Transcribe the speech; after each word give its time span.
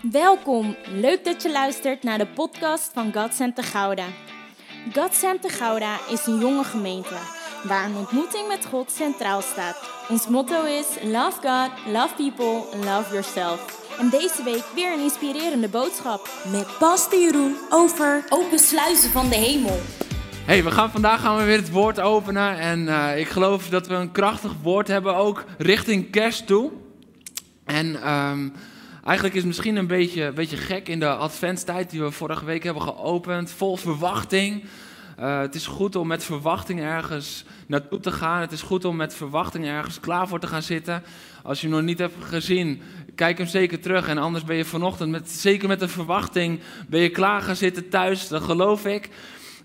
Welkom, 0.00 0.76
leuk 0.94 1.24
dat 1.24 1.42
je 1.42 1.50
luistert 1.50 2.02
naar 2.02 2.18
de 2.18 2.26
podcast 2.26 2.90
van 2.94 3.12
God 3.12 3.34
Center 3.34 3.64
Gouda. 3.64 4.06
God 4.92 5.14
Center 5.14 5.50
Gouda 5.50 5.98
is 6.10 6.26
een 6.26 6.38
jonge 6.38 6.64
gemeente 6.64 7.14
waar 7.64 7.84
een 7.84 7.96
ontmoeting 7.96 8.48
met 8.48 8.66
God 8.66 8.90
centraal 8.90 9.42
staat. 9.42 9.90
Ons 10.08 10.28
motto 10.28 10.64
is 10.64 10.86
Love 11.02 11.40
God, 11.40 11.92
Love 11.92 12.14
People, 12.16 12.78
Love 12.84 13.12
Yourself. 13.12 13.88
En 13.98 14.10
deze 14.10 14.42
week 14.44 14.64
weer 14.74 14.92
een 14.92 15.02
inspirerende 15.02 15.68
boodschap 15.68 16.28
met 16.52 16.78
Pastor 16.78 17.20
Jeroen 17.20 17.56
over 17.70 18.24
open 18.28 18.58
sluizen 18.58 19.10
van 19.10 19.28
de 19.28 19.36
hemel. 19.36 19.80
Hey, 20.46 20.64
we 20.64 20.70
gaan 20.70 20.90
vandaag 20.90 21.20
gaan 21.20 21.36
we 21.36 21.44
weer 21.44 21.56
het 21.56 21.70
woord 21.70 22.00
openen 22.00 22.58
en 22.58 22.88
eh, 22.88 23.18
ik 23.18 23.28
geloof 23.28 23.68
dat 23.68 23.86
we 23.86 23.94
een 23.94 24.12
krachtig 24.12 24.52
woord 24.62 24.88
hebben 24.88 25.16
ook 25.16 25.44
richting 25.58 26.10
kerst 26.10 26.46
toe. 26.46 26.70
En 27.64 28.02
ehm, 28.02 28.48
eigenlijk 29.10 29.34
is 29.34 29.44
het 29.44 29.50
misschien 29.50 29.76
een 29.76 29.86
beetje, 29.86 30.32
beetje 30.32 30.56
gek 30.56 30.88
in 30.88 31.00
de 31.00 31.08
adventstijd 31.08 31.90
die 31.90 32.00
we 32.00 32.10
vorige 32.10 32.44
week 32.44 32.62
hebben 32.62 32.82
geopend, 32.82 33.50
vol 33.50 33.76
verwachting. 33.76 34.64
Uh, 35.20 35.40
het 35.40 35.54
is 35.54 35.66
goed 35.66 35.96
om 35.96 36.06
met 36.06 36.24
verwachting 36.24 36.80
ergens 36.80 37.44
naartoe 37.66 38.00
te 38.00 38.12
gaan. 38.12 38.40
Het 38.40 38.52
is 38.52 38.62
goed 38.62 38.84
om 38.84 38.96
met 38.96 39.14
verwachting 39.14 39.66
ergens 39.66 40.00
klaar 40.00 40.28
voor 40.28 40.40
te 40.40 40.46
gaan 40.46 40.62
zitten. 40.62 41.02
Als 41.42 41.60
je 41.60 41.66
hem 41.66 41.76
nog 41.76 41.84
niet 41.84 41.98
hebt 41.98 42.24
gezien, 42.24 42.82
kijk 43.14 43.38
hem 43.38 43.46
zeker 43.46 43.80
terug. 43.80 44.08
En 44.08 44.18
anders 44.18 44.44
ben 44.44 44.56
je 44.56 44.64
vanochtend, 44.64 45.10
met, 45.10 45.30
zeker 45.30 45.68
met 45.68 45.82
een 45.82 45.88
verwachting, 45.88 46.60
ben 46.88 47.00
je 47.00 47.10
klaar 47.10 47.42
gaan 47.42 47.56
zitten 47.56 47.88
thuis. 47.88 48.28
Dat 48.28 48.42
geloof 48.42 48.86
ik. 48.86 49.08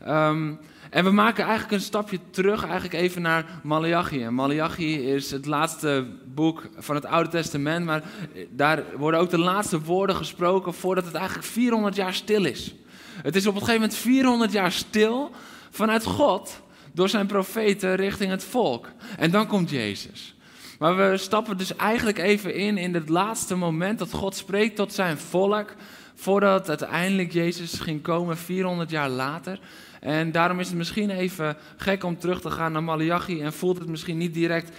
Um, 0.08 0.60
en 0.96 1.04
we 1.04 1.12
maken 1.12 1.44
eigenlijk 1.44 1.74
een 1.74 1.82
stapje 1.82 2.20
terug, 2.30 2.64
eigenlijk 2.64 2.94
even 2.94 3.22
naar 3.22 3.46
Malachi. 3.64 4.24
En 4.24 4.34
Malachi 4.34 5.10
is 5.14 5.32
het 5.32 5.46
laatste 5.46 6.08
boek 6.26 6.70
van 6.78 6.96
het 6.96 7.06
Oude 7.06 7.30
Testament, 7.30 7.86
maar 7.86 8.04
daar 8.50 8.84
worden 8.98 9.20
ook 9.20 9.30
de 9.30 9.38
laatste 9.38 9.82
woorden 9.82 10.16
gesproken 10.16 10.74
voordat 10.74 11.06
het 11.06 11.14
eigenlijk 11.14 11.48
400 11.48 11.96
jaar 11.96 12.14
stil 12.14 12.46
is. 12.46 12.76
Het 13.24 13.36
is 13.36 13.48
op 13.48 13.54
een 13.54 13.60
gegeven 13.60 13.82
moment 13.82 13.98
400 13.98 14.52
jaar 14.52 14.72
stil 14.72 15.32
vanuit 15.70 16.06
God 16.06 16.62
door 16.94 17.10
zijn 17.10 17.28
profeten 17.28 17.96
richting 17.96 18.32
het 18.32 18.44
volk. 18.44 18.88
En 19.18 19.32
dan 19.32 19.48
komt 19.48 19.70
Jezus. 19.70 20.36
Maar 20.80 20.98
we 20.98 21.18
stappen 21.18 21.58
dus 21.58 21.76
eigenlijk 21.76 22.18
even 22.18 22.56
in 22.56 22.78
in 22.78 22.94
het 22.94 23.10
laatste 23.10 23.56
moment 23.56 24.00
dat 24.00 24.14
God 24.14 24.36
spreekt 24.36 24.76
tot 24.76 24.94
zijn 24.94 25.18
volk, 25.18 25.74
voordat 26.16 26.70
uiteindelijk 26.70 27.32
Jezus 27.32 27.80
ging 27.80 28.02
komen 28.02 28.38
400 28.38 28.90
jaar 28.90 29.10
later. 29.10 29.60
En 30.06 30.32
daarom 30.32 30.60
is 30.60 30.68
het 30.68 30.78
misschien 30.78 31.10
even 31.10 31.58
gek 31.78 32.04
om 32.04 32.18
terug 32.18 32.42
te 32.42 32.50
gaan 32.50 32.72
naar 32.72 32.84
Malachi 32.84 33.42
en 33.42 33.54
voelt 33.54 33.80
het 33.80 33.88
misschien 33.88 34.18
niet 34.18 34.34
direct 34.34 34.78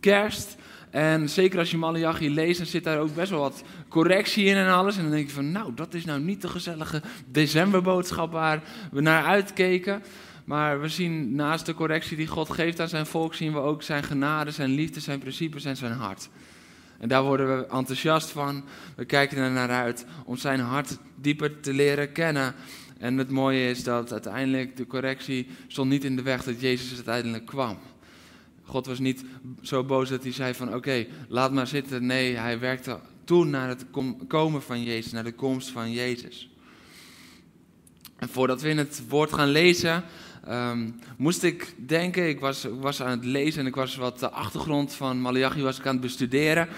kerst. 0.00 0.56
En 0.90 1.28
zeker 1.28 1.58
als 1.58 1.70
je 1.70 1.76
Malachi 1.76 2.34
leest, 2.34 2.58
dan 2.58 2.66
zit 2.66 2.84
daar 2.84 2.98
ook 2.98 3.14
best 3.14 3.30
wel 3.30 3.40
wat 3.40 3.62
correctie 3.88 4.44
in 4.44 4.56
en 4.56 4.72
alles. 4.72 4.96
En 4.96 5.02
dan 5.02 5.10
denk 5.10 5.26
je 5.26 5.34
van, 5.34 5.52
nou, 5.52 5.74
dat 5.74 5.94
is 5.94 6.04
nou 6.04 6.20
niet 6.20 6.42
de 6.42 6.48
gezellige 6.48 7.02
decemberboodschap 7.26 8.32
waar 8.32 8.62
we 8.90 9.00
naar 9.00 9.24
uitkeken. 9.24 10.02
Maar 10.44 10.80
we 10.80 10.88
zien 10.88 11.34
naast 11.34 11.66
de 11.66 11.74
correctie 11.74 12.16
die 12.16 12.26
God 12.26 12.50
geeft 12.50 12.80
aan 12.80 12.88
zijn 12.88 13.06
volk, 13.06 13.34
zien 13.34 13.52
we 13.52 13.58
ook 13.58 13.82
zijn 13.82 14.02
genade, 14.02 14.50
zijn 14.50 14.70
liefde, 14.70 15.00
zijn 15.00 15.18
principes 15.18 15.64
en 15.64 15.76
zijn 15.76 15.92
hart. 15.92 16.28
En 16.98 17.08
daar 17.08 17.22
worden 17.22 17.58
we 17.58 17.66
enthousiast 17.66 18.30
van. 18.30 18.64
We 18.96 19.04
kijken 19.04 19.38
er 19.38 19.50
naar 19.50 19.70
uit 19.70 20.06
om 20.24 20.36
zijn 20.36 20.60
hart 20.60 20.98
dieper 21.14 21.60
te 21.60 21.72
leren 21.72 22.12
kennen. 22.12 22.54
En 23.04 23.18
het 23.18 23.30
mooie 23.30 23.70
is 23.70 23.82
dat 23.82 24.12
uiteindelijk 24.12 24.76
de 24.76 24.86
correctie 24.86 25.46
stond 25.66 25.90
niet 25.90 26.04
in 26.04 26.16
de 26.16 26.22
weg 26.22 26.44
dat 26.44 26.60
Jezus 26.60 26.94
uiteindelijk 26.94 27.46
kwam. 27.46 27.78
God 28.62 28.86
was 28.86 28.98
niet 28.98 29.24
zo 29.62 29.84
boos 29.84 30.08
dat 30.08 30.22
hij 30.22 30.32
zei 30.32 30.54
van 30.54 30.74
oké, 30.74 31.06
laat 31.28 31.52
maar 31.52 31.66
zitten. 31.66 32.06
Nee, 32.06 32.36
hij 32.36 32.58
werkte 32.58 32.98
toe 33.24 33.44
naar 33.44 33.68
het 33.68 33.84
komen 34.28 34.62
van 34.62 34.82
Jezus, 34.82 35.12
naar 35.12 35.24
de 35.24 35.32
komst 35.32 35.68
van 35.68 35.92
Jezus. 35.92 36.50
En 38.16 38.28
voordat 38.28 38.62
we 38.62 38.68
in 38.68 38.78
het 38.78 39.02
woord 39.08 39.32
gaan 39.32 39.50
lezen, 39.50 40.04
ehm, 40.44 40.90
moest 41.16 41.42
ik 41.42 41.74
denken, 41.86 42.28
ik 42.28 42.40
was, 42.40 42.66
was 42.80 43.02
aan 43.02 43.10
het 43.10 43.24
lezen 43.24 43.60
en 43.60 43.66
ik 43.66 43.74
was 43.74 43.96
wat 43.96 44.18
de 44.18 44.30
achtergrond 44.30 44.94
van 44.94 45.20
Malachi 45.20 45.62
was 45.62 45.78
ik 45.78 45.86
aan 45.86 45.92
het 45.92 46.02
bestuderen. 46.02 46.68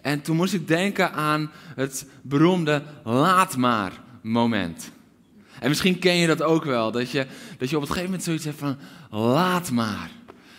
En 0.00 0.22
toen 0.22 0.36
moest 0.36 0.54
ik 0.54 0.68
denken 0.68 1.12
aan 1.12 1.50
het 1.74 2.06
beroemde 2.22 2.82
laat 3.04 3.56
maar 3.56 4.02
moment. 4.20 4.92
En 5.62 5.68
misschien 5.68 5.98
ken 5.98 6.16
je 6.16 6.26
dat 6.26 6.42
ook 6.42 6.64
wel, 6.64 6.90
dat 6.90 7.10
je, 7.10 7.26
dat 7.58 7.70
je 7.70 7.76
op 7.76 7.82
het 7.82 7.90
gegeven 7.90 8.10
moment 8.10 8.22
zoiets 8.22 8.44
hebt 8.44 8.58
van 8.58 8.76
laat 9.10 9.70
maar. 9.70 10.10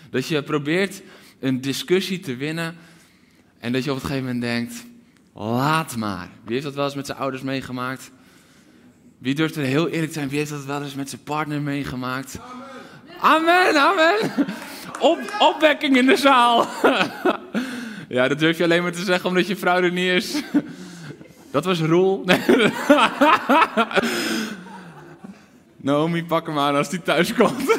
Dat 0.10 0.28
je 0.28 0.44
probeert 0.44 1.02
een 1.40 1.62
discussie 1.62 2.20
te 2.20 2.36
winnen 2.36 2.76
en 3.60 3.72
dat 3.72 3.84
je 3.84 3.90
op 3.90 3.96
het 3.96 4.06
gegeven 4.06 4.26
moment 4.26 4.44
denkt, 4.44 4.86
laat 5.34 5.96
maar. 5.96 6.30
Wie 6.44 6.54
heeft 6.54 6.64
dat 6.64 6.76
wel 6.76 6.86
eens 6.86 6.96
met 6.96 7.06
zijn 7.06 7.18
ouders 7.18 7.44
meegemaakt? 7.44 8.12
Wie 9.18 9.36
durft 9.36 9.56
er 9.56 9.64
heel 9.64 9.88
eerlijk 9.88 10.14
zijn? 10.14 10.30
Wie 10.30 10.38
heeft 10.38 10.52
dat 10.52 10.66
wel 10.66 10.84
eens 10.84 10.96
met 10.96 11.10
zijn 11.10 11.24
partner 11.24 11.62
meegemaakt? 11.62 12.40
Amen, 13.20 13.76
amen. 13.82 14.32
Op, 15.00 15.20
opwekking 15.40 15.98
in 15.98 16.06
de 16.06 16.18
zaal. 16.18 16.68
ja, 18.10 18.28
dat 18.28 18.40
durf 18.40 18.58
je 18.58 18.64
alleen 18.64 18.82
maar 18.82 18.92
te 18.92 19.04
zeggen 19.04 19.30
omdat 19.30 19.48
je 19.48 19.56
vrouw 19.56 19.82
er 19.82 19.92
niet 19.92 20.12
is. 20.12 20.42
Dat 21.54 21.66
was 21.66 21.80
Roel. 21.80 22.24
Naomi, 25.84 26.26
pak 26.26 26.48
hem 26.48 26.60
aan 26.60 26.76
als 26.76 26.90
hij 26.90 27.00
thuis 27.00 27.34
komt. 27.34 27.78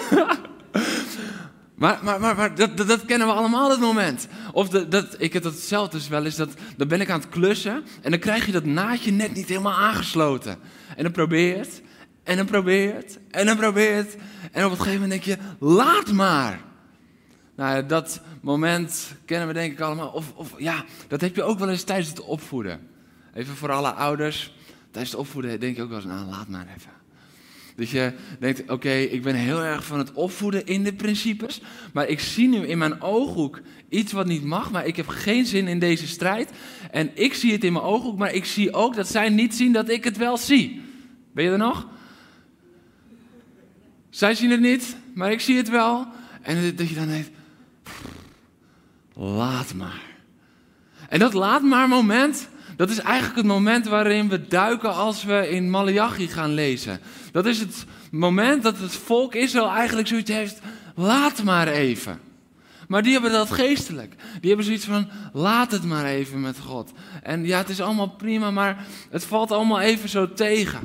maar, 1.83 1.99
maar, 2.03 2.21
maar, 2.21 2.55
dat, 2.55 2.77
dat, 2.77 3.05
kennen 3.05 3.27
we 3.27 3.33
allemaal, 3.33 3.69
dat 3.69 3.81
moment. 3.81 4.29
Of 4.53 4.69
dat, 4.69 4.91
dat, 4.91 5.15
ik 5.19 5.33
heb 5.33 5.43
dat 5.43 5.55
zelf 5.55 5.89
dus 5.89 6.09
wel 6.09 6.25
eens, 6.25 6.37
dat, 6.37 6.55
dan 6.77 6.89
ben 6.89 7.01
ik 7.01 7.11
aan 7.11 7.21
het 7.21 7.29
klussen 7.29 7.85
en 8.03 8.11
dan 8.11 8.21
krijg 8.21 8.47
je 8.47 8.53
dat 8.53 8.65
naadje 8.65 9.11
net 9.11 9.35
niet 9.35 9.49
helemaal 9.49 9.73
aangesloten. 9.73 10.59
En 10.97 11.03
dan 11.03 11.13
probeer 11.13 11.49
je 11.49 11.55
het, 11.55 11.83
en 12.23 12.37
dan 12.37 12.47
probeer 12.47 12.87
je 12.87 12.93
het, 12.93 13.19
en 13.31 13.47
dan 13.47 13.57
probeer 13.57 13.91
je 13.91 13.97
het. 13.97 14.17
En 14.53 14.65
op 14.65 14.71
het 14.71 14.81
gegeven 14.81 15.01
moment 15.01 15.25
denk 15.25 15.39
je, 15.39 15.45
laat 15.59 16.13
maar. 16.13 16.61
Nou, 17.57 17.87
dat 17.87 18.21
moment 18.41 19.15
kennen 19.25 19.49
we 19.49 19.55
denk 19.55 19.73
ik 19.73 19.81
allemaal. 19.81 20.09
Of, 20.09 20.33
of 20.35 20.55
ja, 20.59 20.85
dat 21.09 21.21
heb 21.21 21.37
je 21.37 21.43
ook 21.43 21.59
wel 21.59 21.69
eens 21.69 21.83
tijdens 21.83 22.09
het 22.09 22.21
opvoeden. 22.21 22.81
Even 23.35 23.57
voor 23.57 23.73
alle 23.73 23.93
ouders. 23.93 24.55
Tijdens 24.91 25.13
het 25.13 25.21
opvoeden 25.21 25.61
denk 25.61 25.77
je 25.77 25.83
ook 25.83 25.89
wel 25.89 25.99
eens, 25.99 26.07
nou, 26.07 26.27
laat 26.27 26.49
maar 26.49 26.67
even. 26.77 26.91
Dat 27.77 27.89
je 27.89 28.13
denkt, 28.39 28.71
oké, 28.71 28.93
ik 28.93 29.23
ben 29.23 29.35
heel 29.35 29.63
erg 29.63 29.85
van 29.85 29.99
het 29.99 30.13
opvoeden 30.13 30.67
in 30.67 30.85
de 30.85 30.93
principes, 30.93 31.61
maar 31.93 32.09
ik 32.09 32.21
zie 32.21 32.49
nu 32.49 32.67
in 32.67 32.79
mijn 32.79 33.01
ooghoek 33.01 33.61
iets 33.89 34.13
wat 34.13 34.27
niet 34.27 34.45
mag, 34.45 34.71
maar 34.71 34.87
ik 34.87 34.97
heb 34.97 35.09
geen 35.09 35.47
zin 35.47 35.69
in 35.69 35.79
deze 35.79 36.07
strijd. 36.07 36.51
En 36.91 37.11
ik 37.15 37.35
zie 37.35 37.53
het 37.53 37.65
in 37.65 37.73
mijn 37.73 37.85
ooghoek, 37.85 38.19
maar 38.19 38.33
ik 38.33 38.45
zie 38.45 38.73
ook 38.73 38.95
dat 38.95 39.09
zij 39.09 39.29
niet 39.29 39.55
zien 39.55 39.73
dat 39.73 39.89
ik 39.89 40.05
het 40.05 40.17
wel 40.17 40.37
zie. 40.37 40.83
Ben 41.33 41.45
je 41.45 41.51
er 41.51 41.59
nog? 41.59 41.89
Zij 44.11 44.35
zien 44.35 44.51
het 44.51 44.61
niet, 44.61 44.97
maar 45.15 45.33
ik 45.33 45.41
zie 45.41 45.57
het 45.57 45.69
wel. 45.69 46.07
En 46.43 46.77
dat 46.77 46.89
je 46.89 46.95
dan 46.95 47.09
denkt, 47.09 47.31
laat 49.13 49.75
maar. 49.75 50.03
En 51.09 51.19
dat 51.19 51.35
laat 51.35 51.63
maar 51.63 51.89
moment, 51.89 52.49
dat 52.77 52.91
is 52.91 52.99
eigenlijk 52.99 53.37
het 53.37 53.47
moment 53.47 53.87
waarin 53.87 54.29
we 54.29 54.47
duiken 54.47 54.95
als 54.95 55.25
we 55.25 55.49
in 55.51 55.71
Malachi 55.71 56.29
gaan 56.29 56.55
lezen. 56.55 57.01
Dat 57.33 57.47
is 57.47 57.59
het 57.59 57.85
moment 58.11 58.63
dat 58.63 58.79
het 58.79 58.95
volk 58.95 59.35
Israël 59.35 59.71
eigenlijk 59.71 60.09
zoiets 60.09 60.31
heeft, 60.31 60.61
laat 60.95 61.43
maar 61.43 61.69
even. 61.69 62.21
Maar 62.89 63.03
die 63.03 63.13
hebben 63.13 63.33
dat 63.33 63.51
geestelijk. 63.51 64.15
Die 64.41 64.49
hebben 64.49 64.67
zoiets 64.67 64.85
van, 64.85 65.09
laat 65.33 65.71
het 65.71 65.85
maar 65.85 66.05
even 66.05 66.41
met 66.41 66.59
God. 66.59 66.93
En 67.23 67.47
ja, 67.47 67.59
het 67.59 67.69
is 67.69 67.81
allemaal 67.81 68.11
prima, 68.11 68.51
maar 68.51 68.87
het 69.11 69.25
valt 69.25 69.51
allemaal 69.51 69.81
even 69.81 70.09
zo 70.09 70.33
tegen. 70.33 70.81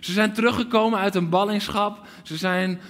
Ze 0.00 0.12
zijn 0.12 0.32
teruggekomen 0.32 0.98
uit 0.98 1.14
een 1.14 1.28
ballingschap. 1.28 2.06
Ze 2.22 2.36
zijn 2.36 2.80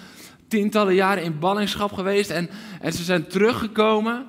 tientallen 0.49 0.95
jaren 0.95 1.23
in 1.23 1.39
ballingschap 1.39 1.93
geweest 1.93 2.31
en, 2.31 2.51
en 2.81 2.93
ze 2.93 3.05
zijn 3.05 3.27
teruggekomen. 3.27 4.27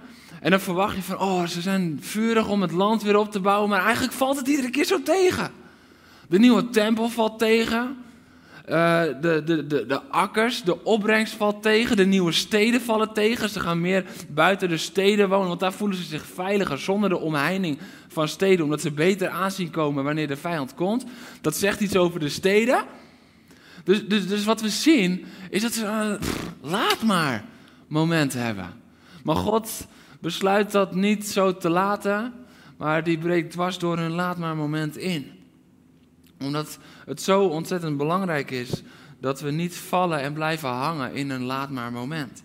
En 0.47 0.53
dan 0.53 0.62
verwacht 0.62 0.96
je 0.96 1.02
van, 1.02 1.19
oh, 1.19 1.46
ze 1.46 1.62
zijn 1.62 1.97
vurig 2.02 2.47
om 2.47 2.62
het 2.62 2.72
land 2.72 3.03
weer 3.03 3.18
op 3.18 3.31
te 3.31 3.40
bouwen, 3.40 3.69
maar 3.69 3.84
eigenlijk 3.84 4.13
valt 4.13 4.38
het 4.38 4.47
iedere 4.47 4.69
keer 4.69 4.85
zo 4.85 5.03
tegen. 5.03 5.52
De 6.28 6.40
nieuwe 6.40 6.70
tempel 6.70 7.09
valt 7.09 7.40
tegen. 7.40 7.97
Uh, 8.70 9.02
de, 9.22 9.41
de, 9.46 9.67
de, 9.67 9.85
de 9.85 10.02
akkers, 10.02 10.64
de 10.64 10.84
opbrengst 10.84 11.34
valt 11.34 11.61
tegen. 11.61 11.97
De 11.97 12.05
nieuwe 12.05 12.32
steden 12.32 12.82
vallen 12.82 13.14
tegen. 13.14 13.49
Ze 13.49 13.59
gaan 13.59 13.82
meer 13.82 14.05
buiten 14.29 14.70
de 14.70 14.78
steden 14.78 15.29
wonen, 15.29 15.47
want 15.47 15.59
daar 15.59 15.73
voelen 15.73 15.97
ze 15.97 16.03
zich 16.03 16.26
veiliger 16.26 16.79
zonder 16.79 17.09
de 17.09 17.20
omheining 17.20 17.78
van 18.08 18.28
steden, 18.28 18.64
omdat 18.64 18.82
ze 18.82 18.91
beter 18.91 19.29
aanzien 19.29 19.70
komen 19.70 20.03
wanneer 20.03 20.28
de 20.28 20.38
vijand 20.38 20.73
komt. 20.73 21.05
Dat 21.41 21.55
zegt 21.55 21.79
iets 21.79 21.96
over 21.96 22.20
de 22.20 22.29
steden. 22.29 22.84
Dus, 23.84 24.08
dus, 24.08 24.28
dus 24.28 24.46
wat 24.46 24.61
we 24.61 24.70
zien, 24.70 25.26
is 25.49 25.61
dat 25.61 25.73
ze 25.73 25.85
een 25.85 26.20
laat 26.61 27.03
maar 27.03 27.44
moment 27.88 28.34
hebben. 28.34 28.73
Maar 29.23 29.35
God 29.35 29.88
besluit 30.19 30.72
dat 30.72 30.96
niet 30.96 31.28
zo 31.28 31.58
te 31.58 31.69
laten, 31.69 32.34
maar 32.78 33.03
die 33.03 33.17
breekt 33.17 33.52
dwars 33.52 33.78
door 33.78 33.97
hun 33.97 34.11
laat 34.11 34.37
maar 34.37 34.55
moment 34.55 34.97
in. 34.97 35.31
Omdat 36.40 36.79
het 37.05 37.22
zo 37.22 37.46
ontzettend 37.46 37.97
belangrijk 37.97 38.52
is 38.52 38.84
dat 39.19 39.41
we 39.41 39.52
niet 39.52 39.78
vallen 39.78 40.22
en 40.22 40.34
blijven 40.34 40.69
hangen 40.69 41.14
in 41.14 41.29
een 41.29 41.43
laat 41.43 41.69
maar 41.69 41.91
moment. 41.91 42.43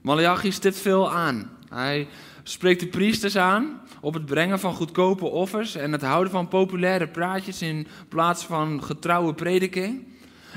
Malachi 0.00 0.52
stipt 0.52 0.78
veel 0.78 1.12
aan. 1.12 1.50
Hij 1.68 2.08
spreekt 2.42 2.80
de 2.80 2.86
priesters 2.86 3.36
aan 3.36 3.80
op 4.00 4.14
het 4.14 4.26
brengen 4.26 4.60
van 4.60 4.74
goedkope 4.74 5.24
offers 5.24 5.74
en 5.74 5.92
het 5.92 6.02
houden 6.02 6.32
van 6.32 6.48
populaire 6.48 7.08
praatjes 7.08 7.62
in 7.62 7.86
plaats 8.08 8.44
van 8.44 8.82
getrouwe 8.82 9.34
prediking. 9.34 10.06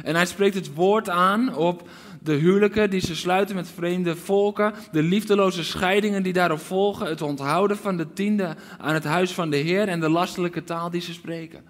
En 0.03 0.15
hij 0.15 0.25
spreekt 0.25 0.55
het 0.55 0.73
woord 0.73 1.09
aan 1.09 1.55
op 1.55 1.89
de 2.23 2.33
huwelijken 2.33 2.89
die 2.89 2.99
ze 2.99 3.15
sluiten 3.15 3.55
met 3.55 3.67
vreemde 3.67 4.15
volken, 4.15 4.73
de 4.91 5.03
liefdeloze 5.03 5.63
scheidingen 5.63 6.23
die 6.23 6.33
daarop 6.33 6.59
volgen, 6.59 7.07
het 7.07 7.21
onthouden 7.21 7.77
van 7.77 7.97
de 7.97 8.13
tiende 8.13 8.55
aan 8.77 8.93
het 8.93 9.03
huis 9.03 9.31
van 9.31 9.49
de 9.49 9.57
Heer 9.57 9.87
en 9.87 9.99
de 9.99 10.09
lastelijke 10.09 10.63
taal 10.63 10.89
die 10.89 11.01
ze 11.01 11.13
spreken. 11.13 11.63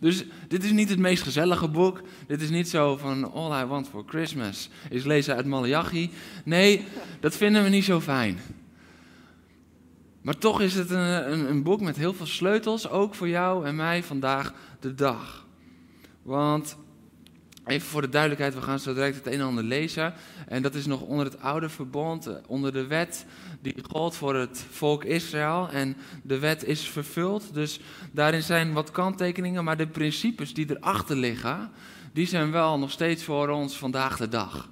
Dus 0.00 0.24
dit 0.48 0.64
is 0.64 0.70
niet 0.70 0.88
het 0.88 0.98
meest 0.98 1.22
gezellige 1.22 1.68
boek. 1.68 2.00
Dit 2.26 2.40
is 2.40 2.50
niet 2.50 2.68
zo 2.68 2.96
van 2.96 3.32
All 3.32 3.62
I 3.62 3.64
Want 3.64 3.88
for 3.88 4.04
Christmas 4.06 4.70
is 4.90 5.04
lezen 5.04 5.36
uit 5.36 5.46
Malachi. 5.46 6.10
Nee, 6.44 6.84
dat 7.20 7.36
vinden 7.36 7.62
we 7.62 7.68
niet 7.68 7.84
zo 7.84 8.00
fijn. 8.00 8.38
Maar 10.22 10.38
toch 10.38 10.60
is 10.60 10.74
het 10.74 10.90
een, 10.90 11.32
een, 11.32 11.50
een 11.50 11.62
boek 11.62 11.80
met 11.80 11.96
heel 11.96 12.12
veel 12.12 12.26
sleutels, 12.26 12.88
ook 12.88 13.14
voor 13.14 13.28
jou 13.28 13.66
en 13.66 13.76
mij 13.76 14.02
vandaag 14.02 14.54
de 14.80 14.94
dag. 14.94 15.46
Want 16.22 16.76
Even 17.70 17.88
voor 17.88 18.00
de 18.00 18.08
duidelijkheid, 18.08 18.54
we 18.54 18.62
gaan 18.62 18.78
zo 18.78 18.94
direct 18.94 19.16
het 19.16 19.26
een 19.26 19.32
en 19.32 19.46
ander 19.46 19.64
lezen. 19.64 20.14
En 20.48 20.62
dat 20.62 20.74
is 20.74 20.86
nog 20.86 21.00
onder 21.00 21.24
het 21.24 21.40
oude 21.40 21.68
verbond, 21.68 22.26
eh, 22.26 22.34
onder 22.46 22.72
de 22.72 22.86
wet 22.86 23.26
die 23.62 23.74
gold 23.88 24.16
voor 24.16 24.34
het 24.34 24.64
volk 24.70 25.04
Israël. 25.04 25.68
En 25.72 25.96
de 26.22 26.38
wet 26.38 26.64
is 26.64 26.88
vervuld, 26.88 27.54
dus 27.54 27.80
daarin 28.12 28.42
zijn 28.42 28.72
wat 28.72 28.90
kanttekeningen, 28.90 29.64
maar 29.64 29.76
de 29.76 29.86
principes 29.86 30.54
die 30.54 30.76
erachter 30.76 31.16
liggen, 31.16 31.70
die 32.12 32.26
zijn 32.26 32.50
wel 32.50 32.78
nog 32.78 32.90
steeds 32.90 33.24
voor 33.24 33.48
ons 33.48 33.76
vandaag 33.76 34.16
de 34.16 34.28
dag. 34.28 34.68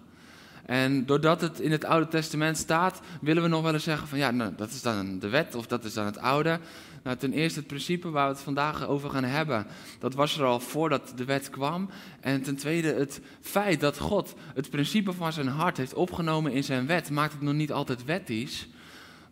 En 0.67 1.07
doordat 1.07 1.41
het 1.41 1.61
in 1.61 1.73
het 1.73 1.85
Oude 1.85 2.09
Testament 2.09 2.57
staat, 2.57 3.01
willen 3.21 3.43
we 3.43 3.49
nog 3.49 3.63
wel 3.63 3.73
eens 3.73 3.85
zeggen 3.85 4.09
van 4.09 4.19
ja, 4.19 4.31
nou, 4.31 4.53
dat 4.57 4.71
is 4.71 4.83
dan 4.83 5.19
de 5.19 5.29
wet 5.29 5.55
of 5.55 5.67
dat 5.67 5.85
is 5.85 5.95
dan 5.95 6.07
het 6.07 6.19
Oude. 6.19 6.61
Nou, 7.09 7.21
ten 7.21 7.33
eerste 7.33 7.59
het 7.59 7.69
principe 7.69 8.11
waar 8.11 8.29
we 8.29 8.35
het 8.35 8.43
vandaag 8.43 8.87
over 8.87 9.11
gaan 9.11 9.25
hebben, 9.25 9.67
dat 9.99 10.15
was 10.15 10.39
er 10.39 10.45
al 10.45 10.61
voordat 10.61 11.13
de 11.17 11.25
wet 11.25 11.51
kwam. 11.51 11.89
En 12.21 12.43
ten 12.43 12.57
tweede 12.57 12.95
het 12.95 13.21
feit 13.41 13.81
dat 13.81 13.99
God 13.99 14.35
het 14.55 14.71
principe 14.71 15.13
van 15.13 15.33
zijn 15.33 15.47
hart 15.47 15.77
heeft 15.77 15.95
opgenomen 15.95 16.53
in 16.53 16.65
zijn 16.65 16.87
wet, 16.87 17.11
maakt 17.11 17.33
het 17.33 17.43
nog 17.43 17.55
niet 17.55 17.73
altijd 17.73 18.05
wettisch. 18.05 18.69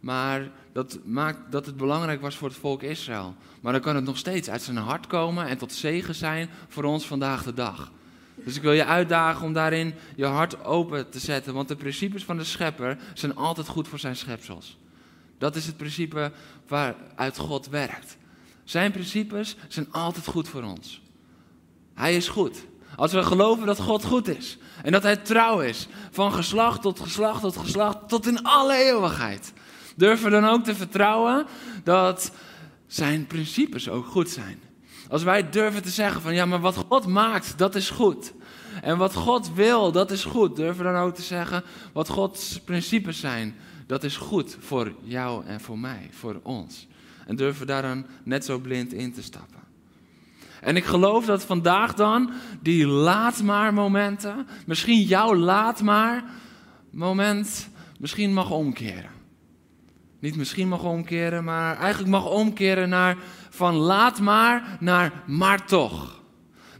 Maar 0.00 0.50
dat 0.72 0.98
maakt 1.04 1.38
dat 1.50 1.66
het 1.66 1.76
belangrijk 1.76 2.20
was 2.20 2.36
voor 2.36 2.48
het 2.48 2.56
volk 2.56 2.82
Israël. 2.82 3.34
Maar 3.60 3.72
dan 3.72 3.82
kan 3.82 3.94
het 3.94 4.04
nog 4.04 4.18
steeds 4.18 4.50
uit 4.50 4.62
zijn 4.62 4.76
hart 4.76 5.06
komen 5.06 5.46
en 5.46 5.58
tot 5.58 5.72
zegen 5.72 6.14
zijn 6.14 6.50
voor 6.68 6.84
ons 6.84 7.06
vandaag 7.06 7.42
de 7.42 7.54
dag. 7.54 7.92
Dus 8.34 8.56
ik 8.56 8.62
wil 8.62 8.72
je 8.72 8.84
uitdagen 8.84 9.46
om 9.46 9.52
daarin 9.52 9.94
je 10.14 10.24
hart 10.24 10.64
open 10.64 11.10
te 11.10 11.18
zetten. 11.18 11.54
Want 11.54 11.68
de 11.68 11.76
principes 11.76 12.24
van 12.24 12.36
de 12.36 12.44
schepper 12.44 12.98
zijn 13.14 13.36
altijd 13.36 13.68
goed 13.68 13.88
voor 13.88 13.98
zijn 13.98 14.16
schepsels. 14.16 14.76
Dat 15.38 15.56
is 15.56 15.66
het 15.66 15.76
principe 15.76 16.32
waaruit 16.68 17.38
God 17.38 17.68
werkt. 17.68 18.16
Zijn 18.64 18.92
principes 18.92 19.56
zijn 19.68 19.92
altijd 19.92 20.26
goed 20.26 20.48
voor 20.48 20.62
ons. 20.62 21.02
Hij 21.94 22.16
is 22.16 22.28
goed. 22.28 22.66
Als 22.96 23.12
we 23.12 23.22
geloven 23.22 23.66
dat 23.66 23.80
God 23.80 24.04
goed 24.04 24.28
is 24.28 24.58
en 24.82 24.92
dat 24.92 25.02
Hij 25.02 25.16
trouw 25.16 25.60
is, 25.60 25.88
van 26.10 26.32
geslacht 26.32 26.82
tot 26.82 27.00
geslacht 27.00 27.40
tot 27.40 27.56
geslacht, 27.56 28.08
tot 28.08 28.26
in 28.26 28.42
alle 28.42 28.76
eeuwigheid, 28.76 29.52
durven 29.96 30.24
we 30.24 30.30
dan 30.30 30.48
ook 30.48 30.64
te 30.64 30.74
vertrouwen 30.74 31.46
dat 31.84 32.32
Zijn 32.86 33.26
principes 33.26 33.88
ook 33.88 34.06
goed 34.06 34.30
zijn. 34.30 34.62
Als 35.08 35.22
wij 35.22 35.50
durven 35.50 35.82
te 35.82 35.90
zeggen 35.90 36.20
van 36.20 36.34
ja, 36.34 36.46
maar 36.46 36.60
wat 36.60 36.76
God 36.88 37.06
maakt, 37.06 37.58
dat 37.58 37.74
is 37.74 37.90
goed. 37.90 38.32
En 38.82 38.98
wat 38.98 39.14
God 39.14 39.54
wil, 39.54 39.92
dat 39.92 40.10
is 40.10 40.24
goed. 40.24 40.56
Durven 40.56 40.84
we 40.84 40.92
dan 40.92 41.02
ook 41.02 41.14
te 41.14 41.22
zeggen 41.22 41.64
wat 41.92 42.08
Gods 42.08 42.60
principes 42.64 43.20
zijn, 43.20 43.56
dat 43.86 44.04
is 44.04 44.16
goed 44.16 44.56
voor 44.60 44.92
jou 45.02 45.46
en 45.46 45.60
voor 45.60 45.78
mij, 45.78 46.08
voor 46.10 46.40
ons. 46.42 46.86
En 47.26 47.36
durven 47.36 47.66
daar 47.66 47.82
dan 47.82 48.06
net 48.24 48.44
zo 48.44 48.58
blind 48.58 48.92
in 48.92 49.12
te 49.12 49.22
stappen. 49.22 49.60
En 50.60 50.76
ik 50.76 50.84
geloof 50.84 51.24
dat 51.26 51.44
vandaag 51.44 51.94
dan 51.94 52.32
die 52.62 52.86
laat 52.86 53.42
maar 53.42 53.74
momenten, 53.74 54.46
misschien 54.66 55.02
jouw 55.02 55.34
laat 55.34 55.82
maar 55.82 56.24
moment, 56.90 57.68
misschien 57.98 58.32
mag 58.32 58.50
omkeren. 58.50 59.10
Niet 60.18 60.36
misschien 60.36 60.68
mag 60.68 60.84
omkeren, 60.84 61.44
maar 61.44 61.76
eigenlijk 61.76 62.10
mag 62.10 62.30
omkeren 62.30 62.88
naar 62.88 63.16
van 63.50 63.74
laat 63.74 64.20
maar 64.20 64.76
naar 64.80 65.12
maar 65.26 65.66
toch. 65.66 66.15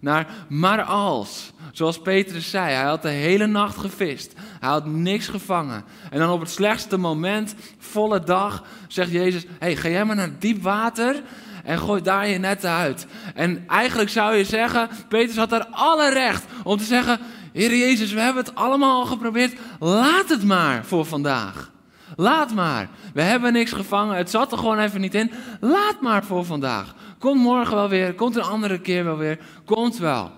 Naar 0.06 0.26
maar 0.48 0.82
als. 0.82 1.52
Zoals 1.72 2.00
Petrus 2.00 2.50
zei, 2.50 2.74
hij 2.74 2.84
had 2.84 3.02
de 3.02 3.08
hele 3.08 3.46
nacht 3.46 3.76
gevist. 3.76 4.32
Hij 4.60 4.68
had 4.68 4.86
niks 4.86 5.28
gevangen. 5.28 5.84
En 6.10 6.18
dan 6.18 6.30
op 6.30 6.40
het 6.40 6.50
slechtste 6.50 6.96
moment, 6.96 7.54
volle 7.78 8.20
dag, 8.20 8.64
zegt 8.88 9.10
Jezus: 9.10 9.44
hey, 9.58 9.76
ga 9.76 9.88
jij 9.88 10.04
maar 10.04 10.16
naar 10.16 10.38
diep 10.38 10.62
water 10.62 11.22
en 11.64 11.78
gooi 11.78 12.02
daar 12.02 12.28
je 12.28 12.38
netten 12.38 12.70
uit. 12.70 13.06
En 13.34 13.64
eigenlijk 13.68 14.10
zou 14.10 14.34
je 14.34 14.44
zeggen, 14.44 14.88
Petrus 15.08 15.36
had 15.36 15.50
daar 15.50 15.66
alle 15.70 16.12
recht 16.12 16.44
om 16.62 16.78
te 16.78 16.84
zeggen: 16.84 17.18
Heer 17.52 17.76
Jezus, 17.76 18.12
we 18.12 18.20
hebben 18.20 18.44
het 18.44 18.54
allemaal 18.54 19.00
al 19.00 19.06
geprobeerd. 19.06 19.58
Laat 19.78 20.28
het 20.28 20.44
maar 20.44 20.84
voor 20.84 21.04
vandaag. 21.04 21.70
Laat 22.16 22.54
maar. 22.54 22.88
We 23.14 23.22
hebben 23.22 23.52
niks 23.52 23.72
gevangen. 23.72 24.16
Het 24.16 24.30
zat 24.30 24.52
er 24.52 24.58
gewoon 24.58 24.78
even 24.78 25.00
niet 25.00 25.14
in. 25.14 25.30
Laat 25.60 26.00
maar 26.00 26.24
voor 26.24 26.44
vandaag. 26.44 26.94
Komt 27.26 27.42
morgen 27.42 27.74
wel 27.74 27.88
weer. 27.88 28.14
Komt 28.14 28.36
een 28.36 28.42
andere 28.42 28.80
keer 28.80 29.04
wel 29.04 29.16
weer. 29.16 29.38
Komt 29.64 29.98
wel. 29.98 30.32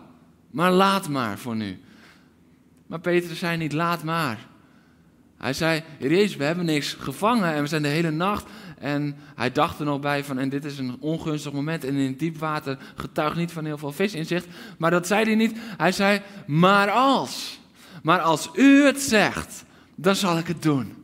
Maar 0.50 0.72
laat 0.72 1.08
maar 1.08 1.38
voor 1.38 1.56
nu. 1.56 1.80
Maar 2.86 3.00
Petrus 3.00 3.38
zei 3.38 3.56
niet 3.56 3.72
laat 3.72 4.02
maar. 4.02 4.38
Hij 5.36 5.52
zei, 5.52 5.82
Jezus, 5.98 6.36
we 6.36 6.44
hebben 6.44 6.64
niks 6.64 6.92
gevangen 6.92 7.54
en 7.54 7.62
we 7.62 7.68
zijn 7.68 7.82
de 7.82 7.88
hele 7.88 8.10
nacht. 8.10 8.46
En 8.78 9.16
hij 9.34 9.52
dacht 9.52 9.78
er 9.78 9.84
nog 9.84 10.00
bij 10.00 10.24
van, 10.24 10.38
en 10.38 10.48
dit 10.48 10.64
is 10.64 10.78
een 10.78 10.96
ongunstig 11.00 11.52
moment. 11.52 11.84
En 11.84 11.94
in 11.94 12.16
diep 12.16 12.38
water 12.38 12.78
getuigt 12.94 13.36
niet 13.36 13.52
van 13.52 13.64
heel 13.64 13.78
veel 13.78 13.92
visinzicht. 13.92 14.46
Maar 14.78 14.90
dat 14.90 15.06
zei 15.06 15.24
hij 15.24 15.34
niet. 15.34 15.58
Hij 15.76 15.92
zei, 15.92 16.20
maar 16.46 16.90
als. 16.90 17.60
Maar 18.02 18.20
als 18.20 18.50
u 18.54 18.84
het 18.84 19.00
zegt, 19.00 19.64
dan 19.94 20.14
zal 20.14 20.38
ik 20.38 20.46
het 20.46 20.62
doen. 20.62 20.97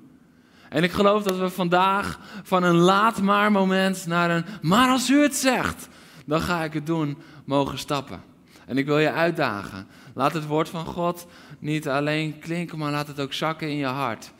En 0.75 0.83
ik 0.83 0.93
geloof 0.93 1.23
dat 1.23 1.39
we 1.39 1.51
vandaag 1.51 2.19
van 2.43 2.63
een 2.63 2.75
laat 2.75 3.21
maar 3.21 3.53
moment 3.53 4.07
naar 4.07 4.31
een 4.31 4.45
maar 4.63 4.89
als 4.89 5.11
u 5.11 5.23
het 5.23 5.35
zegt, 5.35 5.89
dan 6.27 6.41
ga 6.41 6.65
ik 6.65 6.73
het 6.73 6.87
doen, 6.87 7.19
mogen 7.45 7.79
stappen. 7.79 8.23
En 8.67 8.79
ik 8.79 8.87
wil 8.87 8.99
je 8.99 9.13
uitdagen. 9.13 9.87
Laat 10.15 10.33
het 10.33 10.47
woord 10.47 10.69
van 10.69 10.87
God 10.87 11.27
niet 11.59 11.89
alleen 11.89 12.39
klinken, 12.39 12.79
maar 12.79 12.91
laat 12.91 13.07
het 13.07 13.21
ook 13.21 13.33
zakken 13.33 13.69
in 13.69 13.77
je 13.77 13.87
hart. 13.87 14.33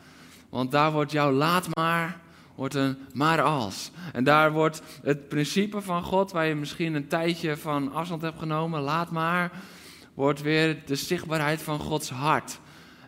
Want 0.49 0.71
daar 0.71 0.91
wordt 0.91 1.11
jouw 1.11 1.31
laat 1.31 1.75
maar, 1.75 2.19
wordt 2.55 2.75
een 2.75 2.97
maar 3.13 3.41
als. 3.41 3.91
En 4.13 4.23
daar 4.23 4.51
wordt 4.51 4.81
het 5.03 5.27
principe 5.27 5.81
van 5.81 6.03
God, 6.03 6.31
waar 6.31 6.45
je 6.45 6.55
misschien 6.55 6.95
een 6.95 7.07
tijdje 7.07 7.57
van 7.57 7.93
afstand 7.93 8.21
hebt 8.21 8.39
genomen, 8.39 8.81
laat 8.81 9.11
maar, 9.11 9.51
wordt 10.13 10.41
weer 10.41 10.85
de 10.85 10.95
zichtbaarheid 10.95 11.61
van 11.61 11.79
Gods 11.79 12.09
hart. 12.09 12.59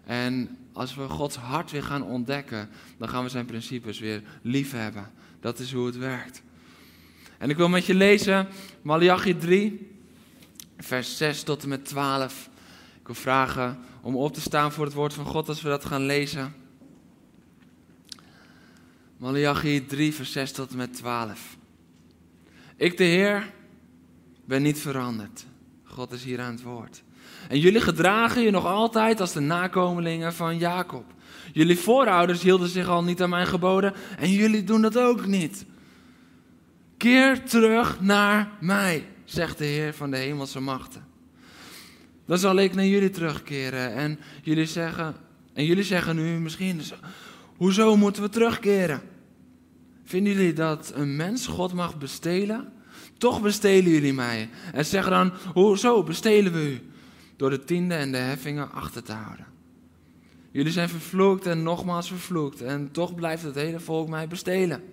En 0.05 0.57
als 0.77 0.95
we 0.95 1.09
Gods 1.09 1.35
hart 1.35 1.71
weer 1.71 1.83
gaan 1.83 2.03
ontdekken, 2.03 2.69
dan 2.97 3.09
gaan 3.09 3.23
we 3.23 3.29
zijn 3.29 3.45
principes 3.45 3.99
weer 3.99 4.23
lief 4.41 4.71
hebben. 4.71 5.11
Dat 5.39 5.59
is 5.59 5.73
hoe 5.73 5.85
het 5.85 5.97
werkt. 5.97 6.41
En 7.37 7.49
ik 7.49 7.57
wil 7.57 7.69
met 7.69 7.85
je 7.85 7.93
lezen 7.93 8.47
Malachi 8.81 9.37
3, 9.37 9.91
vers 10.77 11.17
6 11.17 11.43
tot 11.43 11.63
en 11.63 11.69
met 11.69 11.85
12. 11.85 12.49
Ik 12.99 13.05
wil 13.05 13.15
vragen 13.15 13.79
om 14.01 14.15
op 14.15 14.33
te 14.33 14.41
staan 14.41 14.71
voor 14.71 14.85
het 14.85 14.93
woord 14.93 15.13
van 15.13 15.25
God 15.25 15.49
als 15.49 15.61
we 15.61 15.69
dat 15.69 15.85
gaan 15.85 16.05
lezen. 16.05 16.53
Malachi 19.17 19.85
3, 19.85 20.13
vers 20.13 20.31
6 20.31 20.51
tot 20.51 20.71
en 20.71 20.77
met 20.77 20.93
12. 20.93 21.57
Ik, 22.75 22.97
de 22.97 23.03
Heer, 23.03 23.53
ben 24.45 24.61
niet 24.61 24.79
veranderd. 24.79 25.45
God 25.83 26.11
is 26.11 26.23
hier 26.23 26.41
aan 26.41 26.51
het 26.51 26.63
woord. 26.63 27.03
En 27.49 27.59
jullie 27.59 27.81
gedragen 27.81 28.41
je 28.41 28.51
nog 28.51 28.65
altijd 28.65 29.21
als 29.21 29.33
de 29.33 29.39
nakomelingen 29.39 30.33
van 30.33 30.57
Jacob. 30.57 31.05
Jullie 31.53 31.79
voorouders 31.79 32.41
hielden 32.41 32.67
zich 32.67 32.87
al 32.87 33.03
niet 33.03 33.21
aan 33.21 33.29
mijn 33.29 33.47
geboden 33.47 33.93
en 34.19 34.31
jullie 34.31 34.63
doen 34.63 34.81
dat 34.81 34.97
ook 34.97 35.25
niet. 35.25 35.65
Keer 36.97 37.43
terug 37.43 38.01
naar 38.01 38.51
mij, 38.59 39.05
zegt 39.25 39.57
de 39.57 39.65
Heer 39.65 39.93
van 39.93 40.11
de 40.11 40.17
hemelse 40.17 40.59
machten. 40.59 41.05
Dan 42.25 42.37
zal 42.37 42.55
ik 42.55 42.75
naar 42.75 42.85
jullie 42.85 43.09
terugkeren 43.09 43.93
en 43.93 44.19
jullie 44.41 44.65
zeggen, 44.65 45.15
en 45.53 45.65
jullie 45.65 45.83
zeggen 45.83 46.15
nu 46.15 46.39
misschien, 46.39 46.81
hoezo 47.57 47.95
moeten 47.95 48.21
we 48.23 48.29
terugkeren? 48.29 49.01
Vinden 50.03 50.33
jullie 50.33 50.53
dat 50.53 50.91
een 50.95 51.15
mens 51.15 51.47
God 51.47 51.73
mag 51.73 51.97
bestelen? 51.97 52.71
Toch 53.17 53.41
bestelen 53.41 53.91
jullie 53.91 54.13
mij. 54.13 54.49
En 54.73 54.85
zeggen 54.85 55.11
dan, 55.11 55.31
hoezo 55.53 56.03
bestelen 56.03 56.53
we 56.53 56.71
u? 56.71 56.81
Door 57.37 57.49
de 57.49 57.63
tiende 57.63 57.95
en 57.95 58.11
de 58.11 58.17
heffingen 58.17 58.71
achter 58.71 59.03
te 59.03 59.13
houden. 59.13 59.45
Jullie 60.51 60.71
zijn 60.71 60.89
vervloekt 60.89 61.45
en 61.45 61.63
nogmaals 61.63 62.07
vervloekt 62.07 62.61
en 62.61 62.91
toch 62.91 63.15
blijft 63.15 63.43
het 63.43 63.55
hele 63.55 63.79
volk 63.79 64.07
mij 64.07 64.27
bestelen. 64.27 64.83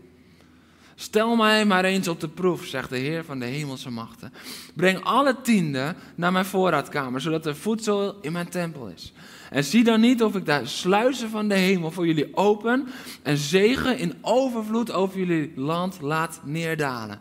Stel 0.95 1.37
mij 1.37 1.65
maar 1.65 1.85
eens 1.85 2.09
op 2.09 2.21
de 2.21 2.29
proef, 2.29 2.65
zegt 2.65 2.91
de 2.91 2.97
Heer 2.97 3.25
van 3.25 3.39
de 3.39 3.45
hemelse 3.45 3.91
machten. 3.91 4.33
Breng 4.75 5.05
alle 5.05 5.41
tienden 5.41 5.97
naar 6.15 6.33
mijn 6.33 6.45
voorraadkamer, 6.45 7.21
zodat 7.21 7.47
er 7.47 7.57
voedsel 7.57 8.21
in 8.21 8.33
mijn 8.33 8.49
tempel 8.49 8.89
is. 8.89 9.13
En 9.51 9.65
zie 9.65 9.85
dan 9.85 10.01
niet 10.01 10.23
of 10.23 10.37
ik 10.37 10.47
de 10.47 10.61
sluizen 10.65 11.31
van 11.31 11.49
de 11.49 11.55
hemel 11.55 11.91
voor 11.91 12.07
jullie 12.07 12.37
open 12.37 12.87
en 13.23 13.37
zegen 13.37 13.99
in 13.99 14.15
overvloed 14.21 14.93
over 14.93 15.19
jullie 15.19 15.53
land 15.57 16.01
laat 16.01 16.41
neerdalen. 16.45 17.21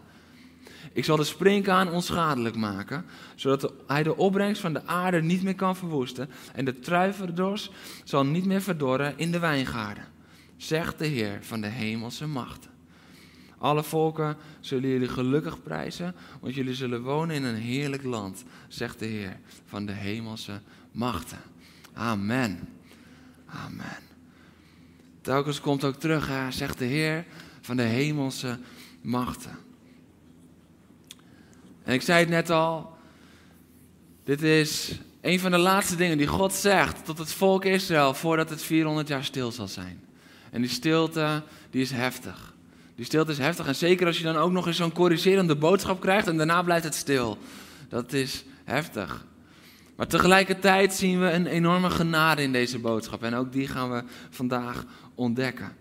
Ik 0.93 1.05
zal 1.05 1.17
de 1.17 1.23
springkaan 1.23 1.91
onschadelijk 1.91 2.55
maken, 2.55 3.05
zodat 3.35 3.73
hij 3.87 4.03
de 4.03 4.17
opbrengst 4.17 4.61
van 4.61 4.73
de 4.73 4.85
aarde 4.85 5.21
niet 5.21 5.43
meer 5.43 5.55
kan 5.55 5.75
verwoesten 5.75 6.29
en 6.53 6.65
de 6.65 6.79
truiverdors 6.79 7.71
zal 8.03 8.25
niet 8.25 8.45
meer 8.45 8.61
verdorren 8.61 9.13
in 9.17 9.31
de 9.31 9.39
wijngaarden, 9.39 10.05
zegt 10.57 10.99
de 10.99 11.05
Heer 11.05 11.39
van 11.41 11.61
de 11.61 11.67
hemelse 11.67 12.27
machten. 12.27 12.71
Alle 13.57 13.83
volken 13.83 14.37
zullen 14.59 14.89
jullie 14.89 15.07
gelukkig 15.07 15.63
prijzen, 15.63 16.15
want 16.41 16.55
jullie 16.55 16.75
zullen 16.75 17.01
wonen 17.01 17.35
in 17.35 17.43
een 17.43 17.55
heerlijk 17.55 18.03
land, 18.03 18.43
zegt 18.67 18.99
de 18.99 19.05
Heer 19.05 19.39
van 19.65 19.85
de 19.85 19.91
hemelse 19.91 20.61
machten. 20.91 21.39
Amen. 21.93 22.59
Amen. 23.45 23.97
Telkens 25.21 25.61
komt 25.61 25.83
ook 25.83 25.95
terug, 25.95 26.29
zegt 26.49 26.77
de 26.77 26.85
Heer 26.85 27.25
van 27.61 27.77
de 27.77 27.83
hemelse 27.83 28.59
machten. 29.01 29.57
En 31.83 31.93
ik 31.93 32.01
zei 32.01 32.19
het 32.19 32.29
net 32.29 32.49
al, 32.49 32.97
dit 34.23 34.41
is 34.41 34.99
een 35.21 35.39
van 35.39 35.51
de 35.51 35.57
laatste 35.57 35.95
dingen 35.95 36.17
die 36.17 36.27
God 36.27 36.53
zegt 36.53 37.05
tot 37.05 37.17
het 37.17 37.33
volk 37.33 37.65
Israël 37.65 38.13
voordat 38.13 38.49
het 38.49 38.61
400 38.61 39.07
jaar 39.07 39.23
stil 39.23 39.51
zal 39.51 39.67
zijn. 39.67 40.01
En 40.51 40.61
die 40.61 40.69
stilte, 40.69 41.43
die 41.69 41.81
is 41.81 41.91
heftig. 41.91 42.53
Die 42.95 43.05
stilte 43.05 43.31
is 43.31 43.37
heftig 43.37 43.67
en 43.67 43.75
zeker 43.75 44.07
als 44.07 44.17
je 44.17 44.23
dan 44.23 44.35
ook 44.35 44.51
nog 44.51 44.67
eens 44.67 44.77
zo'n 44.77 44.91
corrigerende 44.93 45.55
boodschap 45.55 46.01
krijgt 46.01 46.27
en 46.27 46.37
daarna 46.37 46.61
blijft 46.61 46.83
het 46.83 46.95
stil. 46.95 47.37
Dat 47.89 48.13
is 48.13 48.43
heftig. 48.63 49.25
Maar 49.95 50.07
tegelijkertijd 50.07 50.93
zien 50.93 51.19
we 51.19 51.31
een 51.31 51.45
enorme 51.45 51.89
genade 51.89 52.41
in 52.41 52.51
deze 52.51 52.79
boodschap 52.79 53.23
en 53.23 53.33
ook 53.33 53.51
die 53.51 53.67
gaan 53.67 53.91
we 53.91 54.03
vandaag 54.29 54.85
ontdekken. 55.15 55.75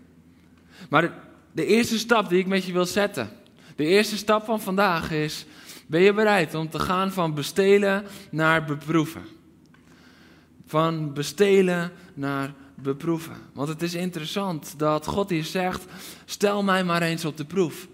Maar 0.89 1.01
de, 1.01 1.11
de 1.51 1.65
eerste 1.65 1.97
stap 1.97 2.29
die 2.29 2.39
ik 2.39 2.47
met 2.47 2.65
je 2.65 2.73
wil 2.73 2.85
zetten, 2.85 3.29
de 3.75 3.85
eerste 3.85 4.17
stap 4.17 4.45
van 4.45 4.61
vandaag 4.61 5.11
is 5.11 5.45
ben 5.87 6.01
je 6.01 6.13
bereid 6.13 6.55
om 6.55 6.69
te 6.69 6.79
gaan 6.79 7.11
van 7.11 7.33
bestelen 7.33 8.03
naar 8.31 8.65
beproeven? 8.65 9.23
Van 10.65 11.13
bestelen 11.13 11.91
naar 12.13 12.53
beproeven. 12.75 13.35
Want 13.53 13.67
het 13.67 13.81
is 13.81 13.93
interessant 13.93 14.79
dat 14.79 15.07
God 15.07 15.29
hier 15.29 15.43
zegt: 15.43 15.85
stel 16.25 16.63
mij 16.63 16.83
maar 16.83 17.01
eens 17.01 17.25
op 17.25 17.37
de 17.37 17.45
proef. 17.45 17.87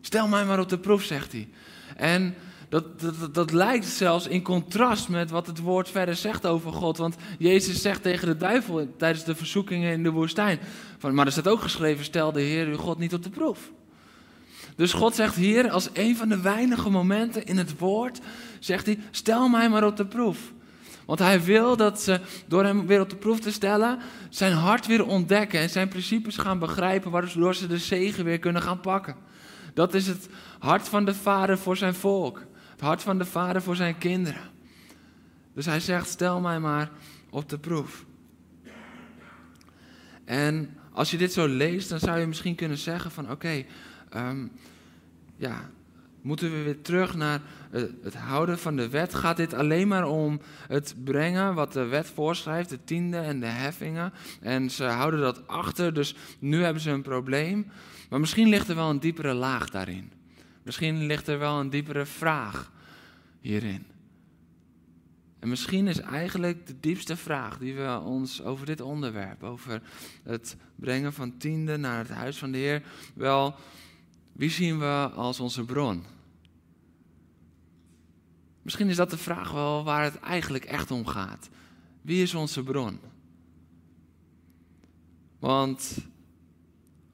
Stel 0.00 0.28
mij 0.28 0.44
maar 0.44 0.60
op 0.60 0.68
de 0.68 0.78
proef, 0.78 1.02
zegt 1.02 1.32
hij. 1.32 1.48
En 1.96 2.34
dat, 2.68 3.00
dat, 3.00 3.34
dat 3.34 3.52
lijkt 3.52 3.86
zelfs 3.86 4.26
in 4.26 4.42
contrast 4.42 5.08
met 5.08 5.30
wat 5.30 5.46
het 5.46 5.58
woord 5.58 5.90
verder 5.90 6.16
zegt 6.16 6.46
over 6.46 6.72
God. 6.72 6.96
Want 6.96 7.16
Jezus 7.38 7.82
zegt 7.82 8.02
tegen 8.02 8.28
de 8.28 8.36
duivel 8.36 8.94
tijdens 8.96 9.24
de 9.24 9.34
verzoekingen 9.34 9.92
in 9.92 10.02
de 10.02 10.10
woestijn: 10.10 10.58
van, 10.98 11.14
Maar 11.14 11.26
er 11.26 11.32
staat 11.32 11.48
ook 11.48 11.60
geschreven: 11.60 12.04
stel 12.04 12.32
de 12.32 12.40
Heer 12.40 12.66
uw 12.66 12.76
God 12.76 12.98
niet 12.98 13.14
op 13.14 13.22
de 13.22 13.30
proef. 13.30 13.72
Dus 14.76 14.92
God 14.92 15.14
zegt 15.14 15.34
hier, 15.34 15.70
als 15.70 15.88
een 15.92 16.16
van 16.16 16.28
de 16.28 16.40
weinige 16.40 16.90
momenten 16.90 17.46
in 17.46 17.56
het 17.56 17.78
woord, 17.78 18.20
zegt 18.60 18.86
hij, 18.86 18.98
stel 19.10 19.48
mij 19.48 19.68
maar 19.68 19.84
op 19.86 19.96
de 19.96 20.06
proef. 20.06 20.52
Want 21.06 21.18
hij 21.18 21.42
wil 21.42 21.76
dat 21.76 22.02
ze, 22.02 22.20
door 22.46 22.64
hem 22.64 22.86
weer 22.86 23.00
op 23.00 23.10
de 23.10 23.16
proef 23.16 23.40
te 23.40 23.52
stellen, 23.52 23.98
zijn 24.30 24.52
hart 24.52 24.86
weer 24.86 25.06
ontdekken 25.06 25.60
en 25.60 25.70
zijn 25.70 25.88
principes 25.88 26.36
gaan 26.36 26.58
begrijpen, 26.58 27.10
waardoor 27.10 27.54
ze 27.54 27.66
de 27.66 27.78
zegen 27.78 28.24
weer 28.24 28.38
kunnen 28.38 28.62
gaan 28.62 28.80
pakken. 28.80 29.16
Dat 29.74 29.94
is 29.94 30.06
het 30.06 30.28
hart 30.58 30.88
van 30.88 31.04
de 31.04 31.14
vader 31.14 31.58
voor 31.58 31.76
zijn 31.76 31.94
volk. 31.94 32.44
Het 32.70 32.80
hart 32.80 33.02
van 33.02 33.18
de 33.18 33.24
vader 33.24 33.62
voor 33.62 33.76
zijn 33.76 33.98
kinderen. 33.98 34.50
Dus 35.54 35.66
hij 35.66 35.80
zegt, 35.80 36.08
stel 36.08 36.40
mij 36.40 36.60
maar 36.60 36.90
op 37.30 37.48
de 37.48 37.58
proef. 37.58 38.04
En 40.24 40.76
als 40.92 41.10
je 41.10 41.16
dit 41.16 41.32
zo 41.32 41.46
leest, 41.46 41.88
dan 41.88 41.98
zou 41.98 42.18
je 42.18 42.26
misschien 42.26 42.54
kunnen 42.54 42.78
zeggen 42.78 43.10
van 43.10 43.30
oké, 43.30 43.64
um, 44.16 44.52
ja, 45.36 45.70
moeten 46.22 46.52
we 46.52 46.62
weer 46.62 46.82
terug 46.82 47.14
naar 47.14 47.40
het 48.02 48.14
houden 48.14 48.58
van 48.58 48.76
de 48.76 48.88
wet? 48.88 49.14
Gaat 49.14 49.36
dit 49.36 49.54
alleen 49.54 49.88
maar 49.88 50.06
om 50.06 50.40
het 50.68 50.94
brengen 51.04 51.54
wat 51.54 51.72
de 51.72 51.84
wet 51.84 52.06
voorschrijft, 52.06 52.68
de 52.68 52.84
tiende 52.84 53.16
en 53.16 53.40
de 53.40 53.46
heffingen? 53.46 54.12
En 54.40 54.70
ze 54.70 54.84
houden 54.84 55.20
dat 55.20 55.48
achter, 55.48 55.94
dus 55.94 56.14
nu 56.38 56.62
hebben 56.62 56.82
ze 56.82 56.90
een 56.90 57.02
probleem. 57.02 57.70
Maar 58.10 58.20
misschien 58.20 58.48
ligt 58.48 58.68
er 58.68 58.74
wel 58.74 58.90
een 58.90 59.00
diepere 59.00 59.34
laag 59.34 59.70
daarin. 59.70 60.12
Misschien 60.62 61.06
ligt 61.06 61.26
er 61.26 61.38
wel 61.38 61.60
een 61.60 61.70
diepere 61.70 62.06
vraag 62.06 62.72
hierin. 63.40 63.86
En 65.38 65.48
misschien 65.48 65.88
is 65.88 66.00
eigenlijk 66.00 66.66
de 66.66 66.80
diepste 66.80 67.16
vraag 67.16 67.58
die 67.58 67.74
we 67.74 68.00
ons 68.04 68.42
over 68.42 68.66
dit 68.66 68.80
onderwerp, 68.80 69.42
over 69.42 69.82
het 70.22 70.56
brengen 70.76 71.12
van 71.12 71.36
tiende 71.36 71.76
naar 71.76 71.98
het 71.98 72.10
huis 72.10 72.38
van 72.38 72.52
de 72.52 72.58
Heer, 72.58 72.82
wel 73.14 73.54
wie 74.32 74.50
zien 74.50 74.78
we 74.78 75.10
als 75.14 75.40
onze 75.40 75.64
bron? 75.64 76.04
Misschien 78.62 78.88
is 78.88 78.96
dat 78.96 79.10
de 79.10 79.18
vraag 79.18 79.50
wel 79.50 79.84
waar 79.84 80.04
het 80.04 80.20
eigenlijk 80.20 80.64
echt 80.64 80.90
om 80.90 81.06
gaat. 81.06 81.48
Wie 82.02 82.22
is 82.22 82.34
onze 82.34 82.62
bron? 82.62 82.98
Want 85.38 85.98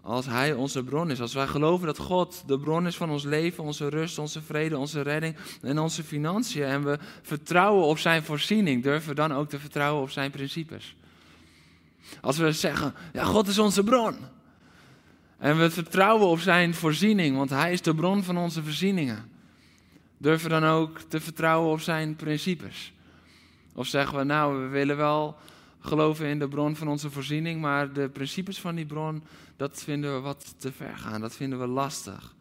als 0.01 0.27
Hij 0.27 0.53
onze 0.53 0.85
bron 0.85 1.11
is, 1.11 1.21
als 1.21 1.35
wij 1.35 1.47
geloven 1.47 1.87
dat 1.87 1.99
God 1.99 2.43
de 2.47 2.59
bron 2.59 2.87
is 2.87 2.97
van 2.97 3.11
ons 3.11 3.25
leven, 3.25 3.65
onze 3.65 3.89
rust, 3.89 4.19
onze 4.19 4.43
vrede, 4.43 4.79
onze 4.79 5.01
redding 5.01 5.37
en 5.63 5.79
onze 5.79 6.05
financiën, 6.05 6.63
en 6.63 6.85
we 6.85 6.99
vertrouwen 7.23 7.85
op 7.85 7.99
Zijn 7.99 8.23
voorziening, 8.23 8.83
durven 8.83 9.09
we 9.09 9.15
dan 9.15 9.33
ook 9.33 9.49
te 9.49 9.59
vertrouwen 9.59 10.03
op 10.03 10.11
Zijn 10.11 10.31
principes. 10.31 10.97
Als 12.21 12.39
we 12.39 12.53
zeggen, 12.53 12.95
ja, 13.13 13.25
God 13.25 13.49
is 13.49 13.59
onze 13.59 13.85
bron. 13.85 14.17
En 15.39 15.59
we 15.59 15.71
vertrouwen 15.71 16.27
op 16.27 16.39
zijn 16.39 16.75
voorziening, 16.75 17.37
want 17.37 17.51
hij 17.51 17.73
is 17.73 17.83
de 17.83 17.95
bron 17.95 18.23
van 18.23 18.39
onze 18.39 18.63
voorzieningen. 18.63 19.31
Durven 20.19 20.51
dan 20.51 20.65
ook 20.65 21.01
te 21.01 21.21
vertrouwen 21.21 21.73
op 21.73 21.81
zijn 21.81 22.17
principes? 22.17 22.93
Of 23.75 23.87
zeggen 23.87 24.19
we, 24.19 24.25
nou, 24.25 24.63
we 24.63 24.69
willen 24.69 24.97
wel 24.97 25.37
geloven 25.79 26.27
in 26.27 26.39
de 26.39 26.49
bron 26.49 26.77
van 26.77 26.89
onze 26.89 27.11
voorziening, 27.11 27.61
maar 27.61 27.93
de 27.93 28.09
principes 28.09 28.61
van 28.61 28.75
die 28.75 28.87
bron, 28.87 29.23
dat 29.57 29.83
vinden 29.83 30.15
we 30.15 30.21
wat 30.21 30.55
te 30.59 30.73
ver 30.73 30.97
gaan, 30.97 31.21
dat 31.21 31.37
vinden 31.37 31.59
we 31.61 31.67
lastig. 31.67 32.35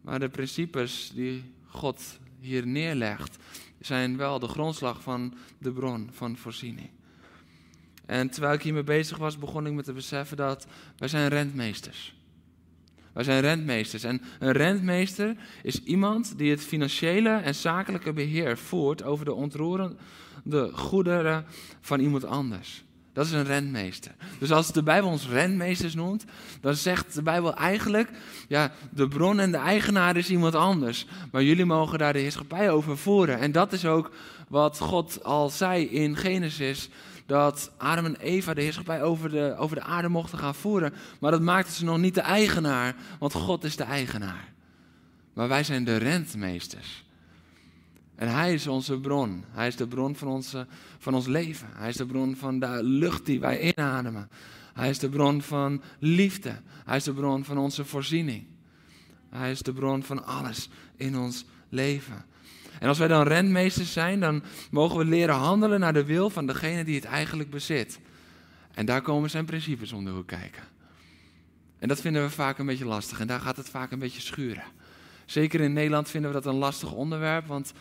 Maar 0.00 0.18
de 0.18 0.28
principes 0.28 1.12
die 1.14 1.52
God 1.66 2.18
hier 2.40 2.66
neerlegt, 2.66 3.36
zijn 3.80 4.16
wel 4.16 4.38
de 4.38 4.48
grondslag 4.48 5.02
van 5.02 5.34
de 5.58 5.72
bron 5.72 6.08
van 6.12 6.36
voorziening. 6.36 6.90
En 8.06 8.30
terwijl 8.30 8.54
ik 8.54 8.62
hiermee 8.62 8.84
bezig 8.84 9.16
was, 9.16 9.38
begon 9.38 9.66
ik 9.66 9.72
me 9.72 9.82
te 9.82 9.92
beseffen 9.92 10.36
dat 10.36 10.66
wij 10.96 11.08
zijn 11.08 11.28
rentmeesters. 11.28 12.14
Wij 13.12 13.24
zijn 13.24 13.40
rentmeesters. 13.40 14.02
En 14.04 14.22
een 14.38 14.52
rentmeester 14.52 15.36
is 15.62 15.82
iemand 15.82 16.38
die 16.38 16.50
het 16.50 16.60
financiële 16.60 17.30
en 17.30 17.54
zakelijke 17.54 18.12
beheer 18.12 18.58
voert 18.58 19.02
over 19.02 19.24
de 19.24 19.32
ontroerende 19.32 20.70
goederen 20.72 21.44
van 21.80 22.00
iemand 22.00 22.24
anders. 22.24 22.84
Dat 23.12 23.26
is 23.26 23.32
een 23.32 23.44
rentmeester. 23.44 24.14
Dus 24.38 24.52
als 24.52 24.72
de 24.72 24.82
Bijbel 24.82 25.10
ons 25.10 25.28
rentmeesters 25.28 25.94
noemt, 25.94 26.24
dan 26.60 26.74
zegt 26.74 27.14
de 27.14 27.22
Bijbel 27.22 27.54
eigenlijk, 27.54 28.10
ja, 28.48 28.72
de 28.90 29.08
bron 29.08 29.40
en 29.40 29.50
de 29.50 29.56
eigenaar 29.56 30.16
is 30.16 30.30
iemand 30.30 30.54
anders. 30.54 31.06
Maar 31.32 31.42
jullie 31.42 31.64
mogen 31.64 31.98
daar 31.98 32.12
de 32.12 32.18
heerschappij 32.18 32.70
over 32.70 32.98
voeren. 32.98 33.38
En 33.38 33.52
dat 33.52 33.72
is 33.72 33.84
ook 33.84 34.10
wat 34.48 34.78
God 34.78 35.24
al 35.24 35.50
zei 35.50 35.84
in 35.84 36.16
Genesis 36.16 36.88
dat 37.26 37.72
Adam 37.76 38.04
en 38.04 38.16
Eva 38.16 38.54
de 38.54 38.62
heerschappij 38.62 39.02
over 39.02 39.30
de, 39.30 39.54
over 39.58 39.76
de 39.76 39.82
aarde 39.82 40.08
mochten 40.08 40.38
gaan 40.38 40.54
voeren. 40.54 40.92
Maar 41.20 41.30
dat 41.30 41.40
maakte 41.40 41.72
ze 41.72 41.84
nog 41.84 41.98
niet 41.98 42.14
de 42.14 42.20
eigenaar, 42.20 42.96
want 43.18 43.32
God 43.32 43.64
is 43.64 43.76
de 43.76 43.84
eigenaar. 43.84 44.52
Maar 45.32 45.48
wij 45.48 45.64
zijn 45.64 45.84
de 45.84 45.96
rentmeesters. 45.96 47.04
En 48.14 48.28
Hij 48.28 48.54
is 48.54 48.66
onze 48.66 49.00
bron. 49.00 49.44
Hij 49.50 49.66
is 49.66 49.76
de 49.76 49.86
bron 49.86 50.16
van, 50.16 50.28
onze, 50.28 50.66
van 50.98 51.14
ons 51.14 51.26
leven. 51.26 51.68
Hij 51.74 51.88
is 51.88 51.96
de 51.96 52.06
bron 52.06 52.36
van 52.36 52.58
de 52.58 52.82
lucht 52.82 53.26
die 53.26 53.40
wij 53.40 53.60
inademen. 53.60 54.28
Hij 54.74 54.90
is 54.90 54.98
de 54.98 55.08
bron 55.08 55.42
van 55.42 55.82
liefde. 55.98 56.60
Hij 56.84 56.96
is 56.96 57.04
de 57.04 57.12
bron 57.12 57.44
van 57.44 57.58
onze 57.58 57.84
voorziening. 57.84 58.46
Hij 59.28 59.50
is 59.50 59.62
de 59.62 59.72
bron 59.72 60.02
van 60.02 60.24
alles 60.24 60.68
in 60.96 61.18
ons 61.18 61.44
leven. 61.68 62.24
En 62.80 62.88
als 62.88 62.98
wij 62.98 63.08
dan 63.08 63.26
rentmeesters 63.26 63.92
zijn, 63.92 64.20
dan 64.20 64.42
mogen 64.70 64.98
we 64.98 65.04
leren 65.04 65.34
handelen 65.34 65.80
naar 65.80 65.92
de 65.92 66.04
wil 66.04 66.30
van 66.30 66.46
degene 66.46 66.84
die 66.84 66.94
het 66.94 67.04
eigenlijk 67.04 67.50
bezit. 67.50 68.00
En 68.74 68.86
daar 68.86 69.02
komen 69.02 69.30
zijn 69.30 69.44
principes 69.44 69.92
om 69.92 70.04
de 70.04 70.10
hoek 70.10 70.26
kijken. 70.26 70.62
En 71.78 71.88
dat 71.88 72.00
vinden 72.00 72.22
we 72.22 72.30
vaak 72.30 72.58
een 72.58 72.66
beetje 72.66 72.84
lastig 72.84 73.20
en 73.20 73.26
daar 73.26 73.40
gaat 73.40 73.56
het 73.56 73.68
vaak 73.68 73.90
een 73.90 73.98
beetje 73.98 74.20
schuren. 74.20 74.64
Zeker 75.24 75.60
in 75.60 75.72
Nederland 75.72 76.10
vinden 76.10 76.30
we 76.30 76.36
dat 76.40 76.52
een 76.52 76.58
lastig 76.58 76.92
onderwerp, 76.92 77.46
want 77.46 77.72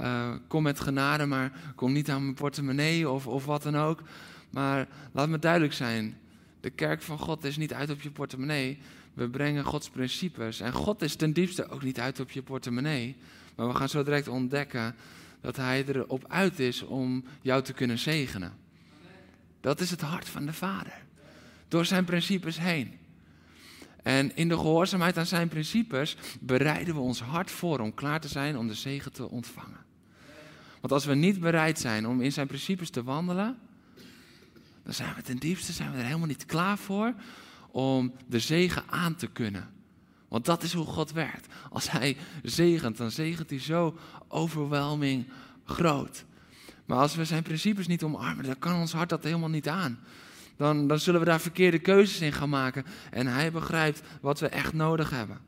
uh, 0.00 0.30
kom 0.48 0.62
met 0.62 0.80
genade, 0.80 1.26
maar 1.26 1.52
kom 1.74 1.92
niet 1.92 2.10
aan 2.10 2.22
mijn 2.22 2.34
portemonnee 2.34 3.08
of, 3.08 3.26
of 3.26 3.44
wat 3.44 3.62
dan 3.62 3.76
ook. 3.76 4.02
Maar 4.50 4.88
laat 5.12 5.28
me 5.28 5.38
duidelijk 5.38 5.72
zijn, 5.72 6.18
de 6.60 6.70
kerk 6.70 7.02
van 7.02 7.18
God 7.18 7.44
is 7.44 7.56
niet 7.56 7.72
uit 7.72 7.90
op 7.90 8.00
je 8.00 8.10
portemonnee, 8.10 8.78
We 9.14 9.28
brengen 9.28 9.64
Gods 9.64 9.90
principes. 9.90 10.60
En 10.60 10.72
God 10.72 11.02
is 11.02 11.14
ten 11.14 11.32
diepste 11.32 11.68
ook 11.68 11.82
niet 11.82 12.00
uit 12.00 12.20
op 12.20 12.30
je 12.30 12.42
portemonnee. 12.42 13.16
Maar 13.54 13.68
we 13.68 13.74
gaan 13.74 13.88
zo 13.88 14.02
direct 14.02 14.28
ontdekken 14.28 14.94
dat 15.40 15.56
Hij 15.56 15.84
erop 15.86 16.24
uit 16.28 16.58
is 16.58 16.82
om 16.82 17.24
jou 17.40 17.62
te 17.62 17.72
kunnen 17.72 17.98
zegenen. 17.98 18.52
Dat 19.60 19.80
is 19.80 19.90
het 19.90 20.00
hart 20.00 20.28
van 20.28 20.46
de 20.46 20.52
Vader. 20.52 21.02
Door 21.68 21.84
zijn 21.84 22.04
principes 22.04 22.58
heen. 22.58 22.98
En 24.02 24.36
in 24.36 24.48
de 24.48 24.56
gehoorzaamheid 24.56 25.18
aan 25.18 25.26
zijn 25.26 25.48
principes 25.48 26.16
bereiden 26.40 26.94
we 26.94 27.00
ons 27.00 27.20
hart 27.20 27.50
voor 27.50 27.78
om 27.78 27.94
klaar 27.94 28.20
te 28.20 28.28
zijn 28.28 28.58
om 28.58 28.68
de 28.68 28.74
zegen 28.74 29.12
te 29.12 29.30
ontvangen. 29.30 29.84
Want 30.80 30.92
als 30.92 31.04
we 31.04 31.14
niet 31.14 31.40
bereid 31.40 31.78
zijn 31.78 32.06
om 32.06 32.20
in 32.20 32.32
zijn 32.32 32.46
principes 32.46 32.90
te 32.90 33.02
wandelen, 33.02 33.58
dan 34.82 34.94
zijn 34.94 35.14
we 35.14 35.22
ten 35.22 35.36
diepste 35.36 35.72
zijn 35.72 35.90
we 35.92 35.98
er 35.98 36.04
helemaal 36.04 36.26
niet 36.26 36.46
klaar 36.46 36.78
voor 36.78 37.14
om 37.70 38.12
de 38.26 38.38
zegen 38.38 38.82
aan 38.86 39.14
te 39.14 39.26
kunnen. 39.26 39.73
Want 40.28 40.44
dat 40.44 40.62
is 40.62 40.72
hoe 40.72 40.86
God 40.86 41.12
werkt. 41.12 41.46
Als 41.70 41.90
hij 41.90 42.16
zegent, 42.42 42.96
dan 42.96 43.10
zegent 43.10 43.50
hij 43.50 43.60
zo 43.60 43.98
overwhelming 44.28 45.28
groot. 45.64 46.24
Maar 46.84 46.98
als 46.98 47.14
we 47.14 47.24
zijn 47.24 47.42
principes 47.42 47.86
niet 47.86 48.02
omarmen, 48.02 48.44
dan 48.44 48.58
kan 48.58 48.80
ons 48.80 48.92
hart 48.92 49.08
dat 49.08 49.24
helemaal 49.24 49.48
niet 49.48 49.68
aan. 49.68 49.98
Dan, 50.56 50.88
dan 50.88 50.98
zullen 50.98 51.20
we 51.20 51.26
daar 51.26 51.40
verkeerde 51.40 51.78
keuzes 51.78 52.20
in 52.20 52.32
gaan 52.32 52.48
maken. 52.48 52.84
En 53.10 53.26
hij 53.26 53.52
begrijpt 53.52 54.02
wat 54.20 54.40
we 54.40 54.48
echt 54.48 54.72
nodig 54.72 55.10
hebben. 55.10 55.38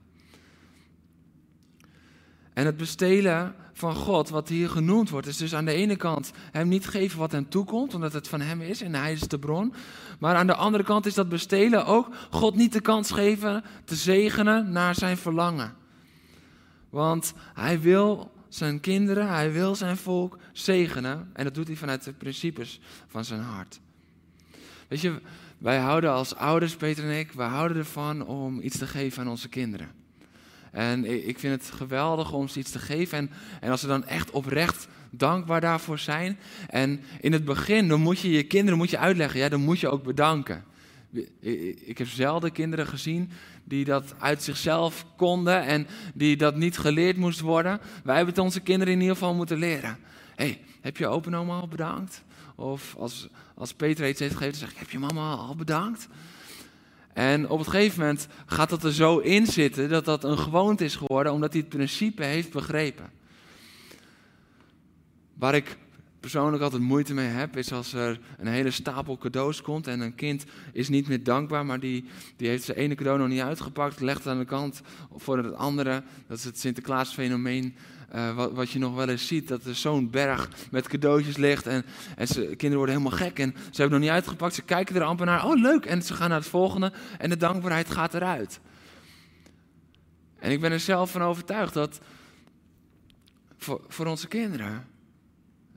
En 2.57 2.67
het 2.67 2.77
bestelen 2.77 3.55
van 3.73 3.95
God, 3.95 4.29
wat 4.29 4.49
hier 4.49 4.69
genoemd 4.69 5.11
wordt, 5.11 5.27
is 5.27 5.37
dus 5.37 5.55
aan 5.55 5.65
de 5.65 5.73
ene 5.73 5.97
kant 5.97 6.33
hem 6.53 6.69
niet 6.69 6.87
geven 6.87 7.19
wat 7.19 7.33
hem 7.33 7.49
toekomt, 7.49 7.95
omdat 7.95 8.13
het 8.13 8.29
van 8.29 8.41
hem 8.41 8.61
is 8.61 8.83
en 8.83 8.95
hij 8.95 9.13
is 9.13 9.21
de 9.21 9.39
bron. 9.39 9.75
Maar 10.19 10.35
aan 10.35 10.47
de 10.47 10.55
andere 10.55 10.85
kant 10.85 11.07
is 11.07 11.15
dat 11.15 11.29
bestelen 11.29 11.87
ook 11.87 12.09
God 12.31 12.55
niet 12.55 12.73
de 12.73 12.81
kans 12.81 13.11
geven 13.11 13.65
te 13.85 13.95
zegenen 13.95 14.73
naar 14.73 14.95
zijn 14.95 15.17
verlangen. 15.17 15.75
Want 16.91 17.33
hij 17.55 17.81
wil 17.81 18.31
zijn 18.49 18.81
kinderen, 18.81 19.29
hij 19.29 19.53
wil 19.53 19.75
zijn 19.75 19.97
volk 19.97 20.39
zegenen 20.53 21.31
en 21.33 21.45
dat 21.45 21.55
doet 21.55 21.67
hij 21.67 21.77
vanuit 21.77 22.05
de 22.05 22.13
principes 22.13 22.81
van 23.07 23.25
zijn 23.25 23.41
hart. 23.41 23.81
Weet 24.89 25.01
je, 25.01 25.21
wij 25.59 25.79
houden 25.79 26.13
als 26.13 26.35
ouders, 26.35 26.77
Peter 26.77 27.05
en 27.05 27.19
ik, 27.19 27.33
wij 27.33 27.49
houden 27.49 27.77
ervan 27.77 28.27
om 28.27 28.61
iets 28.61 28.79
te 28.79 28.87
geven 28.87 29.23
aan 29.23 29.29
onze 29.29 29.49
kinderen. 29.49 30.06
En 30.77 31.27
ik 31.29 31.39
vind 31.39 31.63
het 31.63 31.71
geweldig 31.75 32.33
om 32.33 32.49
ze 32.49 32.59
iets 32.59 32.71
te 32.71 32.79
geven. 32.79 33.19
En, 33.19 33.31
en 33.61 33.71
als 33.71 33.81
ze 33.81 33.87
dan 33.87 34.05
echt 34.05 34.31
oprecht 34.31 34.89
dankbaar 35.11 35.61
daarvoor 35.61 35.99
zijn. 35.99 36.39
En 36.69 37.01
in 37.21 37.33
het 37.33 37.45
begin, 37.45 37.89
dan 37.89 38.01
moet 38.01 38.21
je 38.21 38.31
je 38.31 38.43
kinderen 38.43 38.79
moet 38.79 38.91
je 38.91 38.99
uitleggen, 38.99 39.41
ja, 39.41 39.49
dan 39.49 39.61
moet 39.61 39.81
je 39.81 39.89
ook 39.89 40.03
bedanken. 40.03 40.65
Ik 41.85 41.99
heb 41.99 42.09
zelden 42.09 42.53
kinderen 42.53 42.87
gezien 42.87 43.31
die 43.65 43.85
dat 43.85 44.15
uit 44.19 44.43
zichzelf 44.43 45.07
konden 45.17 45.63
en 45.63 45.87
die 46.15 46.37
dat 46.37 46.57
niet 46.57 46.79
geleerd 46.79 47.17
moest 47.17 47.41
worden. 47.41 47.81
Wij 48.05 48.17
hebben 48.17 48.35
het 48.35 48.45
onze 48.45 48.61
kinderen 48.61 48.95
in 48.95 49.01
ieder 49.01 49.17
geval 49.17 49.35
moeten 49.35 49.59
leren. 49.59 49.99
hey, 50.35 50.61
heb 50.81 50.97
je 50.97 51.07
open 51.07 51.35
oma 51.35 51.61
al 51.61 51.69
bedankt? 51.69 52.23
Of 52.55 52.95
als, 52.99 53.29
als 53.55 53.75
Peter 53.75 54.09
iets 54.09 54.21
heeft 54.21 54.35
gegeven, 54.37 54.59
dan 54.59 54.69
zeg 54.69 54.71
ik, 54.71 54.79
heb 54.79 54.91
je 54.91 54.99
mama 54.99 55.35
al 55.35 55.57
bedankt? 55.57 56.09
En 57.17 57.49
op 57.49 57.59
een 57.59 57.65
gegeven 57.65 58.01
moment 58.01 58.27
gaat 58.47 58.71
dat 58.71 58.85
er 58.85 58.93
zo 58.93 59.19
in 59.19 59.47
zitten 59.47 59.89
dat 59.89 60.05
dat 60.05 60.25
een 60.25 60.39
gewoonte 60.39 60.85
is 60.85 60.97
geworden, 60.97 61.33
omdat 61.33 61.53
hij 61.53 61.61
het 61.61 61.71
principe 61.71 62.25
heeft 62.25 62.51
begrepen. 62.51 63.11
Waar 65.35 65.55
ik 65.55 65.77
persoonlijk 66.21 66.63
altijd 66.63 66.83
moeite 66.83 67.15
mee 67.15 67.27
heb, 67.27 67.57
is 67.57 67.73
als 67.73 67.93
er 67.93 68.21
een 68.39 68.47
hele 68.47 68.71
stapel 68.71 69.19
cadeaus 69.19 69.63
komt 69.63 69.87
en 69.87 70.01
een 70.01 70.15
kind 70.15 70.45
is 70.73 70.89
niet 70.89 71.09
meer 71.09 71.25
dankbaar, 71.25 71.67
maar 71.67 71.81
die, 71.81 72.05
die 72.37 72.49
heeft 72.49 72.65
zijn 72.65 72.79
ene 72.79 72.95
cadeau 72.95 73.19
nog 73.19 73.29
niet 73.29 73.41
uitgepakt, 73.41 74.01
legt 74.01 74.19
het 74.19 74.27
aan 74.33 74.39
de 74.39 74.45
kant 74.45 74.81
voor 75.15 75.39
het 75.39 75.55
andere. 75.55 76.03
Dat 76.27 76.39
is 76.39 76.45
het 76.45 76.59
Sinterklaas-fenomeen 76.59 77.75
uh, 78.15 78.35
wat, 78.35 78.53
wat, 78.53 78.71
je 78.71 78.79
nog 78.79 78.95
wel 78.95 79.09
eens 79.09 79.27
ziet, 79.27 79.49
dat 79.49 79.65
er 79.65 79.75
zo'n 79.75 80.11
berg 80.11 80.49
met 80.71 80.89
cadeautjes 80.89 81.37
ligt 81.37 81.67
en, 81.67 81.85
en 82.17 82.27
ze, 82.27 82.41
kinderen 82.41 82.77
worden 82.77 82.95
helemaal 82.95 83.19
gek 83.19 83.39
en 83.39 83.55
ze 83.57 83.81
hebben 83.81 83.91
nog 83.91 84.09
niet 84.09 84.17
uitgepakt, 84.17 84.55
ze 84.55 84.63
kijken 84.63 84.97
er 84.97 85.03
amper 85.03 85.27
naar, 85.27 85.45
oh 85.45 85.61
leuk, 85.61 85.87
en 85.87 86.03
ze 86.03 86.15
gaan 86.15 86.29
naar 86.29 86.39
het 86.39 86.49
volgende 86.49 86.93
en 87.19 87.31
de 87.31 87.37
dankbaarheid 87.37 87.91
gaat 87.91 88.15
eruit. 88.15 88.61
En 90.39 90.51
ik 90.51 90.61
ben 90.61 90.73
er 90.73 90.81
zelf 90.81 91.11
van 91.11 91.23
overtuigd 91.23 91.75
dat 91.75 92.01
voor, 93.57 93.85
voor 93.89 94.07
onze 94.07 94.29
kinderen, 94.29 94.87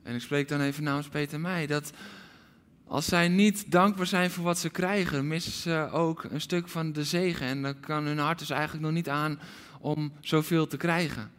en 0.02 0.14
ik 0.14 0.20
spreek 0.20 0.48
dan 0.48 0.60
even 0.60 0.82
namens 0.82 1.08
Peter 1.08 1.34
en 1.34 1.40
mij, 1.40 1.66
dat 1.66 1.92
als 2.90 3.06
zij 3.06 3.28
niet 3.28 3.70
dankbaar 3.70 4.06
zijn 4.06 4.30
voor 4.30 4.44
wat 4.44 4.58
ze 4.58 4.70
krijgen, 4.70 5.28
missen 5.28 5.52
ze 5.52 5.88
ook 5.92 6.24
een 6.24 6.40
stuk 6.40 6.68
van 6.68 6.92
de 6.92 7.04
zegen. 7.04 7.46
En 7.46 7.62
dan 7.62 7.80
kan 7.80 8.04
hun 8.04 8.18
hart 8.18 8.38
dus 8.38 8.50
eigenlijk 8.50 8.82
nog 8.84 8.92
niet 8.92 9.08
aan 9.08 9.40
om 9.80 10.12
zoveel 10.20 10.66
te 10.66 10.76
krijgen. 10.76 11.30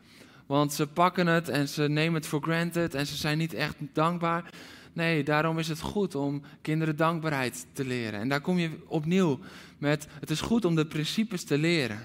Want 0.52 0.74
ze 0.74 0.88
pakken 0.88 1.28
het 1.28 1.50
en 1.50 1.68
ze 1.68 1.88
nemen 1.88 2.14
het 2.14 2.28
voor 2.28 2.42
granted 2.42 2.94
en 2.94 3.08
ze 3.08 3.16
zijn 3.16 3.38
niet 3.38 3.54
echt 3.54 3.76
dankbaar. 3.94 4.54
Nee, 4.94 5.24
daarom 5.24 5.60
is 5.60 5.68
het 5.68 5.80
goed 5.80 6.16
om 6.16 6.42
kinderen 6.62 6.96
dankbaarheid 6.96 7.66
te 7.74 7.86
leren. 7.86 8.20
En 8.20 8.30
daar 8.30 8.42
kom 8.42 8.58
je 8.58 8.70
opnieuw 8.88 9.40
met: 9.78 10.08
het 10.20 10.30
is 10.30 10.42
goed 10.42 10.66
om 10.66 10.76
de 10.76 10.86
principes 10.86 11.44
te 11.44 11.58
leren. 11.58 12.00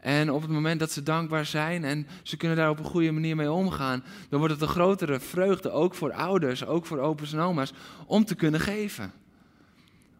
En 0.00 0.32
op 0.32 0.42
het 0.42 0.50
moment 0.50 0.80
dat 0.80 0.90
ze 0.90 1.02
dankbaar 1.02 1.46
zijn 1.46 1.84
en 1.84 2.06
ze 2.22 2.36
kunnen 2.36 2.56
daar 2.56 2.70
op 2.70 2.78
een 2.78 2.84
goede 2.84 3.12
manier 3.12 3.36
mee 3.36 3.52
omgaan, 3.52 4.04
dan 4.28 4.38
wordt 4.38 4.54
het 4.54 4.62
een 4.62 4.68
grotere 4.68 5.20
vreugde, 5.20 5.70
ook 5.70 5.94
voor 5.94 6.12
ouders, 6.12 6.64
ook 6.64 6.86
voor 6.86 6.98
opa's 6.98 7.32
en 7.32 7.40
oma's, 7.40 7.72
om 8.06 8.24
te 8.24 8.34
kunnen 8.34 8.60
geven. 8.60 9.12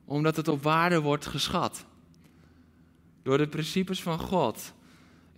Omdat 0.05 0.37
het 0.37 0.49
op 0.49 0.63
waarde 0.63 1.01
wordt 1.01 1.27
geschat. 1.27 1.85
Door 3.23 3.39
de 3.39 3.49
principes 3.49 4.03
van 4.03 4.19
God 4.19 4.77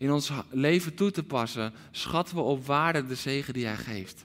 in 0.00 0.12
ons 0.12 0.30
leven 0.50 0.94
toe 0.94 1.10
te 1.10 1.22
passen, 1.22 1.72
schatten 1.90 2.36
we 2.36 2.42
op 2.42 2.66
waarde 2.66 3.06
de 3.06 3.14
zegen 3.14 3.54
die 3.54 3.66
Hij 3.66 3.76
geeft. 3.76 4.24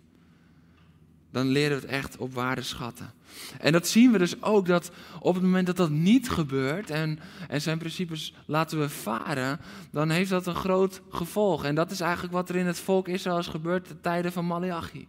Dan 1.31 1.47
leren 1.47 1.77
we 1.77 1.81
het 1.81 1.91
echt 1.91 2.17
op 2.17 2.33
waarde 2.33 2.61
schatten. 2.61 3.13
En 3.59 3.71
dat 3.71 3.87
zien 3.87 4.11
we 4.11 4.17
dus 4.17 4.41
ook 4.41 4.65
dat 4.65 4.91
op 5.19 5.33
het 5.33 5.43
moment 5.43 5.67
dat 5.67 5.77
dat 5.77 5.89
niet 5.89 6.29
gebeurt 6.29 6.89
en, 6.89 7.19
en 7.47 7.61
zijn 7.61 7.77
principes 7.77 8.33
laten 8.45 8.79
we 8.79 8.89
varen, 8.89 9.59
dan 9.91 10.09
heeft 10.09 10.29
dat 10.29 10.47
een 10.47 10.55
groot 10.55 11.01
gevolg. 11.09 11.63
En 11.63 11.75
dat 11.75 11.91
is 11.91 11.99
eigenlijk 11.99 12.33
wat 12.33 12.49
er 12.49 12.55
in 12.55 12.65
het 12.65 12.79
volk 12.79 13.07
Israël 13.07 13.37
is 13.39 13.47
gebeurd 13.47 13.87
ten 13.87 14.01
tijde 14.01 14.31
van 14.31 14.45
Malachi. 14.45 15.07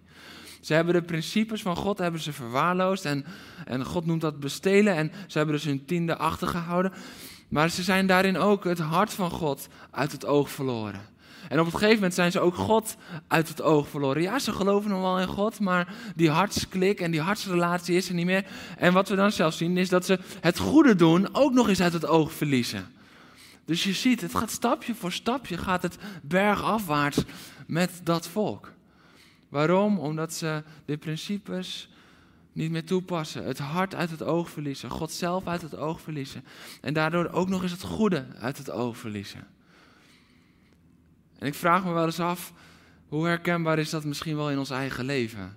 Ze 0.61 0.74
hebben 0.74 0.94
de 0.94 1.02
principes 1.02 1.62
van 1.62 1.76
God 1.76 1.98
hebben 1.98 2.20
ze 2.20 2.33
verwaarloosd 2.33 3.05
en, 3.05 3.24
en 3.64 3.85
God 3.85 4.07
noemt 4.07 4.20
dat 4.20 4.40
bestelen 4.40 4.94
en 4.94 5.12
ze 5.26 5.38
hebben 5.38 5.55
dus 5.57 5.64
hun 5.64 5.85
tiende 5.85 6.16
achtergehouden. 6.16 6.92
Maar 7.48 7.70
ze 7.70 7.82
zijn 7.82 8.06
daarin 8.06 8.38
ook 8.38 8.64
het 8.64 8.78
hart 8.78 9.12
van 9.12 9.30
God 9.30 9.68
uit 9.90 10.12
het 10.12 10.26
oog 10.26 10.50
verloren. 10.50 11.00
En 11.48 11.59
op 11.59 11.64
het 11.66 11.74
gegeven 11.74 11.94
moment 11.94 12.14
zijn 12.14 12.30
ze 12.30 12.40
ook 12.40 12.54
God 12.54 12.96
uit 13.26 13.48
het 13.48 13.62
oog 13.62 13.88
verloren. 13.88 14.22
Ja, 14.22 14.38
ze 14.38 14.52
geloven 14.52 14.90
nog 14.90 15.00
wel 15.00 15.20
in 15.20 15.26
God, 15.26 15.61
maar 15.61 15.94
die 16.14 16.30
hartsklik 16.30 17.00
en 17.00 17.11
die 17.11 17.20
hartsrelatie 17.20 17.96
is 17.96 18.09
er 18.09 18.14
niet 18.14 18.26
meer. 18.26 18.46
En 18.78 18.92
wat 18.92 19.09
we 19.09 19.16
dan 19.16 19.32
zelfs 19.32 19.56
zien 19.56 19.76
is 19.76 19.88
dat 19.88 20.06
ze 20.06 20.18
het 20.40 20.59
goede 20.59 20.94
doen 20.94 21.35
ook 21.35 21.52
nog 21.52 21.68
eens 21.68 21.80
uit 21.80 21.92
het 21.92 22.06
oog 22.06 22.32
verliezen. 22.32 22.87
Dus 23.64 23.85
je 23.85 23.92
ziet, 23.92 24.20
het 24.20 24.35
gaat 24.35 24.50
stapje 24.50 24.94
voor 24.94 25.12
stapje, 25.12 25.59
gaat 25.59 25.82
het 25.82 25.98
bergafwaarts 26.22 27.24
met 27.66 28.00
dat 28.02 28.28
volk. 28.28 28.72
Waarom? 29.48 29.98
Omdat 29.98 30.35
ze 30.35 30.62
de 30.85 30.96
principes 30.96 31.88
niet 32.57 32.71
meer 32.71 32.85
toepassen. 32.85 33.45
Het 33.45 33.59
hart 33.59 33.95
uit 33.95 34.11
het 34.11 34.23
oog 34.23 34.51
verliezen. 34.51 34.90
God 34.90 35.12
zelf 35.12 35.47
uit 35.47 35.62
het 35.62 35.77
oog 35.77 36.01
verliezen. 36.01 36.45
En 36.81 36.95
daardoor 36.95 37.29
ook 37.29 37.49
nog 37.49 37.62
eens 37.62 37.73
het 37.73 37.83
goede 37.83 38.27
uit 38.38 38.59
het 38.59 38.71
oog 38.71 38.97
verliezen. 38.97 39.47
En 41.38 41.47
ik 41.47 41.55
vraag 41.55 41.85
me 41.85 41.92
wel 41.92 42.05
eens 42.05 42.21
af, 42.21 42.53
hoe 43.09 43.27
herkenbaar 43.27 43.79
is 43.79 43.90
dat 43.90 44.05
misschien 44.05 44.37
wel 44.37 44.51
in 44.51 44.59
ons 44.59 44.71
eigen 44.71 45.05
leven? 45.05 45.57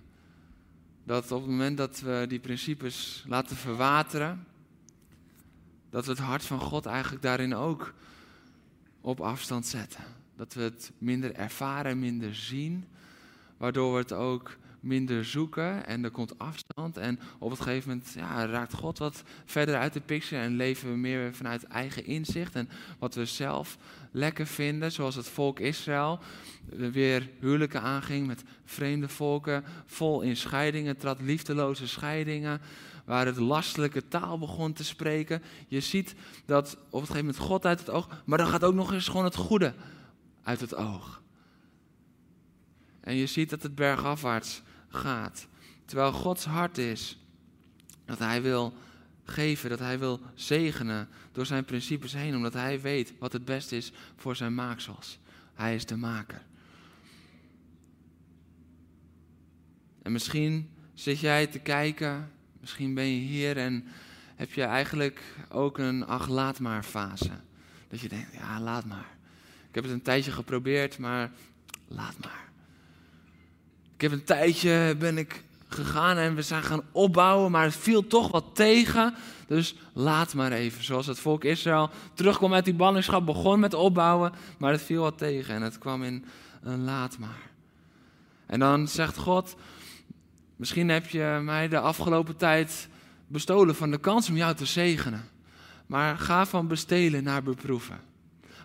Dat 1.04 1.32
op 1.32 1.42
het 1.42 1.50
moment 1.50 1.78
dat 1.78 2.00
we 2.00 2.26
die 2.28 2.40
principes 2.40 3.24
laten 3.28 3.56
verwateren, 3.56 4.46
dat 5.90 6.06
we 6.06 6.12
het 6.12 6.20
hart 6.20 6.44
van 6.44 6.60
God 6.60 6.86
eigenlijk 6.86 7.24
daarin 7.24 7.56
ook 7.56 7.94
op 9.02 9.22
afstand 9.22 9.66
zetten. 9.66 10.04
Dat 10.36 10.54
we 10.54 10.62
het 10.62 10.92
minder 10.98 11.34
ervaren, 11.34 12.00
minder 12.00 12.36
zien, 12.36 12.86
waardoor 13.58 13.92
we 13.92 14.00
het 14.00 14.14
ook 14.14 14.58
minder 14.80 15.26
zoeken 15.26 15.86
en 15.86 16.04
er 16.04 16.12
komt 16.12 16.40
afstand. 16.40 16.98
En 16.98 17.20
op 17.40 17.50
het 17.50 17.60
gegeven 17.60 17.90
moment 17.90 18.14
ja, 18.16 18.46
raakt 18.46 18.74
God 18.74 18.98
wat 18.98 19.24
verder 19.46 19.76
uit 19.76 19.94
de 19.94 20.02
picture 20.02 20.42
en 20.42 20.56
leven 20.56 20.90
we 20.90 20.98
meer 20.98 21.36
vanuit 21.36 21.64
eigen 21.64 22.06
inzicht 22.06 22.56
en 22.56 22.70
wat 23.00 23.16
we 23.16 23.26
zelf 23.26 23.78
lekker 24.12 24.48
vinden, 24.48 24.92
zoals 24.92 25.16
het 25.16 25.28
volk 25.28 25.60
Israël 25.60 26.20
weer 26.70 27.30
huwelijken 27.40 27.82
aanging 27.82 28.28
met 28.28 28.44
vreemde 28.66 29.10
volken, 29.10 29.64
vol 29.86 30.22
in 30.22 30.38
scheidingen, 30.38 30.98
trad 30.98 31.22
liefdeloze 31.22 31.88
scheidingen, 31.88 32.62
waar 33.06 33.26
het 33.26 33.38
lastelijke 33.38 34.08
taal 34.08 34.40
begon 34.40 34.74
te 34.74 34.84
spreken. 34.84 35.44
Je 35.68 35.80
ziet 35.80 36.16
dat 36.46 36.74
op 36.74 37.02
het 37.02 37.10
gegeven 37.10 37.26
moment 37.26 37.38
God 37.38 37.66
uit 37.66 37.80
het 37.80 37.90
oog, 37.90 38.24
maar 38.26 38.38
dan 38.38 38.48
gaat 38.48 38.64
ook 38.64 38.74
nog 38.74 38.94
eens 38.94 39.08
gewoon 39.08 39.26
het 39.26 39.36
goede 39.36 39.74
uit 40.44 40.60
het 40.60 40.76
oog. 40.76 41.22
En 43.02 43.16
je 43.16 43.26
ziet 43.26 43.50
dat 43.50 43.64
het 43.64 43.76
bergafwaarts 43.76 44.62
gaat. 44.90 45.48
Terwijl 45.86 46.12
Gods 46.12 46.46
hart 46.46 46.78
is 46.78 47.18
dat 48.06 48.20
Hij 48.20 48.42
wil 48.42 48.74
geven, 49.30 49.70
dat 49.70 49.80
hij 49.80 50.00
wil 50.00 50.20
zegenen 50.34 51.10
door 51.32 51.46
zijn 51.46 51.66
principes 51.66 52.14
heen, 52.14 52.36
omdat 52.36 52.54
hij 52.54 52.82
weet 52.82 53.14
wat 53.20 53.34
het 53.34 53.46
beste 53.46 53.76
is 53.76 53.92
voor 54.16 54.36
zijn 54.36 54.54
maaksels. 54.54 55.20
Hij 55.54 55.76
is 55.76 55.86
de 55.86 55.96
maker. 55.96 56.42
En 60.02 60.12
misschien 60.12 60.70
zit 60.94 61.20
jij 61.20 61.48
te 61.48 61.60
kijken, 61.60 62.32
misschien 62.60 62.94
ben 62.94 63.06
je 63.06 63.20
hier 63.20 63.58
en 63.58 63.88
heb 64.36 64.54
je 64.54 64.64
eigenlijk 64.64 65.22
ook 65.50 65.78
een 65.78 66.06
ach 66.06 66.28
laat 66.28 66.60
maar 66.60 66.84
fase. 66.84 67.32
Dat 67.88 68.00
je 68.00 68.10
denkt, 68.10 68.34
ja 68.34 68.62
laat 68.62 68.86
maar. 68.86 69.18
Ik 69.70 69.76
heb 69.76 69.84
het 69.84 69.94
een 69.94 70.02
tijdje 70.02 70.32
geprobeerd, 70.32 70.98
maar 70.98 71.32
laat 71.88 72.16
maar. 72.20 72.49
Ik 74.00 74.10
heb 74.10 74.20
een 74.20 74.26
tijdje 74.26 74.96
ben 75.00 75.18
ik 75.18 75.44
gegaan 75.68 76.18
en 76.18 76.36
we 76.36 76.42
zijn 76.42 76.64
gaan 76.64 76.84
opbouwen, 76.92 77.52
maar 77.52 77.64
het 77.64 77.76
viel 77.76 78.08
toch 78.08 78.32
wat 78.32 78.46
tegen. 78.54 79.14
Dus 79.48 79.76
laat 79.94 80.34
maar 80.34 80.52
even. 80.52 80.84
Zoals 80.84 81.08
het 81.08 81.20
volk 81.20 81.44
Israël 81.44 81.90
terugkwam 82.14 82.54
uit 82.54 82.66
die 82.66 82.74
ballingschap, 82.74 83.26
begon 83.26 83.60
met 83.60 83.74
opbouwen, 83.74 84.32
maar 84.58 84.72
het 84.72 84.82
viel 84.82 85.02
wat 85.02 85.18
tegen 85.18 85.56
en 85.56 85.62
het 85.62 85.78
kwam 85.78 86.04
in 86.04 86.26
een 86.62 86.84
laat 86.84 87.18
maar. 87.18 87.50
En 88.46 88.60
dan 88.60 88.88
zegt 88.88 89.18
God, 89.18 89.56
misschien 90.56 90.90
heb 90.90 91.08
je 91.08 91.40
mij 91.42 91.68
de 91.68 91.80
afgelopen 91.80 92.36
tijd 92.36 92.88
bestolen 93.28 93.76
van 93.76 93.92
de 93.92 94.00
kans 94.00 94.30
om 94.30 94.36
jou 94.36 94.56
te 94.56 94.66
zegenen. 94.66 95.30
Maar 95.86 96.18
ga 96.18 96.46
van 96.46 96.68
bestelen 96.68 97.24
naar 97.24 97.44
beproeven. 97.44 98.09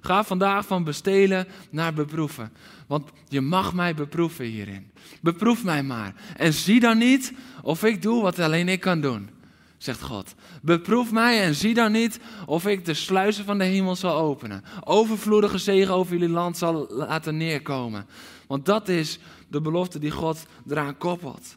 Ga 0.04 0.24
vandaag 0.24 0.66
van 0.66 0.84
bestelen 0.84 1.46
naar 1.70 1.94
beproeven. 1.94 2.52
Want 2.86 3.10
je 3.28 3.40
mag 3.40 3.74
mij 3.74 3.94
beproeven 3.94 4.44
hierin. 4.44 4.90
Beproef 5.20 5.64
mij 5.64 5.82
maar. 5.82 6.14
En 6.36 6.52
zie 6.52 6.80
dan 6.80 6.98
niet 6.98 7.32
of 7.62 7.84
ik 7.84 8.02
doe 8.02 8.22
wat 8.22 8.38
alleen 8.38 8.68
ik 8.68 8.80
kan 8.80 9.00
doen, 9.00 9.30
zegt 9.78 10.02
God. 10.02 10.34
Beproef 10.62 11.12
mij 11.12 11.42
en 11.42 11.54
zie 11.54 11.74
dan 11.74 11.92
niet 11.92 12.20
of 12.46 12.66
ik 12.66 12.84
de 12.84 12.94
sluizen 12.94 13.44
van 13.44 13.58
de 13.58 13.64
hemel 13.64 13.96
zal 13.96 14.16
openen. 14.16 14.64
Overvloedige 14.84 15.58
zegen 15.58 15.94
over 15.94 16.12
jullie 16.12 16.34
land 16.34 16.56
zal 16.56 16.86
laten 16.90 17.36
neerkomen. 17.36 18.06
Want 18.46 18.66
dat 18.66 18.88
is 18.88 19.18
de 19.48 19.60
belofte 19.60 19.98
die 19.98 20.10
God 20.10 20.46
eraan 20.68 20.96
koppelt. 20.98 21.56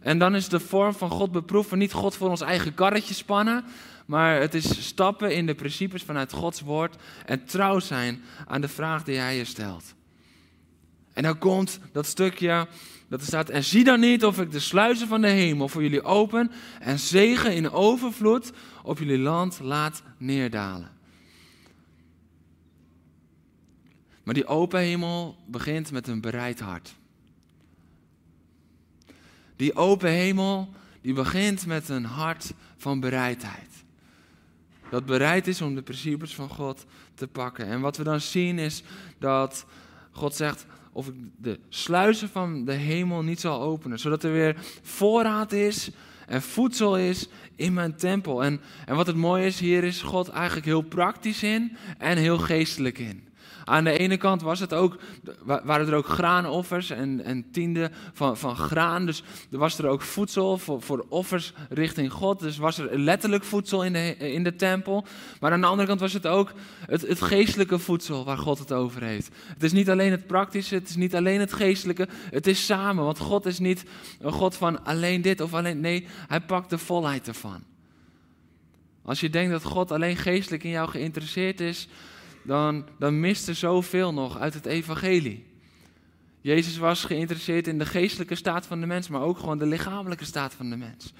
En 0.00 0.18
dan 0.18 0.34
is 0.34 0.48
de 0.48 0.60
vorm 0.60 0.94
van 0.94 1.10
God 1.10 1.32
beproeven 1.32 1.78
niet 1.78 1.92
God 1.92 2.16
voor 2.16 2.28
ons 2.30 2.40
eigen 2.40 2.74
karretje 2.74 3.14
spannen, 3.14 3.64
maar 4.08 4.40
het 4.40 4.54
is 4.54 4.86
stappen 4.86 5.34
in 5.34 5.46
de 5.46 5.54
principes 5.54 6.02
vanuit 6.02 6.32
Gods 6.32 6.60
woord 6.60 6.96
en 7.26 7.44
trouw 7.44 7.78
zijn 7.78 8.22
aan 8.46 8.60
de 8.60 8.68
vraag 8.68 9.04
die 9.04 9.16
Hij 9.16 9.36
je 9.36 9.44
stelt. 9.44 9.94
En 11.12 11.22
dan 11.22 11.38
komt 11.38 11.80
dat 11.92 12.06
stukje 12.06 12.66
dat 13.08 13.20
er 13.20 13.26
staat, 13.26 13.48
en 13.48 13.64
zie 13.64 13.84
dan 13.84 14.00
niet 14.00 14.24
of 14.24 14.40
ik 14.40 14.50
de 14.50 14.60
sluizen 14.60 15.08
van 15.08 15.20
de 15.20 15.28
hemel 15.28 15.68
voor 15.68 15.82
jullie 15.82 16.02
open 16.02 16.50
en 16.80 16.98
zegen 16.98 17.54
in 17.54 17.70
overvloed 17.70 18.52
op 18.82 18.98
jullie 18.98 19.18
land 19.18 19.60
laat 19.60 20.02
neerdalen. 20.16 20.90
Maar 24.22 24.34
die 24.34 24.46
open 24.46 24.80
hemel 24.80 25.36
begint 25.46 25.90
met 25.90 26.06
een 26.08 26.20
bereid 26.20 26.60
hart. 26.60 26.94
Die 29.56 29.74
open 29.74 30.10
hemel, 30.10 30.72
die 31.00 31.14
begint 31.14 31.66
met 31.66 31.88
een 31.88 32.04
hart 32.04 32.52
van 32.76 33.00
bereidheid. 33.00 33.67
Dat 34.90 35.06
bereid 35.06 35.46
is 35.46 35.62
om 35.62 35.74
de 35.74 35.82
principes 35.82 36.34
van 36.34 36.48
God 36.48 36.86
te 37.14 37.26
pakken. 37.26 37.66
En 37.66 37.80
wat 37.80 37.96
we 37.96 38.04
dan 38.04 38.20
zien 38.20 38.58
is 38.58 38.82
dat 39.18 39.66
God 40.10 40.34
zegt, 40.34 40.66
of 40.92 41.08
ik 41.08 41.14
de 41.36 41.58
sluizen 41.68 42.28
van 42.28 42.64
de 42.64 42.72
hemel 42.72 43.22
niet 43.22 43.40
zal 43.40 43.60
openen. 43.60 43.98
Zodat 43.98 44.24
er 44.24 44.32
weer 44.32 44.56
voorraad 44.82 45.52
is 45.52 45.90
en 46.26 46.42
voedsel 46.42 46.98
is 46.98 47.28
in 47.56 47.72
mijn 47.72 47.96
tempel. 47.96 48.44
En, 48.44 48.60
en 48.86 48.96
wat 48.96 49.06
het 49.06 49.16
mooie 49.16 49.46
is, 49.46 49.60
hier 49.60 49.84
is 49.84 50.02
God 50.02 50.28
eigenlijk 50.28 50.66
heel 50.66 50.82
praktisch 50.82 51.42
in 51.42 51.76
en 51.98 52.16
heel 52.16 52.38
geestelijk 52.38 52.98
in. 52.98 53.27
Aan 53.68 53.84
de 53.84 53.98
ene 53.98 54.16
kant 54.16 54.42
was 54.42 54.60
het 54.60 54.74
ook, 54.74 54.98
waren 55.44 55.86
er 55.86 55.94
ook 55.94 56.06
graanoffers 56.06 56.90
en, 56.90 57.24
en 57.24 57.50
tienden 57.50 57.92
van, 58.12 58.36
van 58.36 58.56
graan. 58.56 59.06
Dus 59.06 59.22
was 59.50 59.78
er 59.78 59.86
ook 59.86 60.02
voedsel 60.02 60.58
voor, 60.58 60.82
voor 60.82 61.06
offers 61.08 61.52
richting 61.68 62.12
God. 62.12 62.40
Dus 62.40 62.56
was 62.56 62.78
er 62.78 62.98
letterlijk 62.98 63.44
voedsel 63.44 63.84
in 63.84 63.92
de, 63.92 64.16
in 64.16 64.44
de 64.44 64.56
tempel. 64.56 65.06
Maar 65.40 65.52
aan 65.52 65.60
de 65.60 65.66
andere 65.66 65.88
kant 65.88 66.00
was 66.00 66.12
het 66.12 66.26
ook 66.26 66.52
het, 66.86 67.00
het 67.02 67.20
geestelijke 67.20 67.78
voedsel 67.78 68.24
waar 68.24 68.38
God 68.38 68.58
het 68.58 68.72
over 68.72 69.02
heeft. 69.02 69.28
Het 69.46 69.62
is 69.62 69.72
niet 69.72 69.90
alleen 69.90 70.10
het 70.10 70.26
praktische, 70.26 70.74
het 70.74 70.88
is 70.88 70.96
niet 70.96 71.14
alleen 71.14 71.40
het 71.40 71.52
geestelijke. 71.52 72.08
Het 72.30 72.46
is 72.46 72.66
samen, 72.66 73.04
want 73.04 73.18
God 73.18 73.46
is 73.46 73.58
niet 73.58 73.84
een 74.20 74.32
God 74.32 74.54
van 74.54 74.84
alleen 74.84 75.22
dit 75.22 75.40
of 75.40 75.54
alleen... 75.54 75.80
Nee, 75.80 76.06
hij 76.28 76.40
pakt 76.40 76.70
de 76.70 76.78
volheid 76.78 77.28
ervan. 77.28 77.62
Als 79.02 79.20
je 79.20 79.30
denkt 79.30 79.50
dat 79.50 79.64
God 79.64 79.92
alleen 79.92 80.16
geestelijk 80.16 80.64
in 80.64 80.70
jou 80.70 80.88
geïnteresseerd 80.88 81.60
is, 81.60 81.88
dan, 82.42 82.86
dan 82.98 83.20
mist 83.20 83.56
zoveel 83.56 84.12
nog 84.12 84.38
uit 84.38 84.54
het 84.54 84.66
evangelie. 84.66 85.46
Jezus 86.40 86.78
was 86.78 87.04
geïnteresseerd 87.04 87.66
in 87.66 87.78
de 87.78 87.86
geestelijke 87.86 88.34
staat 88.34 88.66
van 88.66 88.80
de 88.80 88.86
mens, 88.86 89.08
maar 89.08 89.20
ook 89.20 89.38
gewoon 89.38 89.58
de 89.58 89.66
lichamelijke 89.66 90.24
staat 90.24 90.54
van 90.54 90.70
de 90.70 90.76
mens. 90.76 91.12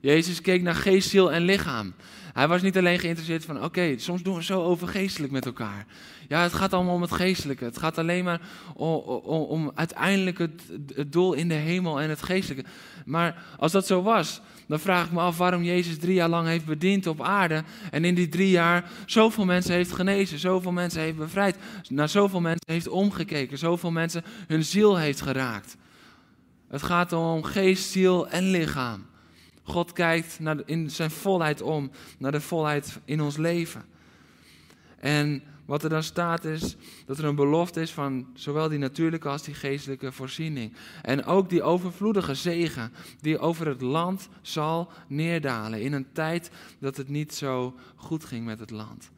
Jezus 0.00 0.40
keek 0.40 0.62
naar 0.62 0.74
geest, 0.74 1.08
ziel 1.08 1.32
en 1.32 1.42
lichaam. 1.42 1.94
Hij 2.32 2.48
was 2.48 2.62
niet 2.62 2.76
alleen 2.76 2.98
geïnteresseerd 2.98 3.44
van, 3.44 3.64
oké, 3.64 3.98
soms 3.98 4.22
doen 4.22 4.34
we 4.34 4.44
zo 4.44 4.62
overgeestelijk 4.62 5.32
met 5.32 5.46
elkaar. 5.46 5.86
Ja, 6.28 6.42
het 6.42 6.52
gaat 6.52 6.72
allemaal 6.72 6.94
om 6.94 7.02
het 7.02 7.12
geestelijke. 7.12 7.64
Het 7.64 7.78
gaat 7.78 7.98
alleen 7.98 8.24
maar 8.24 8.40
om, 8.74 9.72
uiteindelijk 9.74 10.38
het, 10.38 10.62
doel 11.06 11.32
in 11.32 11.48
de 11.48 11.54
hemel 11.54 12.00
en 12.00 12.08
het 12.08 12.22
geestelijke. 12.22 12.70
Maar 13.04 13.44
als 13.58 13.72
dat 13.72 13.86
zo 13.86 14.02
was, 14.02 14.40
dan 14.66 14.80
vraag 14.80 15.06
ik 15.06 15.12
me 15.12 15.20
af 15.20 15.38
waarom 15.38 15.62
Jezus 15.62 15.98
drie 15.98 16.14
jaar 16.14 16.28
lang 16.28 16.46
heeft 16.46 16.64
bediend 16.64 17.06
op 17.06 17.22
aarde. 17.22 17.64
En 17.90 18.04
in 18.04 18.14
die 18.14 18.28
drie 18.28 18.50
jaar 18.50 18.90
zoveel 19.06 19.44
mensen 19.44 19.74
heeft 19.74 19.92
genezen, 19.92 20.38
zoveel 20.38 20.72
mensen 20.72 21.00
heeft 21.00 21.16
bevrijd, 21.16 21.56
naar 21.88 22.08
zoveel 22.08 22.40
mensen 22.40 22.72
heeft 22.72 22.88
omgekeken, 22.88 23.58
zoveel 23.58 23.90
mensen 23.90 24.24
hun 24.46 24.64
ziel 24.64 24.96
heeft 24.96 25.20
geraakt. 25.20 25.76
Het 26.68 26.82
gaat 26.82 27.12
om 27.12 27.42
geest, 27.42 27.90
ziel 27.90 28.28
en 28.28 28.50
lichaam. 28.50 29.06
God 29.62 29.92
kijkt 29.92 30.38
naar 30.40 30.56
in 30.64 30.90
zijn 30.90 31.10
volheid 31.10 31.62
om, 31.62 31.90
naar 32.18 32.32
de 32.32 32.40
volheid 32.40 32.98
in 33.04 33.20
ons 33.20 33.36
leven. 33.36 33.84
En 34.98 35.42
wat 35.66 35.82
er 35.82 35.88
dan 35.88 36.02
staat 36.02 36.44
is 36.44 36.76
dat 37.06 37.18
er 37.18 37.24
een 37.24 37.34
belofte 37.34 37.80
is 37.80 37.92
van 37.92 38.26
zowel 38.34 38.68
die 38.68 38.78
natuurlijke 38.78 39.28
als 39.28 39.42
die 39.42 39.54
geestelijke 39.54 40.12
voorziening. 40.12 40.72
En 41.02 41.24
ook 41.24 41.50
die 41.50 41.62
overvloedige 41.62 42.34
zegen 42.34 42.92
die 43.20 43.38
over 43.38 43.66
het 43.66 43.80
land 43.80 44.28
zal 44.42 44.88
neerdalen 45.06 45.80
in 45.80 45.92
een 45.92 46.12
tijd 46.12 46.50
dat 46.78 46.96
het 46.96 47.08
niet 47.08 47.34
zo 47.34 47.74
goed 47.96 48.24
ging 48.24 48.44
met 48.44 48.58
het 48.58 48.70
land. 48.70 49.10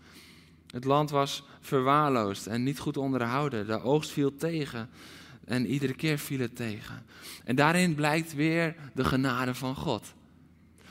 Het 0.71 0.85
land 0.85 1.11
was 1.11 1.45
verwaarloosd 1.61 2.47
en 2.47 2.63
niet 2.63 2.79
goed 2.79 2.97
onderhouden. 2.97 3.67
De 3.67 3.83
oogst 3.83 4.11
viel 4.11 4.37
tegen 4.37 4.89
en 5.45 5.67
iedere 5.67 5.95
keer 5.95 6.19
viel 6.19 6.41
het 6.41 6.57
tegen. 6.57 7.05
En 7.45 7.57
daarin 7.57 7.95
blijkt 7.95 8.35
weer 8.35 8.75
de 8.95 9.05
genade 9.05 9.55
van 9.55 9.75
God. 9.75 10.15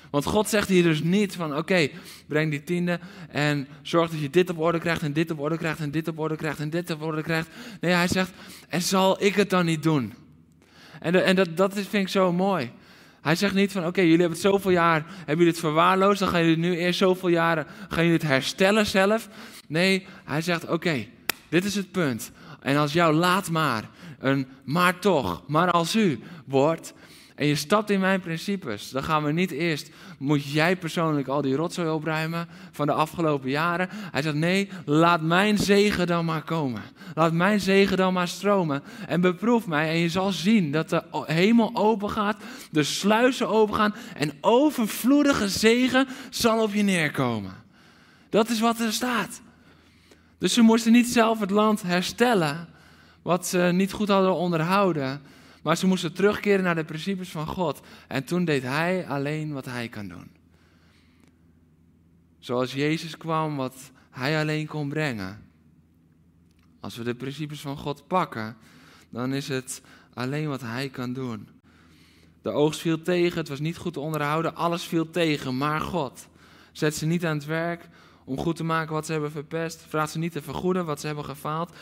Want 0.10 0.26
God 0.26 0.50
zegt 0.50 0.68
hier 0.68 0.84
dus 0.84 1.04
niet 1.04 1.36
van 1.36 1.58
oké, 1.58 1.90
breng 2.28 2.52
die 2.52 2.64
tiende 2.64 3.00
en 3.30 3.68
zorg 3.82 4.10
dat 4.10 4.20
je 4.20 4.30
dit 4.30 4.50
op 4.50 4.60
orde 4.60 4.80
krijgt 4.80 5.02
en 5.02 5.14
dit 5.14 5.32
op 5.32 5.40
orde 5.40 5.58
krijgt 5.58 5.80
en 5.80 5.92
dit 5.92 6.08
op 6.08 6.20
orde 6.20 6.36
krijgt 6.36 6.60
en 6.60 6.70
dit 6.70 6.90
op 6.90 7.02
orde 7.02 7.22
krijgt. 7.22 7.50
Nee, 7.82 7.94
hij 7.94 8.08
zegt, 8.08 8.32
en 8.70 8.82
zal 8.82 9.24
ik 9.24 9.36
het 9.36 9.50
dan 9.50 9.66
niet 9.66 9.84
doen? 9.84 10.14
En, 11.00 11.26
en 11.26 11.36
dat, 11.36 11.58
dat 11.58 11.74
vind 11.74 11.94
ik 11.94 12.08
zo 12.08 12.34
mooi. 12.34 12.72
Hij 13.22 13.36
zegt 13.36 13.54
niet 13.54 13.72
van 13.72 13.86
oké, 13.86 14.02
jullie 14.02 14.20
hebben 14.20 14.38
het 14.38 14.48
zoveel 14.48 14.72
jaar, 14.72 15.06
hebben 15.18 15.36
jullie 15.36 15.52
het 15.52 15.60
verwaarloosd, 15.60 16.20
dan 16.20 16.28
gaan 16.30 16.42
jullie 16.42 16.58
nu 16.58 16.78
eerst 16.78 17.00
zoveel 17.00 17.30
jaren, 17.30 17.66
gaan 17.90 18.04
jullie 18.04 18.20
het 18.20 18.28
herstellen 18.28 18.86
zelf. 18.86 19.30
Nee, 19.68 20.06
hij 20.24 20.42
zegt 20.42 20.70
oké, 20.70 21.06
dit 21.50 21.66
is 21.66 21.76
het 21.76 21.92
punt. 21.92 22.32
En 22.62 22.78
als 22.78 22.94
jouw 22.94 23.12
laat 23.12 23.50
maar, 23.50 23.90
een 24.20 24.48
maar 24.64 25.00
toch, 25.00 25.44
maar 25.48 25.72
als 25.72 25.96
u 25.96 26.20
wordt, 26.46 26.94
en 27.38 27.48
je 27.48 27.56
stapt 27.56 27.90
in 27.90 28.00
mijn 28.00 28.20
principes, 28.20 28.90
dan 28.90 29.04
gaan 29.04 29.24
we 29.24 29.32
niet 29.32 29.52
eerst, 29.52 29.90
moet 30.18 30.52
jij 30.52 30.76
persoonlijk 30.76 31.28
al 31.28 31.42
die 31.42 31.56
rotzooi 31.56 31.90
opruimen 31.90 32.48
van 32.72 32.88
de 32.88 32.94
afgelopen 32.94 33.50
jaren. 33.50 33.90
Hij 33.92 34.22
zegt, 34.22 34.36
nee, 34.36 34.70
laat 34.86 35.22
mijn 35.22 35.58
zegen 35.58 36.08
dan 36.08 36.26
maar 36.26 36.44
komen. 36.44 36.82
Laat 37.16 37.34
mijn 37.34 37.60
zegen 37.60 37.98
dan 37.98 38.14
maar 38.14 38.28
stromen. 38.28 38.84
En 39.08 39.22
beproef 39.22 39.68
mij 39.68 39.90
en 39.90 39.98
je 39.98 40.10
zal 40.10 40.32
zien 40.32 40.72
dat 40.72 40.90
de 40.90 41.04
hemel 41.26 41.70
open 41.74 42.10
gaat, 42.10 42.38
de 42.72 42.84
sluizen 42.84 43.48
open 43.48 43.76
gaan 43.76 43.96
en 44.16 44.32
overvloedige 44.42 45.50
zegen 45.50 46.08
zal 46.30 46.62
op 46.62 46.74
je 46.74 46.84
neerkomen. 46.84 47.54
Dat 48.30 48.50
is 48.50 48.60
wat 48.60 48.80
er 48.80 48.94
staat. 48.94 49.42
Dus 50.38 50.54
ze 50.54 50.62
moesten 50.62 50.92
niet 50.92 51.08
zelf 51.08 51.40
het 51.40 51.52
land 51.52 51.82
herstellen, 51.82 52.68
wat 53.22 53.48
ze 53.48 53.70
niet 53.74 53.92
goed 53.92 54.08
hadden 54.08 54.36
onderhouden. 54.36 55.22
Maar 55.68 55.78
ze 55.78 55.88
moesten 55.88 56.14
terugkeren 56.14 56.64
naar 56.64 56.76
de 56.76 56.84
principes 56.84 57.30
van 57.30 57.48
God. 57.48 57.82
En 58.08 58.24
toen 58.24 58.46
deed 58.46 58.64
hij 58.64 59.08
alleen 59.08 59.54
wat 59.54 59.66
hij 59.66 59.88
kan 59.88 60.08
doen. 60.08 60.32
Zoals 62.40 62.74
Jezus 62.74 63.18
kwam, 63.18 63.56
wat 63.56 63.92
hij 64.10 64.40
alleen 64.40 64.68
kon 64.68 64.90
brengen. 64.90 65.50
Als 66.80 66.98
we 66.98 67.04
de 67.04 67.16
principes 67.16 67.62
van 67.62 67.78
God 67.78 68.08
pakken, 68.08 68.58
dan 69.10 69.34
is 69.34 69.48
het 69.48 69.82
alleen 70.14 70.48
wat 70.48 70.62
hij 70.62 70.90
kan 70.90 71.14
doen. 71.14 71.48
De 72.42 72.50
oogst 72.50 72.80
viel 72.80 73.02
tegen, 73.02 73.38
het 73.38 73.50
was 73.50 73.60
niet 73.60 73.78
goed 73.78 73.98
onderhouden, 73.98 74.56
alles 74.56 74.84
viel 74.84 75.10
tegen, 75.10 75.58
maar 75.58 75.82
God. 75.82 76.28
Zet 76.72 76.96
ze 76.96 77.06
niet 77.06 77.26
aan 77.26 77.38
het 77.38 77.46
werk 77.46 77.90
om 78.24 78.38
goed 78.38 78.56
te 78.56 78.64
maken 78.64 78.94
wat 78.94 79.06
ze 79.06 79.12
hebben 79.12 79.32
verpest. 79.32 79.86
Vraag 79.88 80.10
ze 80.10 80.18
niet 80.18 80.32
te 80.32 80.42
vergoeden 80.42 80.86
wat 80.86 81.00
ze 81.00 81.08
hebben 81.08 81.26
gefaald. 81.26 81.76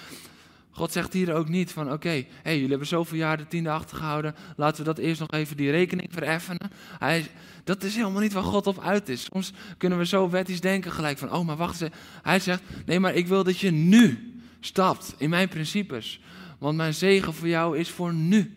God 0.75 0.91
zegt 0.91 1.13
hier 1.13 1.33
ook 1.33 1.49
niet 1.49 1.71
van 1.71 1.91
oké, 1.91 2.25
hey, 2.43 2.53
jullie 2.53 2.69
hebben 2.69 2.87
zoveel 2.87 3.17
jaar 3.17 3.37
de 3.37 3.47
tiende 3.47 3.69
achtergehouden. 3.69 4.35
Laten 4.55 4.77
we 4.77 4.83
dat 4.83 4.97
eerst 4.97 5.19
nog 5.19 5.31
even 5.31 5.57
die 5.57 5.71
rekening 5.71 6.09
vereffenen. 6.11 6.71
Hij, 6.99 7.27
dat 7.63 7.83
is 7.83 7.95
helemaal 7.95 8.21
niet 8.21 8.33
waar 8.33 8.43
God 8.43 8.67
op 8.67 8.79
uit 8.79 9.09
is. 9.09 9.23
Soms 9.23 9.53
kunnen 9.77 9.97
we 9.97 10.05
zo 10.05 10.29
wettisch 10.29 10.61
denken 10.61 10.91
gelijk 10.91 11.17
van 11.17 11.33
oh 11.33 11.45
maar 11.45 11.55
wacht 11.55 11.81
eens. 11.81 11.93
Hij 12.21 12.39
zegt 12.39 12.61
nee 12.85 12.99
maar 12.99 13.13
ik 13.13 13.27
wil 13.27 13.43
dat 13.43 13.59
je 13.59 13.71
nu 13.71 14.33
stapt 14.59 15.15
in 15.17 15.29
mijn 15.29 15.47
principes. 15.47 16.19
Want 16.57 16.77
mijn 16.77 16.93
zegen 16.93 17.33
voor 17.33 17.47
jou 17.47 17.77
is 17.77 17.89
voor 17.89 18.13
nu. 18.13 18.53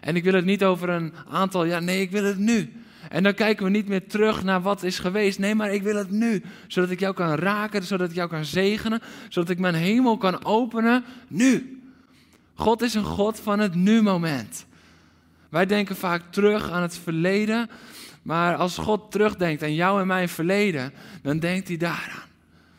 En 0.00 0.16
ik 0.16 0.24
wil 0.24 0.34
het 0.34 0.44
niet 0.44 0.64
over 0.64 0.88
een 0.88 1.12
aantal 1.28 1.64
jaar, 1.64 1.82
nee 1.82 2.00
ik 2.00 2.10
wil 2.10 2.24
het 2.24 2.38
nu. 2.38 2.72
En 3.08 3.22
dan 3.22 3.34
kijken 3.34 3.64
we 3.64 3.70
niet 3.70 3.88
meer 3.88 4.06
terug 4.06 4.42
naar 4.44 4.62
wat 4.62 4.82
is 4.82 4.98
geweest. 4.98 5.38
Nee, 5.38 5.54
maar 5.54 5.72
ik 5.72 5.82
wil 5.82 5.96
het 5.96 6.10
nu. 6.10 6.42
Zodat 6.66 6.90
ik 6.90 7.00
jou 7.00 7.14
kan 7.14 7.34
raken, 7.34 7.82
zodat 7.82 8.08
ik 8.08 8.14
jou 8.14 8.28
kan 8.28 8.44
zegenen, 8.44 9.02
zodat 9.28 9.50
ik 9.50 9.58
mijn 9.58 9.74
hemel 9.74 10.16
kan 10.16 10.44
openen 10.44 11.04
nu. 11.28 11.80
God 12.54 12.82
is 12.82 12.94
een 12.94 13.04
God 13.04 13.40
van 13.40 13.58
het 13.58 13.74
nu-moment. 13.74 14.66
Wij 15.48 15.66
denken 15.66 15.96
vaak 15.96 16.22
terug 16.30 16.70
aan 16.70 16.82
het 16.82 16.98
verleden, 16.98 17.70
maar 18.22 18.56
als 18.56 18.78
God 18.78 19.10
terugdenkt 19.10 19.62
aan 19.62 19.74
jou 19.74 20.00
en 20.00 20.06
mijn 20.06 20.28
verleden, 20.28 20.92
dan 21.22 21.38
denkt 21.38 21.68
hij 21.68 21.76
daaraan. 21.76 22.28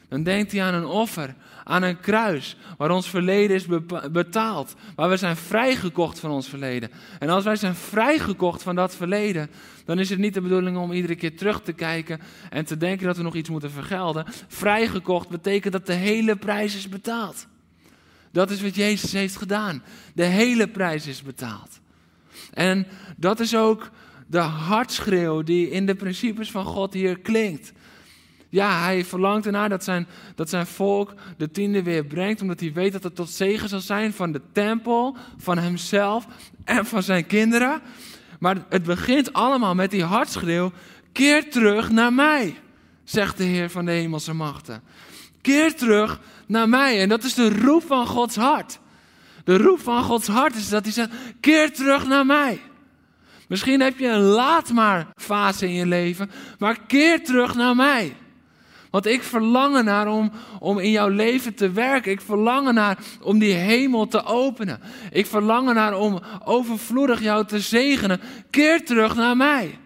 Dan 0.08 0.24
denkt 0.24 0.52
hij 0.52 0.63
aan 0.63 0.74
een 0.74 0.86
offer, 0.86 1.36
aan 1.68 1.84
een 1.84 2.00
kruis, 2.00 2.56
waar 2.78 2.92
ons 2.92 3.10
verleden 3.10 3.56
is 3.56 3.66
betaald, 4.12 4.76
waar 4.96 5.10
we 5.10 5.18
zijn 5.18 5.36
vrijgekocht 5.36 6.20
van 6.20 6.32
ons 6.32 6.48
verleden. 6.48 6.92
En 7.20 7.30
als 7.30 7.44
wij 7.44 7.56
zijn 7.56 7.76
vrijgekocht 7.76 8.64
van 8.64 8.76
dat 8.76 8.96
verleden, 8.96 9.50
dan 9.86 10.00
is 10.00 10.10
het 10.10 10.20
niet 10.20 10.34
de 10.34 10.42
bedoeling 10.42 10.78
om 10.78 10.92
iedere 10.92 11.16
keer 11.16 11.38
terug 11.38 11.62
te 11.62 11.74
kijken 11.74 12.20
en 12.50 12.66
te 12.66 12.78
denken 12.78 13.06
dat 13.06 13.18
we 13.18 13.24
nog 13.24 13.36
iets 13.36 13.50
moeten 13.50 13.72
vergelden. 13.72 14.26
Vrijgekocht 14.48 15.30
betekent 15.30 15.74
dat 15.74 15.86
de 15.86 15.94
hele 15.94 16.36
prijs 16.36 16.76
is 16.76 16.90
betaald. 16.90 17.48
Dat 18.32 18.52
is 18.52 18.62
wat 18.62 18.76
Jezus 18.76 19.12
heeft 19.12 19.36
gedaan. 19.36 19.84
De 20.14 20.26
hele 20.26 20.68
prijs 20.68 21.08
is 21.08 21.22
betaald. 21.22 21.80
En 22.54 22.88
dat 23.18 23.40
is 23.40 23.56
ook 23.56 23.90
de 24.28 24.40
hartschreeuw 24.40 25.42
die 25.42 25.70
in 25.70 25.86
de 25.86 25.96
principes 25.96 26.52
van 26.52 26.66
God 26.66 26.94
hier 26.94 27.20
klinkt. 27.20 27.72
Ja, 28.50 28.82
hij 28.82 29.06
verlangt 29.06 29.46
ernaar 29.46 29.70
dat 29.70 29.84
zijn, 29.84 30.08
dat 30.36 30.50
zijn 30.50 30.68
volk 30.68 31.14
de 31.38 31.52
tiende 31.52 31.84
weer 31.84 32.06
brengt, 32.06 32.42
omdat 32.42 32.60
hij 32.60 32.74
weet 32.74 32.92
dat 32.92 33.04
het 33.04 33.16
tot 33.16 33.30
zegen 33.30 33.70
zal 33.70 33.80
zijn 33.80 34.14
van 34.14 34.32
de 34.32 34.42
tempel, 34.52 35.16
van 35.38 35.58
hemzelf 35.58 36.28
en 36.64 36.86
van 36.86 37.04
zijn 37.04 37.26
kinderen. 37.26 37.82
Maar 38.40 38.58
het 38.70 38.84
begint 38.84 39.34
allemaal 39.34 39.76
met 39.76 39.92
die 39.92 40.04
hartschreeuw: 40.04 40.72
keer 41.12 41.52
terug 41.52 41.90
naar 41.90 42.14
mij, 42.14 42.56
zegt 43.04 43.38
de 43.38 43.44
Heer 43.44 43.70
van 43.70 43.86
de 43.86 43.92
hemelse 43.92 44.34
machten. 44.34 44.82
Keer 45.42 45.76
terug 45.76 46.20
naar 46.48 46.70
mij. 46.70 47.02
En 47.02 47.10
dat 47.10 47.24
is 47.24 47.34
de 47.34 47.60
roep 47.60 47.84
van 47.84 48.08
Gods 48.08 48.36
hart. 48.36 48.80
De 49.44 49.58
roep 49.58 49.80
van 49.80 50.04
Gods 50.04 50.28
hart 50.28 50.56
is 50.56 50.70
dat 50.70 50.84
hij 50.84 50.94
zegt: 50.94 51.10
keer 51.40 51.74
terug 51.74 52.08
naar 52.08 52.26
mij. 52.26 52.62
Misschien 53.48 53.82
heb 53.82 54.00
je 54.00 54.08
een 54.08 54.22
laat 54.22 54.72
maar 54.72 55.08
fase 55.16 55.68
in 55.68 55.74
je 55.74 55.86
leven, 55.86 56.32
maar 56.60 56.80
keer 56.88 57.24
terug 57.24 57.56
naar 57.56 57.76
mij. 57.76 58.16
Want 58.89 59.06
ik 59.06 59.23
verlang 59.23 59.76
ernaar 59.76 60.08
om, 60.08 60.32
om 60.60 60.80
in 60.80 60.91
jouw 60.91 61.08
leven 61.08 61.54
te 61.54 61.71
werken. 61.71 62.12
Ik 62.12 62.21
verlang 62.21 62.67
ernaar 62.67 62.97
om 63.21 63.39
die 63.39 63.54
hemel 63.54 64.08
te 64.08 64.26
openen. 64.26 64.80
Ik 65.12 65.26
verlang 65.26 65.67
ernaar 65.67 65.97
om 65.97 66.19
overvloedig 66.45 67.21
jou 67.21 67.45
te 67.45 67.60
zegenen. 67.60 68.21
Keer 68.50 68.86
terug 68.86 69.15
naar 69.15 69.38
mij. 69.38 69.78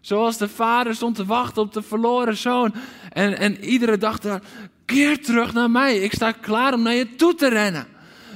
Zoals 0.00 0.38
de 0.38 0.48
vader 0.48 0.94
stond 0.94 1.14
te 1.16 1.24
wachten 1.24 1.62
op 1.62 1.72
de 1.72 1.82
verloren 1.82 2.36
zoon. 2.36 2.74
En, 3.12 3.38
en 3.38 3.64
iedere 3.64 3.98
dag 3.98 4.18
daar, 4.18 4.42
keer 4.84 5.22
terug 5.22 5.52
naar 5.52 5.70
mij. 5.70 5.98
Ik 5.98 6.12
sta 6.12 6.32
klaar 6.32 6.74
om 6.74 6.82
naar 6.82 6.94
je 6.94 7.14
toe 7.14 7.34
te 7.34 7.48
rennen. 7.48 7.86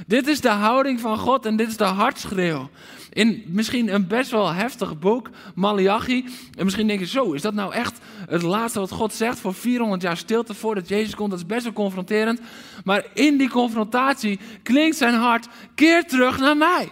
Dit 0.07 0.27
is 0.27 0.41
de 0.41 0.49
houding 0.49 0.99
van 0.99 1.17
God 1.17 1.45
en 1.45 1.55
dit 1.55 1.67
is 1.67 1.77
de 1.77 1.83
hartschreeuw. 1.83 2.69
In 3.09 3.43
misschien 3.47 3.93
een 3.93 4.07
best 4.07 4.31
wel 4.31 4.53
heftig 4.53 4.99
boek, 4.99 5.29
Malachi. 5.55 6.25
En 6.57 6.63
misschien 6.63 6.87
denk 6.87 6.99
je, 6.99 7.05
zo, 7.05 7.31
is 7.31 7.41
dat 7.41 7.53
nou 7.53 7.73
echt 7.73 7.99
het 8.27 8.41
laatste 8.41 8.79
wat 8.79 8.91
God 8.91 9.13
zegt 9.13 9.39
voor 9.39 9.53
400 9.53 10.01
jaar 10.01 10.17
stilte 10.17 10.53
voordat 10.53 10.87
Jezus 10.87 11.15
komt? 11.15 11.29
Dat 11.29 11.39
is 11.39 11.45
best 11.45 11.63
wel 11.63 11.73
confronterend. 11.73 12.39
Maar 12.83 13.05
in 13.13 13.37
die 13.37 13.49
confrontatie 13.49 14.39
klinkt 14.63 14.97
zijn 14.97 15.13
hart, 15.13 15.47
keer 15.75 16.07
terug 16.07 16.39
naar 16.39 16.57
mij. 16.57 16.89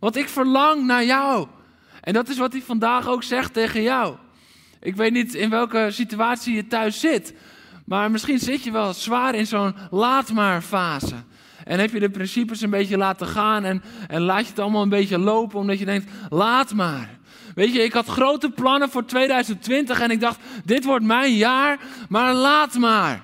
Want 0.00 0.16
ik 0.16 0.28
verlang 0.28 0.86
naar 0.86 1.04
jou. 1.04 1.46
En 2.00 2.12
dat 2.12 2.28
is 2.28 2.38
wat 2.38 2.52
hij 2.52 2.62
vandaag 2.62 3.08
ook 3.08 3.22
zegt 3.22 3.52
tegen 3.52 3.82
jou. 3.82 4.14
Ik 4.80 4.96
weet 4.96 5.12
niet 5.12 5.34
in 5.34 5.50
welke 5.50 5.88
situatie 5.90 6.54
je 6.54 6.66
thuis 6.66 7.00
zit. 7.00 7.34
Maar 7.84 8.10
misschien 8.10 8.38
zit 8.38 8.64
je 8.64 8.70
wel 8.70 8.92
zwaar 8.92 9.34
in 9.34 9.46
zo'n 9.46 9.74
laat 9.90 10.32
maar 10.32 10.62
fase. 10.62 11.14
En 11.70 11.78
heb 11.78 11.92
je 11.92 12.00
de 12.00 12.10
principes 12.10 12.60
een 12.60 12.70
beetje 12.70 12.96
laten 12.96 13.26
gaan 13.26 13.64
en, 13.64 13.82
en 14.08 14.20
laat 14.20 14.40
je 14.40 14.50
het 14.50 14.58
allemaal 14.58 14.82
een 14.82 14.88
beetje 14.88 15.18
lopen 15.18 15.58
omdat 15.58 15.78
je 15.78 15.84
denkt, 15.84 16.10
laat 16.28 16.74
maar. 16.74 17.08
Weet 17.54 17.72
je, 17.72 17.82
ik 17.82 17.92
had 17.92 18.06
grote 18.06 18.50
plannen 18.50 18.90
voor 18.90 19.04
2020 19.04 20.00
en 20.00 20.10
ik 20.10 20.20
dacht, 20.20 20.38
dit 20.64 20.84
wordt 20.84 21.04
mijn 21.04 21.34
jaar, 21.34 21.78
maar 22.08 22.34
laat 22.34 22.74
maar. 22.74 23.22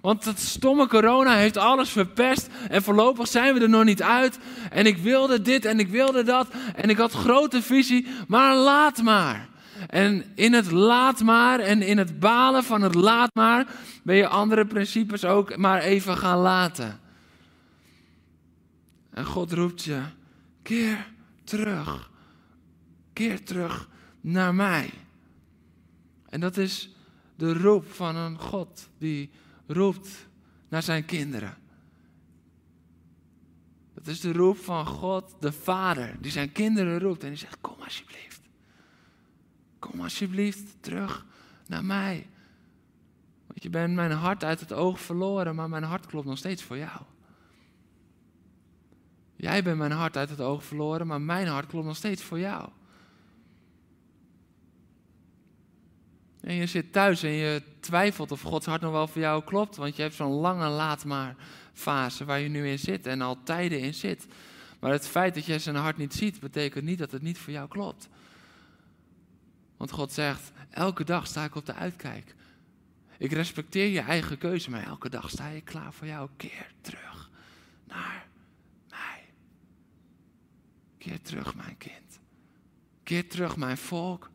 Want 0.00 0.24
het 0.24 0.38
stomme 0.38 0.88
corona 0.88 1.34
heeft 1.34 1.56
alles 1.56 1.90
verpest 1.90 2.48
en 2.68 2.82
voorlopig 2.82 3.28
zijn 3.28 3.54
we 3.54 3.60
er 3.60 3.68
nog 3.68 3.84
niet 3.84 4.02
uit. 4.02 4.38
En 4.70 4.86
ik 4.86 4.98
wilde 4.98 5.42
dit 5.42 5.64
en 5.64 5.78
ik 5.78 5.88
wilde 5.88 6.22
dat 6.22 6.48
en 6.74 6.90
ik 6.90 6.96
had 6.96 7.12
grote 7.12 7.62
visie, 7.62 8.06
maar 8.28 8.56
laat 8.56 9.02
maar. 9.02 9.48
En 9.86 10.24
in 10.34 10.52
het 10.52 10.70
laat 10.70 11.22
maar 11.22 11.60
en 11.60 11.82
in 11.82 11.98
het 11.98 12.20
balen 12.20 12.64
van 12.64 12.82
het 12.82 12.94
laat 12.94 13.30
maar 13.34 13.66
ben 14.02 14.16
je 14.16 14.28
andere 14.28 14.66
principes 14.66 15.24
ook 15.24 15.56
maar 15.56 15.80
even 15.80 16.16
gaan 16.16 16.38
laten. 16.38 17.02
En 19.14 19.24
God 19.24 19.52
roept 19.52 19.82
je, 19.82 20.02
keer 20.62 21.12
terug. 21.44 22.10
Keer 23.12 23.44
terug 23.44 23.88
naar 24.20 24.54
mij. 24.54 24.90
En 26.28 26.40
dat 26.40 26.56
is 26.56 26.94
de 27.36 27.52
roep 27.52 27.92
van 27.92 28.16
een 28.16 28.38
God 28.38 28.88
die 28.98 29.30
roept 29.66 30.26
naar 30.68 30.82
zijn 30.82 31.04
kinderen. 31.04 31.56
Dat 33.94 34.06
is 34.06 34.20
de 34.20 34.32
roep 34.32 34.56
van 34.56 34.86
God, 34.86 35.34
de 35.40 35.52
Vader, 35.52 36.16
die 36.20 36.30
zijn 36.30 36.52
kinderen 36.52 36.98
roept 36.98 37.22
en 37.22 37.28
die 37.28 37.38
zegt: 37.38 37.60
Kom 37.60 37.80
alsjeblieft. 37.80 38.40
Kom 39.78 40.00
alsjeblieft 40.00 40.76
terug 40.80 41.26
naar 41.66 41.84
mij. 41.84 42.26
Want 43.46 43.62
je 43.62 43.70
bent 43.70 43.94
mijn 43.94 44.12
hart 44.12 44.44
uit 44.44 44.60
het 44.60 44.72
oog 44.72 45.00
verloren, 45.00 45.54
maar 45.54 45.68
mijn 45.68 45.82
hart 45.82 46.06
klopt 46.06 46.26
nog 46.26 46.38
steeds 46.38 46.62
voor 46.62 46.76
jou. 46.76 47.00
Jij 49.44 49.62
bent 49.62 49.78
mijn 49.78 49.92
hart 49.92 50.16
uit 50.16 50.30
het 50.30 50.40
oog 50.40 50.64
verloren, 50.64 51.06
maar 51.06 51.20
mijn 51.20 51.46
hart 51.46 51.66
klopt 51.66 51.86
nog 51.86 51.96
steeds 51.96 52.22
voor 52.22 52.38
jou. 52.38 52.68
En 56.40 56.54
je 56.54 56.66
zit 56.66 56.92
thuis 56.92 57.22
en 57.22 57.30
je 57.30 57.62
twijfelt 57.80 58.32
of 58.32 58.40
Gods 58.40 58.66
hart 58.66 58.80
nog 58.80 58.92
wel 58.92 59.06
voor 59.06 59.20
jou 59.20 59.44
klopt, 59.44 59.76
want 59.76 59.96
je 59.96 60.02
hebt 60.02 60.14
zo'n 60.14 60.32
lange 60.32 60.68
laat 60.68 61.04
maar 61.04 61.36
fase 61.72 62.24
waar 62.24 62.40
je 62.40 62.48
nu 62.48 62.68
in 62.68 62.78
zit 62.78 63.06
en 63.06 63.20
al 63.20 63.42
tijden 63.42 63.80
in 63.80 63.94
zit. 63.94 64.26
Maar 64.80 64.92
het 64.92 65.06
feit 65.06 65.34
dat 65.34 65.44
je 65.44 65.58
zijn 65.58 65.76
hart 65.76 65.96
niet 65.96 66.14
ziet, 66.14 66.40
betekent 66.40 66.84
niet 66.84 66.98
dat 66.98 67.10
het 67.10 67.22
niet 67.22 67.38
voor 67.38 67.52
jou 67.52 67.68
klopt. 67.68 68.08
Want 69.76 69.90
God 69.90 70.12
zegt, 70.12 70.52
elke 70.70 71.04
dag 71.04 71.26
sta 71.26 71.44
ik 71.44 71.54
op 71.54 71.66
de 71.66 71.74
uitkijk. 71.74 72.34
Ik 73.18 73.32
respecteer 73.32 73.88
je 73.88 74.00
eigen 74.00 74.38
keuze, 74.38 74.70
maar 74.70 74.86
elke 74.86 75.08
dag 75.08 75.30
sta 75.30 75.48
je 75.48 75.60
klaar 75.60 75.92
voor 75.92 76.06
jou. 76.06 76.28
Keer 76.36 76.66
terug 76.80 77.30
naar 77.86 78.23
Keer 81.04 81.22
terug, 81.22 81.54
mijn 81.54 81.76
kind. 81.76 82.20
Keer 83.02 83.28
terug, 83.28 83.56
mijn 83.56 83.76
volk. 83.76 84.30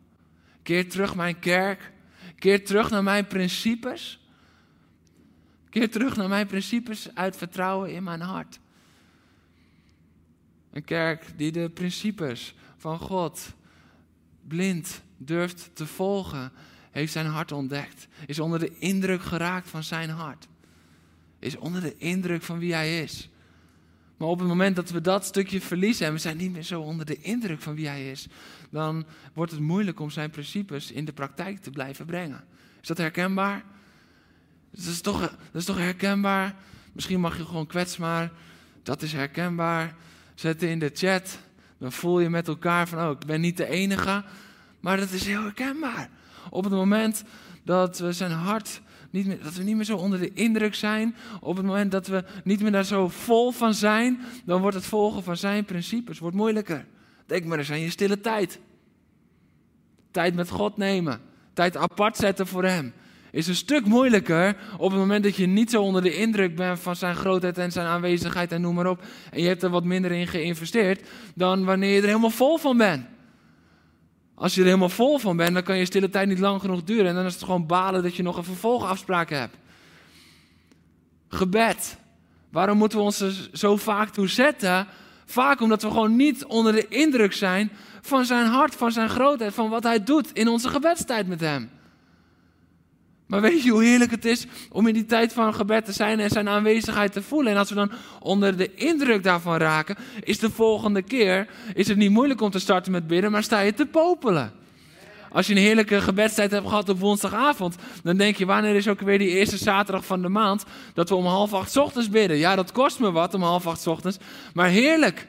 Keer 0.62 0.90
terug, 0.90 1.14
mijn 1.14 1.38
kerk. 1.38 1.92
Keer 2.38 2.64
terug 2.64 2.90
naar 2.90 3.02
mijn 3.02 3.26
principes. 3.26 4.20
Keer 5.70 5.90
terug 5.90 6.16
naar 6.16 6.28
mijn 6.28 6.46
principes 6.46 7.14
uit 7.14 7.36
vertrouwen 7.36 7.92
in 7.92 8.02
mijn 8.02 8.20
hart. 8.20 8.60
Een 10.70 10.84
kerk 10.84 11.24
die 11.36 11.52
de 11.52 11.70
principes 11.70 12.54
van 12.76 12.98
God 12.98 13.54
blind 14.48 15.02
durft 15.16 15.70
te 15.72 15.86
volgen, 15.86 16.52
heeft 16.90 17.12
zijn 17.12 17.26
hart 17.26 17.52
ontdekt. 17.52 18.08
Is 18.26 18.38
onder 18.38 18.58
de 18.58 18.78
indruk 18.78 19.22
geraakt 19.22 19.68
van 19.68 19.82
zijn 19.82 20.10
hart. 20.10 20.48
Is 21.38 21.56
onder 21.56 21.80
de 21.80 21.96
indruk 21.96 22.42
van 22.42 22.58
wie 22.58 22.72
hij 22.72 23.02
is. 23.02 23.30
Maar 24.20 24.28
op 24.28 24.38
het 24.38 24.48
moment 24.48 24.76
dat 24.76 24.90
we 24.90 25.00
dat 25.00 25.24
stukje 25.24 25.60
verliezen 25.60 26.06
en 26.06 26.12
we 26.12 26.18
zijn 26.18 26.36
niet 26.36 26.52
meer 26.52 26.62
zo 26.62 26.80
onder 26.80 27.06
de 27.06 27.20
indruk 27.20 27.60
van 27.60 27.74
wie 27.74 27.86
hij 27.86 28.10
is, 28.10 28.26
dan 28.70 29.04
wordt 29.32 29.52
het 29.52 29.60
moeilijk 29.60 30.00
om 30.00 30.10
zijn 30.10 30.30
principes 30.30 30.92
in 30.92 31.04
de 31.04 31.12
praktijk 31.12 31.60
te 31.60 31.70
blijven 31.70 32.06
brengen. 32.06 32.44
Is 32.80 32.88
dat 32.88 32.98
herkenbaar? 32.98 33.64
Dat 34.70 34.84
is 34.84 35.00
toch, 35.00 35.20
dat 35.20 35.60
is 35.60 35.64
toch 35.64 35.76
herkenbaar? 35.76 36.54
Misschien 36.92 37.20
mag 37.20 37.36
je 37.36 37.44
gewoon 37.44 37.66
kwetsen, 37.66 38.00
maar 38.00 38.30
dat 38.82 39.02
is 39.02 39.12
herkenbaar. 39.12 39.94
Zet 40.34 40.62
in 40.62 40.78
de 40.78 40.90
chat, 40.94 41.38
dan 41.78 41.92
voel 41.92 42.20
je 42.20 42.30
met 42.30 42.48
elkaar 42.48 42.88
van, 42.88 42.98
oh, 42.98 43.10
ik 43.10 43.26
ben 43.26 43.40
niet 43.40 43.56
de 43.56 43.66
enige. 43.66 44.24
Maar 44.80 44.96
dat 44.96 45.10
is 45.10 45.26
heel 45.26 45.42
herkenbaar. 45.42 46.10
Op 46.50 46.64
het 46.64 46.72
moment 46.72 47.24
dat 47.64 47.98
we 47.98 48.12
zijn 48.12 48.32
hart 48.32 48.80
niet 49.10 49.26
meer, 49.26 49.42
dat 49.42 49.54
we 49.54 49.62
niet 49.62 49.76
meer 49.76 49.84
zo 49.84 49.96
onder 49.96 50.18
de 50.18 50.32
indruk 50.32 50.74
zijn. 50.74 51.16
Op 51.40 51.56
het 51.56 51.66
moment 51.66 51.90
dat 51.90 52.06
we 52.06 52.24
niet 52.44 52.60
meer 52.60 52.72
daar 52.72 52.84
zo 52.84 53.08
vol 53.08 53.50
van 53.50 53.74
zijn, 53.74 54.20
dan 54.44 54.60
wordt 54.60 54.76
het 54.76 54.86
volgen 54.86 55.22
van 55.22 55.36
zijn 55.36 55.64
principes 55.64 56.18
wordt 56.18 56.36
moeilijker. 56.36 56.86
Denk 57.26 57.44
maar 57.44 57.58
eens 57.58 57.70
aan 57.70 57.80
je 57.80 57.90
stille 57.90 58.20
tijd. 58.20 58.58
Tijd 60.10 60.34
met 60.34 60.50
God 60.50 60.76
nemen. 60.76 61.20
Tijd 61.52 61.76
apart 61.76 62.16
zetten 62.16 62.46
voor 62.46 62.64
Hem. 62.64 62.92
Is 63.30 63.46
een 63.46 63.54
stuk 63.54 63.86
moeilijker 63.86 64.56
op 64.78 64.90
het 64.90 64.98
moment 64.98 65.24
dat 65.24 65.36
je 65.36 65.46
niet 65.46 65.70
zo 65.70 65.82
onder 65.82 66.02
de 66.02 66.16
indruk 66.16 66.56
bent 66.56 66.80
van 66.80 66.96
zijn 66.96 67.14
grootheid 67.14 67.58
en 67.58 67.72
zijn 67.72 67.86
aanwezigheid 67.86 68.52
en 68.52 68.60
noem 68.60 68.74
maar 68.74 68.86
op. 68.86 69.02
En 69.30 69.42
je 69.42 69.48
hebt 69.48 69.62
er 69.62 69.70
wat 69.70 69.84
minder 69.84 70.10
in 70.10 70.26
geïnvesteerd 70.26 71.08
dan 71.34 71.64
wanneer 71.64 71.94
je 71.94 72.00
er 72.00 72.06
helemaal 72.06 72.30
vol 72.30 72.58
van 72.58 72.76
bent. 72.76 73.06
Als 74.40 74.54
je 74.54 74.60
er 74.60 74.66
helemaal 74.66 74.88
vol 74.88 75.18
van 75.18 75.36
bent, 75.36 75.54
dan 75.54 75.62
kan 75.62 75.76
je 75.76 75.84
stille 75.84 76.10
tijd 76.10 76.28
niet 76.28 76.38
lang 76.38 76.60
genoeg 76.60 76.84
duren. 76.84 77.06
En 77.06 77.14
dan 77.14 77.24
is 77.24 77.34
het 77.34 77.42
gewoon 77.42 77.66
balen 77.66 78.02
dat 78.02 78.16
je 78.16 78.22
nog 78.22 78.36
een 78.36 78.44
vervolgafspraak 78.44 79.30
hebt. 79.30 79.56
Gebed. 81.28 81.96
Waarom 82.50 82.78
moeten 82.78 82.98
we 82.98 83.04
ons 83.04 83.20
er 83.20 83.48
zo 83.52 83.76
vaak 83.76 84.08
toe 84.08 84.28
zetten? 84.28 84.86
Vaak 85.26 85.60
omdat 85.60 85.82
we 85.82 85.88
gewoon 85.88 86.16
niet 86.16 86.44
onder 86.44 86.72
de 86.72 86.88
indruk 86.88 87.32
zijn 87.32 87.70
van 88.00 88.24
zijn 88.24 88.46
hart, 88.46 88.74
van 88.74 88.92
zijn 88.92 89.08
grootheid, 89.08 89.54
van 89.54 89.70
wat 89.70 89.82
hij 89.82 90.04
doet 90.04 90.32
in 90.32 90.48
onze 90.48 90.68
gebedstijd 90.68 91.26
met 91.26 91.40
hem. 91.40 91.70
Maar 93.30 93.40
weet 93.40 93.62
je 93.62 93.70
hoe 93.70 93.84
heerlijk 93.84 94.10
het 94.10 94.24
is 94.24 94.46
om 94.70 94.86
in 94.86 94.94
die 94.94 95.06
tijd 95.06 95.32
van 95.32 95.54
gebed 95.54 95.84
te 95.84 95.92
zijn 95.92 96.20
en 96.20 96.30
zijn 96.30 96.48
aanwezigheid 96.48 97.12
te 97.12 97.22
voelen? 97.22 97.52
En 97.52 97.58
als 97.58 97.68
we 97.68 97.74
dan 97.74 97.90
onder 98.20 98.56
de 98.56 98.74
indruk 98.74 99.22
daarvan 99.22 99.56
raken, 99.56 99.96
is 100.20 100.38
de 100.38 100.50
volgende 100.50 101.02
keer 101.02 101.48
is 101.74 101.88
het 101.88 101.96
niet 101.96 102.10
moeilijk 102.10 102.40
om 102.40 102.50
te 102.50 102.58
starten 102.58 102.92
met 102.92 103.06
bidden, 103.06 103.30
maar 103.30 103.42
sta 103.42 103.60
je 103.60 103.74
te 103.74 103.86
popelen. 103.86 104.52
Als 105.32 105.46
je 105.46 105.52
een 105.52 105.60
heerlijke 105.60 106.00
gebedstijd 106.00 106.50
hebt 106.50 106.68
gehad 106.68 106.88
op 106.88 106.98
woensdagavond, 106.98 107.76
dan 108.02 108.16
denk 108.16 108.36
je, 108.36 108.46
wanneer 108.46 108.74
is 108.74 108.88
ook 108.88 109.00
weer 109.00 109.18
die 109.18 109.28
eerste 109.28 109.56
zaterdag 109.56 110.04
van 110.04 110.22
de 110.22 110.28
maand 110.28 110.64
dat 110.94 111.08
we 111.08 111.14
om 111.14 111.26
half 111.26 111.52
acht 111.52 111.76
ochtends 111.76 112.08
bidden? 112.08 112.36
Ja, 112.36 112.56
dat 112.56 112.72
kost 112.72 113.00
me 113.00 113.10
wat 113.10 113.34
om 113.34 113.42
half 113.42 113.66
acht 113.66 113.86
ochtends, 113.86 114.18
maar 114.54 114.68
heerlijk. 114.68 115.26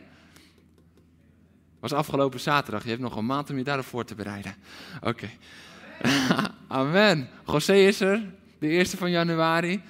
Was 1.80 1.94
afgelopen 1.94 2.40
zaterdag, 2.40 2.84
je 2.84 2.90
hebt 2.90 3.02
nog 3.02 3.16
een 3.16 3.26
maand 3.26 3.50
om 3.50 3.58
je 3.58 3.64
daarop 3.64 3.86
voor 3.86 4.06
te 4.06 4.16
bereiden. 4.16 4.56
Oké. 5.02 5.30
amen. 6.68 7.30
José 7.46 7.74
is 7.74 8.00
er, 8.00 8.22
de 8.60 8.68
eerste 8.68 8.98
van 8.98 9.12
januari. 9.12 9.82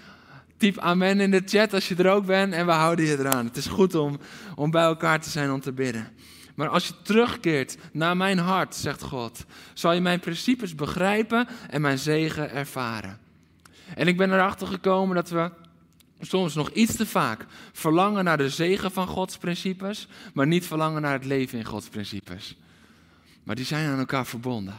Typ 0.57 0.77
amen 0.79 1.19
in 1.19 1.31
de 1.31 1.41
chat 1.45 1.73
als 1.73 1.87
je 1.87 1.95
er 1.95 2.11
ook 2.11 2.25
bent 2.25 2.53
en 2.53 2.65
we 2.65 2.71
houden 2.71 3.05
je 3.05 3.19
eraan. 3.19 3.45
Het 3.45 3.57
is 3.57 3.67
goed 3.67 3.95
om, 3.95 4.19
om 4.55 4.71
bij 4.71 4.83
elkaar 4.83 5.21
te 5.21 5.29
zijn 5.29 5.51
om 5.51 5.59
te 5.59 5.71
bidden. 5.71 6.07
Maar 6.55 6.67
als 6.67 6.87
je 6.87 6.93
terugkeert 7.03 7.77
naar 7.91 8.17
mijn 8.17 8.37
hart, 8.37 8.75
zegt 8.75 9.01
God, 9.01 9.45
zal 9.73 9.93
je 9.93 10.01
mijn 10.01 10.19
principes 10.19 10.75
begrijpen 10.75 11.47
en 11.69 11.81
mijn 11.81 11.97
zegen 11.97 12.51
ervaren. 12.51 13.19
En 13.95 14.07
ik 14.07 14.17
ben 14.17 14.33
erachter 14.33 14.67
gekomen 14.67 15.15
dat 15.15 15.29
we 15.29 15.51
soms 16.19 16.55
nog 16.55 16.69
iets 16.69 16.95
te 16.95 17.05
vaak 17.05 17.45
verlangen 17.71 18.23
naar 18.23 18.37
de 18.37 18.49
zegen 18.49 18.91
van 18.91 19.07
Gods 19.07 19.37
principes, 19.37 20.07
maar 20.33 20.47
niet 20.47 20.65
verlangen 20.65 21.01
naar 21.01 21.13
het 21.13 21.25
leven 21.25 21.57
in 21.57 21.65
Gods 21.65 21.89
principes. 21.89 22.57
Maar 23.43 23.55
die 23.55 23.65
zijn 23.65 23.89
aan 23.89 23.99
elkaar 23.99 24.25
verbonden. 24.25 24.75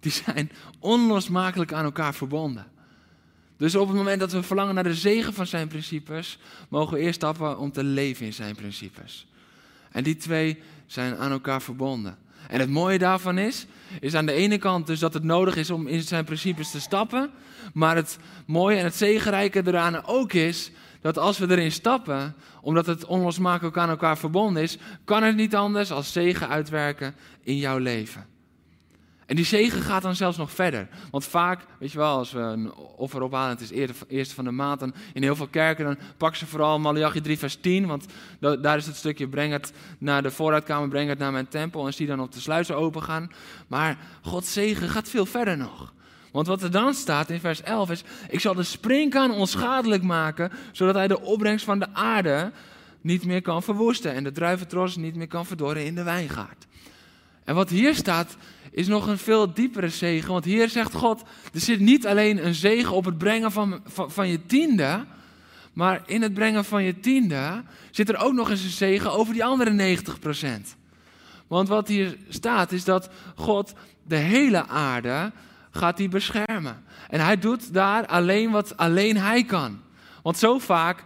Die 0.00 0.12
zijn 0.12 0.50
onlosmakelijk 0.78 1.72
aan 1.72 1.84
elkaar 1.84 2.14
verbonden. 2.14 2.66
Dus 3.56 3.74
op 3.74 3.88
het 3.88 3.96
moment 3.96 4.20
dat 4.20 4.32
we 4.32 4.42
verlangen 4.42 4.74
naar 4.74 4.84
de 4.84 4.94
zegen 4.94 5.34
van 5.34 5.46
zijn 5.46 5.68
principes, 5.68 6.38
mogen 6.68 6.94
we 6.96 7.00
eerst 7.02 7.14
stappen 7.14 7.58
om 7.58 7.72
te 7.72 7.84
leven 7.84 8.26
in 8.26 8.32
zijn 8.32 8.54
principes. 8.54 9.26
En 9.90 10.02
die 10.02 10.16
twee 10.16 10.62
zijn 10.86 11.16
aan 11.16 11.30
elkaar 11.30 11.62
verbonden. 11.62 12.18
En 12.48 12.60
het 12.60 12.70
mooie 12.70 12.98
daarvan 12.98 13.38
is, 13.38 13.66
is 14.00 14.14
aan 14.14 14.26
de 14.26 14.32
ene 14.32 14.58
kant 14.58 14.86
dus 14.86 14.98
dat 14.98 15.14
het 15.14 15.22
nodig 15.22 15.56
is 15.56 15.70
om 15.70 15.86
in 15.86 16.02
zijn 16.02 16.24
principes 16.24 16.70
te 16.70 16.80
stappen. 16.80 17.30
Maar 17.72 17.96
het 17.96 18.18
mooie 18.46 18.76
en 18.76 18.84
het 18.84 18.94
zegenrijke 18.94 19.62
eraan 19.66 20.04
ook 20.06 20.32
is, 20.32 20.70
dat 21.00 21.18
als 21.18 21.38
we 21.38 21.50
erin 21.50 21.72
stappen, 21.72 22.34
omdat 22.60 22.86
het 22.86 23.04
onlosmakelijk 23.04 23.76
aan 23.76 23.88
elkaar 23.88 24.18
verbonden 24.18 24.62
is, 24.62 24.78
kan 25.04 25.22
het 25.22 25.36
niet 25.36 25.54
anders 25.54 25.90
als 25.90 26.12
zegen 26.12 26.48
uitwerken 26.48 27.14
in 27.42 27.56
jouw 27.56 27.78
leven. 27.78 28.26
En 29.30 29.36
die 29.36 29.44
zegen 29.44 29.82
gaat 29.82 30.02
dan 30.02 30.14
zelfs 30.14 30.36
nog 30.36 30.50
verder. 30.50 30.88
Want 31.10 31.24
vaak, 31.24 31.60
weet 31.78 31.92
je 31.92 31.98
wel, 31.98 32.16
als 32.16 32.32
we 32.32 32.40
een 32.40 32.74
offer 32.74 33.22
ophalen, 33.22 33.50
het 33.50 33.70
is 33.70 34.00
eerste 34.08 34.34
van 34.34 34.44
de 34.44 34.50
maand, 34.50 34.80
dan 34.80 34.94
in 35.12 35.22
heel 35.22 35.36
veel 35.36 35.46
kerken, 35.46 35.84
dan 35.84 35.98
pakken 36.16 36.38
ze 36.38 36.46
vooral 36.46 36.78
Malachi 36.78 37.20
3 37.20 37.38
vers 37.38 37.56
10, 37.56 37.86
want 37.86 38.06
daar 38.40 38.76
is 38.76 38.86
het 38.86 38.96
stukje, 38.96 39.28
breng 39.28 39.52
het 39.52 39.72
naar 39.98 40.22
de 40.22 40.30
vooruitkamer, 40.30 40.88
breng 40.88 41.08
het 41.08 41.18
naar 41.18 41.32
mijn 41.32 41.48
tempel, 41.48 41.86
en 41.86 41.94
zie 41.94 42.06
dan 42.06 42.20
op 42.20 42.32
de 42.32 42.40
sluizen 42.40 42.76
open 42.76 43.02
gaan. 43.02 43.30
Maar 43.66 43.98
Gods 44.22 44.52
zegen 44.52 44.88
gaat 44.88 45.08
veel 45.08 45.26
verder 45.26 45.56
nog. 45.56 45.92
Want 46.32 46.46
wat 46.46 46.62
er 46.62 46.70
dan 46.70 46.94
staat 46.94 47.30
in 47.30 47.40
vers 47.40 47.62
11 47.62 47.90
is, 47.90 48.04
ik 48.28 48.40
zal 48.40 48.54
de 48.54 48.62
springkaan 48.62 49.30
onschadelijk 49.30 50.02
maken, 50.02 50.52
zodat 50.72 50.94
hij 50.94 51.08
de 51.08 51.20
opbrengst 51.20 51.64
van 51.64 51.78
de 51.78 51.92
aarde 51.92 52.52
niet 53.00 53.24
meer 53.24 53.42
kan 53.42 53.62
verwoesten 53.62 54.14
en 54.14 54.24
de 54.24 54.32
druiventros 54.32 54.96
niet 54.96 55.16
meer 55.16 55.28
kan 55.28 55.46
verdorren 55.46 55.84
in 55.84 55.94
de 55.94 56.02
wijngaard. 56.02 56.68
En 57.50 57.56
wat 57.56 57.70
hier 57.70 57.94
staat, 57.94 58.36
is 58.70 58.86
nog 58.86 59.06
een 59.06 59.18
veel 59.18 59.54
diepere 59.54 59.88
zegen. 59.88 60.32
Want 60.32 60.44
hier 60.44 60.68
zegt 60.68 60.94
God, 60.94 61.22
er 61.52 61.60
zit 61.60 61.80
niet 61.80 62.06
alleen 62.06 62.46
een 62.46 62.54
zegen 62.54 62.92
op 62.92 63.04
het 63.04 63.18
brengen 63.18 63.52
van, 63.52 63.80
van, 63.86 64.28
je 64.28 64.46
tiende, 64.46 65.04
maar 65.72 66.02
in 66.06 66.22
het 66.22 66.34
brengen 66.34 66.64
van 66.64 66.82
je 66.82 67.00
tiende 67.00 67.62
zit 67.90 68.08
er 68.08 68.16
ook 68.16 68.32
nog 68.32 68.50
eens 68.50 68.62
een 68.62 68.70
zegen 68.70 69.12
over 69.12 69.32
die 69.32 69.44
andere 69.44 69.96
90%. 69.96 70.76
Want 71.46 71.68
wat 71.68 71.88
hier 71.88 72.16
staat 72.28 72.72
is 72.72 72.84
dat 72.84 73.10
God 73.34 73.72
de 74.02 74.16
hele 74.16 74.66
aarde 74.66 75.32
gaat 75.70 75.96
die 75.96 76.08
beschermen. 76.08 76.84
En 77.08 77.20
hij 77.20 77.38
doet 77.38 77.72
daar 77.74 78.06
alleen 78.06 78.50
wat 78.50 78.76
alleen 78.76 79.16
hij 79.16 79.44
kan. 79.44 79.80
Want 80.22 80.38
zo 80.38 80.58
vaak 80.58 81.04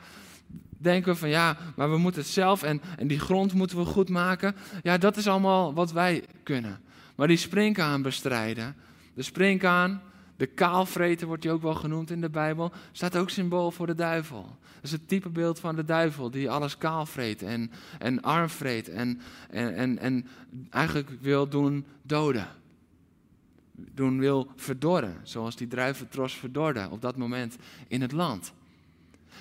denken 0.84 1.12
we 1.12 1.18
van 1.18 1.28
ja, 1.28 1.56
maar 1.76 1.90
we 1.90 1.98
moeten 1.98 2.20
het 2.20 2.30
zelf 2.30 2.62
en, 2.62 2.80
en 2.96 3.06
die 3.06 3.20
grond 3.20 3.52
moeten 3.52 3.78
we 3.78 3.84
goed 3.84 4.08
maken. 4.08 4.54
Ja, 4.82 4.98
dat 4.98 5.16
is 5.16 5.28
allemaal 5.28 5.74
wat 5.74 5.92
wij 5.92 6.24
kunnen. 6.42 6.80
Maar 7.14 7.28
die 7.28 7.36
springkaan 7.36 8.02
bestrijden, 8.02 8.76
de 9.14 9.22
springkaan, 9.22 10.02
de 10.36 10.46
kaalvreter 10.46 11.26
wordt 11.26 11.44
hij 11.44 11.52
ook 11.52 11.62
wel 11.62 11.74
genoemd 11.74 12.10
in 12.10 12.20
de 12.20 12.30
Bijbel, 12.30 12.72
staat 12.92 13.16
ook 13.16 13.30
symbool 13.30 13.70
voor 13.70 13.86
de 13.86 13.94
duivel. 13.94 14.56
Dat 14.74 14.82
is 14.82 14.92
het 14.92 15.08
type 15.08 15.28
beeld 15.28 15.60
van 15.60 15.76
de 15.76 15.84
duivel, 15.84 16.30
die 16.30 16.50
alles 16.50 16.78
kaalvreet 16.78 17.42
en, 17.42 17.70
en 17.98 18.22
arm 18.22 18.48
vreet 18.48 18.88
en, 18.88 19.20
en, 19.50 19.74
en, 19.74 19.98
en 19.98 20.26
eigenlijk 20.70 21.10
wil 21.20 21.48
doen 21.48 21.84
doden. 22.02 22.46
Doen 23.72 24.18
wil 24.18 24.50
verdorren, 24.56 25.16
zoals 25.22 25.56
die 25.56 25.66
druiventros 25.66 26.34
verdorde 26.34 26.88
op 26.90 27.00
dat 27.00 27.16
moment 27.16 27.56
in 27.88 28.00
het 28.00 28.12
land. 28.12 28.52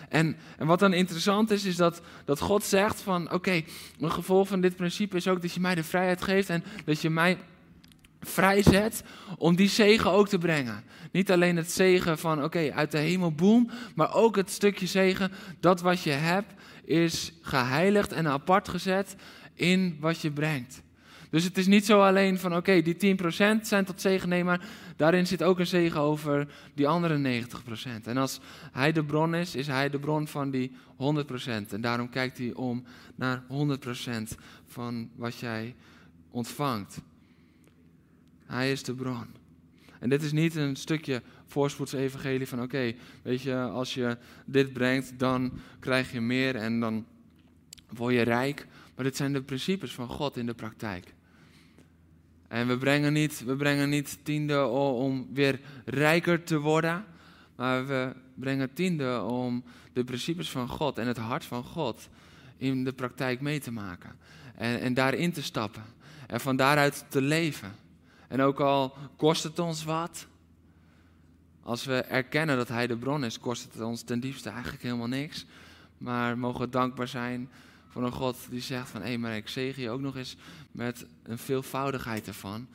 En, 0.10 0.38
en 0.58 0.68
wat 0.68 0.80
dan 0.80 0.94
interessant 0.94 1.52
is, 1.52 1.66
is 1.66 1.76
dat, 1.76 2.02
dat 2.26 2.40
God 2.40 2.64
zegt 2.64 3.02
van 3.02 3.32
oké, 3.32 3.62
een 4.00 4.12
gevolg 4.12 4.48
van 4.48 4.62
dit 4.62 4.76
principe 4.76 5.16
is 5.16 5.28
ook 5.28 5.42
dat 5.42 5.54
je 5.54 5.60
mij 5.60 5.76
de 5.76 5.84
vrijheid 5.84 6.22
geeft 6.22 6.50
en 6.50 6.64
dat 6.86 7.02
je 7.02 7.10
mij 7.10 7.38
vrijzet 8.22 9.04
om 9.38 9.56
die 9.56 9.70
zegen 9.70 10.12
ook 10.12 10.28
te 10.28 10.38
brengen. 10.38 10.84
Niet 11.12 11.32
alleen 11.32 11.58
het 11.58 11.72
zegen 11.72 12.18
van, 12.18 12.44
oké, 12.44 12.72
uit 12.74 12.92
de 12.92 12.98
hemel, 12.98 13.32
boem, 13.32 13.70
maar 13.96 14.14
ook 14.14 14.36
het 14.36 14.52
stukje 14.52 14.88
zegen, 14.88 15.32
dat 15.60 15.82
wat 15.82 16.02
je 16.02 16.12
hebt, 16.12 16.54
is 16.86 17.34
geheiligd 17.42 18.12
en 18.12 18.28
apart 18.28 18.70
gezet 18.70 19.16
in 19.54 19.98
wat 20.00 20.22
je 20.22 20.32
brengt. 20.32 20.83
Dus 21.34 21.44
het 21.44 21.58
is 21.58 21.68
niet 21.68 21.86
zo 21.86 22.02
alleen 22.02 22.40
van, 22.40 22.56
oké, 22.56 22.82
die 22.82 23.18
10% 23.18 23.62
zijn 23.62 23.86
tot 23.86 24.02
zegen, 24.02 24.30
nee, 24.30 24.44
maar 24.44 24.66
daarin 24.96 25.28
zit 25.28 25.44
ook 25.44 25.60
een 25.60 25.68
zegen 25.68 26.00
over 26.00 26.48
die 26.74 26.88
andere 26.88 27.44
90%. 27.46 28.04
En 28.04 28.18
als 28.18 28.40
hij 28.72 28.92
de 28.92 29.04
bron 29.04 29.36
is, 29.36 29.56
is 29.56 29.68
hij 29.68 29.90
de 29.90 30.00
bron 30.00 30.28
van 30.28 30.50
die 30.50 30.72
100%. 30.72 30.96
En 31.70 31.82
daarom 31.82 32.10
kijkt 32.10 32.38
hij 32.38 32.54
om 32.54 32.84
naar 33.16 33.44
100% 33.44 33.46
van 34.68 35.10
wat 35.16 35.36
jij 35.36 35.76
ontvangt. 36.32 37.02
Hij 38.46 38.72
is 38.72 38.84
de 38.84 38.94
bron. 38.94 39.28
En 40.00 40.10
dit 40.10 40.24
is 40.24 40.32
niet 40.32 40.56
een 40.56 40.76
stukje 40.76 41.22
voorspoedsevangelie 41.46 42.48
van 42.48 42.62
oké, 42.62 42.94
weet 43.22 43.42
je, 43.42 43.56
als 43.56 43.94
je 43.94 44.18
dit 44.46 44.74
brengt, 44.74 45.20
dan 45.20 45.60
krijg 45.80 46.12
je 46.12 46.22
meer 46.22 46.56
en 46.56 46.80
dan 46.80 47.06
word 47.90 48.14
je 48.14 48.22
rijk. 48.22 48.68
Maar 48.96 49.06
dit 49.06 49.16
zijn 49.16 49.34
de 49.34 49.42
principes 49.42 49.94
van 49.94 50.08
God 50.08 50.38
in 50.38 50.46
de 50.46 50.54
praktijk. 50.54 51.14
En 52.54 52.68
we 52.68 52.78
brengen 52.78 53.14
niet, 53.14 53.44
we 53.44 53.56
brengen 53.56 53.90
niet 53.90 54.18
tiende 54.24 54.66
om 54.66 55.28
weer 55.34 55.60
rijker 55.86 56.44
te 56.44 56.60
worden, 56.60 57.06
maar 57.56 57.88
we 57.88 58.14
brengen 58.36 58.74
tiende 58.74 59.22
om 59.22 59.64
de 59.94 60.04
principes 60.04 60.50
van 60.50 60.68
God 60.68 60.98
en 60.98 61.08
het 61.08 61.18
hart 61.18 61.46
van 61.46 61.64
God 61.64 62.10
in 62.58 62.84
de 62.84 62.94
praktijk 62.94 63.42
mee 63.42 63.60
te 63.60 63.72
maken. 63.72 64.16
En, 64.56 64.80
en 64.80 64.94
daarin 64.94 65.32
te 65.32 65.44
stappen. 65.44 65.84
En 66.28 66.40
van 66.40 66.56
daaruit 66.56 67.06
te 67.08 67.22
leven. 67.22 67.76
En 68.28 68.42
ook 68.42 68.60
al 68.60 68.98
kost 69.16 69.44
het 69.44 69.60
ons 69.60 69.84
wat, 69.84 70.28
als 71.64 71.86
we 71.86 71.96
erkennen 71.96 72.58
dat 72.58 72.68
Hij 72.68 72.88
de 72.88 72.98
bron 72.98 73.24
is, 73.24 73.40
kost 73.40 73.64
het 73.64 73.82
ons 73.82 74.02
ten 74.02 74.20
diepste 74.20 74.50
eigenlijk 74.50 74.84
helemaal 74.84 75.08
niks. 75.08 75.46
Maar 75.98 76.38
mogen 76.38 76.60
we 76.60 76.70
dankbaar 76.70 77.08
zijn 77.08 77.50
voor 77.94 78.04
een 78.04 78.12
God 78.12 78.38
die 78.50 78.62
zegt 78.62 78.90
van, 78.90 79.02
hé, 79.02 79.18
maar 79.18 79.36
ik 79.36 79.48
zegen 79.48 79.82
je 79.82 79.90
ook 79.90 80.02
nog 80.02 80.16
eens 80.16 80.36
met 80.72 81.06
een 81.24 81.38
veelvoudigheid 81.38 82.28
ervan. 82.28 82.68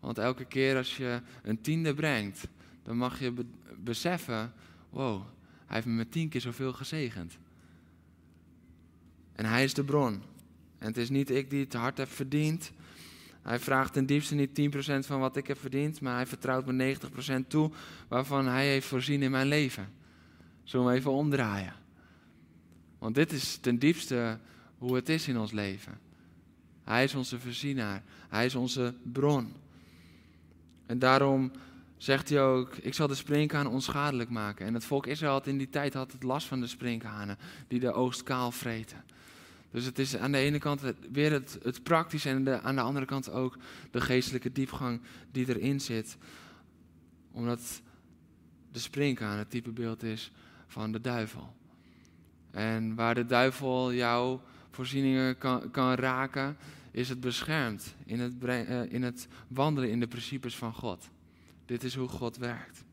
Want 0.00 0.18
elke 0.18 0.44
keer 0.44 0.76
als 0.76 0.96
je 0.96 1.20
een 1.42 1.60
tiende 1.60 1.94
brengt, 1.94 2.48
dan 2.82 2.96
mag 2.96 3.20
je 3.20 3.32
beseffen, 3.78 4.52
wow, 4.90 5.22
hij 5.66 5.74
heeft 5.74 5.86
me 5.86 5.92
met 5.92 6.12
tien 6.12 6.28
keer 6.28 6.40
zoveel 6.40 6.72
gezegend. 6.72 7.38
En 9.32 9.44
hij 9.44 9.64
is 9.64 9.74
de 9.74 9.84
bron. 9.84 10.22
En 10.78 10.86
het 10.86 10.96
is 10.96 11.10
niet 11.10 11.30
ik 11.30 11.50
die 11.50 11.64
het 11.64 11.72
hard 11.72 11.98
heb 11.98 12.10
verdiend. 12.10 12.72
Hij 13.42 13.58
vraagt 13.58 13.92
ten 13.92 14.06
diepste 14.06 14.34
niet 14.34 14.74
10% 15.04 15.06
van 15.06 15.20
wat 15.20 15.36
ik 15.36 15.46
heb 15.46 15.58
verdiend, 15.58 16.00
maar 16.00 16.14
hij 16.14 16.26
vertrouwt 16.26 16.66
me 16.66 16.96
90% 17.44 17.46
toe 17.46 17.70
waarvan 18.08 18.46
hij 18.46 18.66
heeft 18.66 18.86
voorzien 18.86 19.22
in 19.22 19.30
mijn 19.30 19.46
leven. 19.46 19.88
Zullen 20.64 20.86
we 20.86 20.92
even 20.92 21.10
omdraaien? 21.10 21.74
Want 22.98 23.14
dit 23.14 23.32
is 23.32 23.56
ten 23.56 23.78
diepste 23.78 24.38
hoe 24.86 24.94
het 24.96 25.08
is 25.08 25.28
in 25.28 25.38
ons 25.38 25.52
leven. 25.52 25.98
Hij 26.84 27.04
is 27.04 27.14
onze 27.14 27.40
voorzienaar. 27.40 28.02
Hij 28.28 28.44
is 28.44 28.54
onze 28.54 28.94
bron. 29.02 29.52
En 30.86 30.98
daarom 30.98 31.52
zegt 31.96 32.28
hij 32.28 32.42
ook, 32.42 32.76
ik 32.76 32.94
zal 32.94 33.06
de 33.06 33.14
sprinkhaan 33.14 33.66
onschadelijk 33.66 34.30
maken. 34.30 34.66
En 34.66 34.74
het 34.74 34.84
volk 34.84 35.06
Israël 35.06 35.32
had 35.32 35.46
in 35.46 35.58
die 35.58 35.68
tijd 35.68 35.94
had 35.94 36.12
het 36.12 36.22
last 36.22 36.46
van 36.46 36.60
de 36.60 36.66
sprinkhanen, 36.66 37.38
die 37.68 37.80
de 37.80 37.92
oogst 37.92 38.22
kaal 38.22 38.50
vreten. 38.50 39.04
Dus 39.70 39.84
het 39.84 39.98
is 39.98 40.16
aan 40.16 40.32
de 40.32 40.38
ene 40.38 40.58
kant 40.58 40.80
weer 41.12 41.32
het, 41.32 41.58
het 41.62 41.82
praktische 41.82 42.28
en 42.28 42.62
aan 42.62 42.76
de 42.76 42.82
andere 42.82 43.06
kant 43.06 43.30
ook 43.30 43.58
de 43.90 44.00
geestelijke 44.00 44.52
diepgang 44.52 45.00
die 45.32 45.48
erin 45.48 45.80
zit. 45.80 46.16
Omdat 47.32 47.82
de 48.72 48.78
sprinkhaan 48.78 49.38
het 49.38 49.50
type 49.50 49.70
beeld 49.70 50.02
is 50.02 50.32
van 50.66 50.92
de 50.92 51.00
duivel. 51.00 51.54
En 52.50 52.94
waar 52.94 53.14
de 53.14 53.26
duivel 53.26 53.92
jouw 53.92 54.42
voorzieningen 54.76 55.38
kan, 55.38 55.70
kan 55.70 55.94
raken, 55.94 56.56
is 56.90 57.08
het 57.08 57.20
beschermd 57.20 57.94
in 58.04 58.20
het, 58.20 58.32
uh, 58.42 58.92
in 58.92 59.02
het 59.02 59.28
wandelen 59.48 59.90
in 59.90 60.00
de 60.00 60.06
principes 60.06 60.56
van 60.56 60.72
God. 60.72 61.08
Dit 61.64 61.84
is 61.84 61.94
hoe 61.94 62.08
God 62.08 62.36
werkt. 62.36 62.84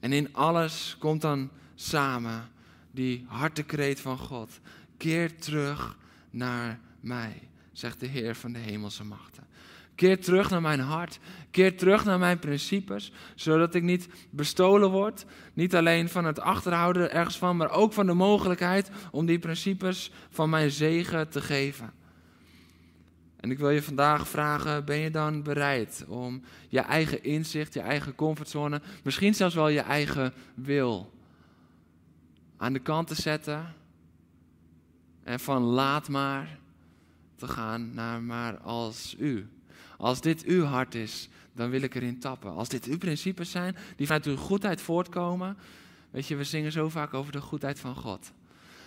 En 0.00 0.12
in 0.12 0.34
alles 0.34 0.96
komt 0.98 1.20
dan 1.20 1.50
samen 1.74 2.48
die 2.90 3.24
hartekreet 3.28 4.00
van 4.00 4.18
God. 4.18 4.60
Keer 4.96 5.38
terug 5.38 5.96
naar 6.30 6.80
mij, 7.00 7.48
zegt 7.72 8.00
de 8.00 8.06
Heer 8.06 8.34
van 8.34 8.52
de 8.52 8.58
hemelse 8.58 9.04
machten. 9.04 9.46
Keer 9.94 10.20
terug 10.20 10.50
naar 10.50 10.60
mijn 10.60 10.80
hart. 10.80 11.18
Keer 11.50 11.76
terug 11.76 12.04
naar 12.04 12.18
mijn 12.18 12.38
principes. 12.38 13.12
Zodat 13.34 13.74
ik 13.74 13.82
niet 13.82 14.08
bestolen 14.30 14.90
word. 14.90 15.24
Niet 15.54 15.74
alleen 15.74 16.08
van 16.08 16.24
het 16.24 16.40
achterhouden 16.40 17.12
ergens 17.12 17.38
van, 17.38 17.56
maar 17.56 17.70
ook 17.70 17.92
van 17.92 18.06
de 18.06 18.12
mogelijkheid 18.12 18.90
om 19.10 19.26
die 19.26 19.38
principes 19.38 20.10
van 20.30 20.50
mijn 20.50 20.70
zegen 20.70 21.28
te 21.28 21.40
geven. 21.40 21.92
En 23.42 23.50
ik 23.50 23.58
wil 23.58 23.70
je 23.70 23.82
vandaag 23.82 24.28
vragen: 24.28 24.84
ben 24.84 24.98
je 24.98 25.10
dan 25.10 25.42
bereid 25.42 26.04
om 26.08 26.42
je 26.68 26.80
eigen 26.80 27.24
inzicht, 27.24 27.74
je 27.74 27.80
eigen 27.80 28.14
comfortzone, 28.14 28.80
misschien 29.04 29.34
zelfs 29.34 29.54
wel 29.54 29.68
je 29.68 29.80
eigen 29.80 30.32
wil 30.54 31.12
aan 32.56 32.72
de 32.72 32.78
kant 32.78 33.06
te 33.06 33.14
zetten? 33.14 33.74
En 35.22 35.40
van 35.40 35.62
laat 35.62 36.08
maar 36.08 36.58
te 37.36 37.48
gaan 37.48 37.94
naar 37.94 38.22
maar 38.22 38.58
als 38.58 39.16
u. 39.18 39.48
Als 40.02 40.20
dit 40.20 40.44
uw 40.44 40.64
hart 40.64 40.94
is, 40.94 41.28
dan 41.52 41.70
wil 41.70 41.82
ik 41.82 41.94
erin 41.94 42.18
tappen. 42.18 42.54
Als 42.54 42.68
dit 42.68 42.84
uw 42.84 42.98
principes 42.98 43.50
zijn, 43.50 43.76
die 43.96 44.06
vanuit 44.06 44.26
uw 44.26 44.36
goedheid 44.36 44.80
voortkomen. 44.80 45.56
Weet 46.10 46.26
je, 46.26 46.36
we 46.36 46.44
zingen 46.44 46.72
zo 46.72 46.88
vaak 46.88 47.14
over 47.14 47.32
de 47.32 47.40
goedheid 47.40 47.80
van 47.80 47.94
God. 47.94 48.32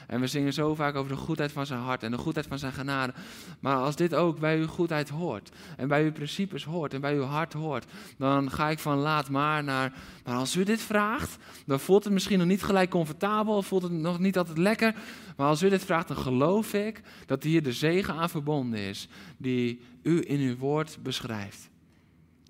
En 0.08 0.20
we 0.20 0.28
zingen 0.28 0.54
zo 0.54 0.76
vaak 0.76 0.96
over 0.96 1.12
de 1.12 1.18
goedheid 1.18 1.52
van 1.52 1.66
zijn 1.66 1.80
hart 1.80 2.04
en 2.04 2.12
de 2.12 2.18
goedheid 2.18 2.48
van 2.48 2.60
zijn 2.60 2.74
genade. 2.74 3.14
Maar 3.60 3.76
als 3.76 3.96
dit 3.96 4.16
ook 4.16 4.40
bij 4.40 4.58
uw 4.58 4.68
goedheid 4.68 5.10
hoort 5.10 5.52
en 5.78 5.88
bij 5.88 6.04
uw 6.04 6.12
principes 6.12 6.64
hoort 6.64 6.94
en 6.94 7.02
bij 7.02 7.16
uw 7.16 7.24
hart 7.24 7.54
hoort, 7.54 7.86
dan 8.18 8.52
ga 8.52 8.70
ik 8.70 8.80
van 8.80 8.98
laat 8.98 9.30
maar 9.30 9.64
naar. 9.64 9.94
Maar 10.24 10.36
als 10.36 10.56
u 10.56 10.64
dit 10.64 10.82
vraagt, 10.82 11.38
dan 11.66 11.80
voelt 11.80 12.04
het 12.04 12.14
misschien 12.14 12.38
nog 12.38 12.48
niet 12.48 12.64
gelijk 12.64 12.90
comfortabel, 12.90 13.62
voelt 13.62 13.84
het 13.84 13.92
nog 13.92 14.20
niet 14.20 14.38
altijd 14.38 14.58
lekker. 14.58 14.96
Maar 15.38 15.48
als 15.48 15.64
u 15.64 15.70
dit 15.70 15.86
vraagt, 15.86 16.08
dan 16.08 16.18
geloof 16.18 16.74
ik 16.74 17.02
dat 17.26 17.44
hier 17.44 17.64
de 17.64 17.74
zegen 17.74 18.14
aan 18.14 18.30
verbonden 18.30 18.80
is, 18.80 19.08
die 19.38 19.82
u 20.02 20.24
in 20.28 20.40
uw 20.40 20.58
woord 20.58 20.98
beschrijft. 21.04 21.70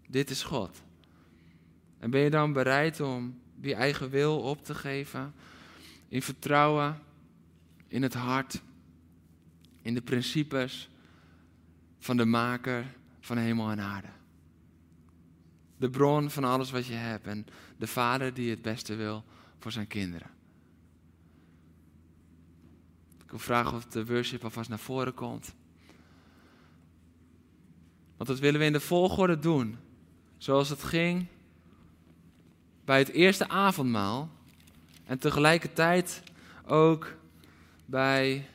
Dit 0.07 0.29
is 0.29 0.43
God. 0.43 0.83
En 1.99 2.09
ben 2.11 2.21
je 2.21 2.29
dan 2.29 2.53
bereid 2.53 2.99
om 2.99 3.39
die 3.55 3.75
eigen 3.75 4.09
wil 4.09 4.39
op 4.39 4.63
te 4.63 4.75
geven? 4.75 5.33
In 6.07 6.21
vertrouwen 6.21 6.99
in 7.87 8.03
het 8.03 8.13
hart, 8.13 8.61
in 9.81 9.93
de 9.93 10.01
principes 10.01 10.89
van 11.99 12.17
de 12.17 12.25
maker 12.25 12.95
van 13.19 13.37
hemel 13.37 13.69
en 13.69 13.79
aarde. 13.79 14.07
De 15.77 15.89
bron 15.89 16.29
van 16.29 16.43
alles 16.43 16.71
wat 16.71 16.85
je 16.85 16.93
hebt 16.93 17.27
en 17.27 17.45
de 17.77 17.87
vader 17.87 18.33
die 18.33 18.49
het 18.49 18.61
beste 18.61 18.95
wil 18.95 19.23
voor 19.59 19.71
zijn 19.71 19.87
kinderen. 19.87 20.29
Ik 23.23 23.31
wil 23.31 23.39
vragen 23.39 23.73
of 23.73 23.85
de 23.85 24.05
worship 24.05 24.43
alvast 24.43 24.69
naar 24.69 24.79
voren 24.79 25.13
komt. 25.13 25.53
Want 28.17 28.29
dat 28.29 28.39
willen 28.39 28.59
we 28.59 28.65
in 28.65 28.73
de 28.73 28.79
volgorde 28.79 29.39
doen. 29.39 29.77
Zoals 30.37 30.69
het 30.69 30.83
ging 30.83 31.27
bij 32.85 32.97
het 32.97 33.09
eerste 33.09 33.47
avondmaal. 33.47 34.29
En 35.05 35.19
tegelijkertijd 35.19 36.23
ook 36.65 37.15
bij 37.85 38.47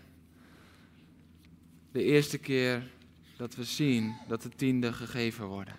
de 1.93 2.03
eerste 2.03 2.39
keer 2.39 2.91
dat 3.37 3.55
we 3.55 3.65
zien 3.65 4.17
dat 4.29 4.43
de 4.43 4.49
tiende 4.49 4.93
gegeven 4.93 5.47
worden. 5.47 5.75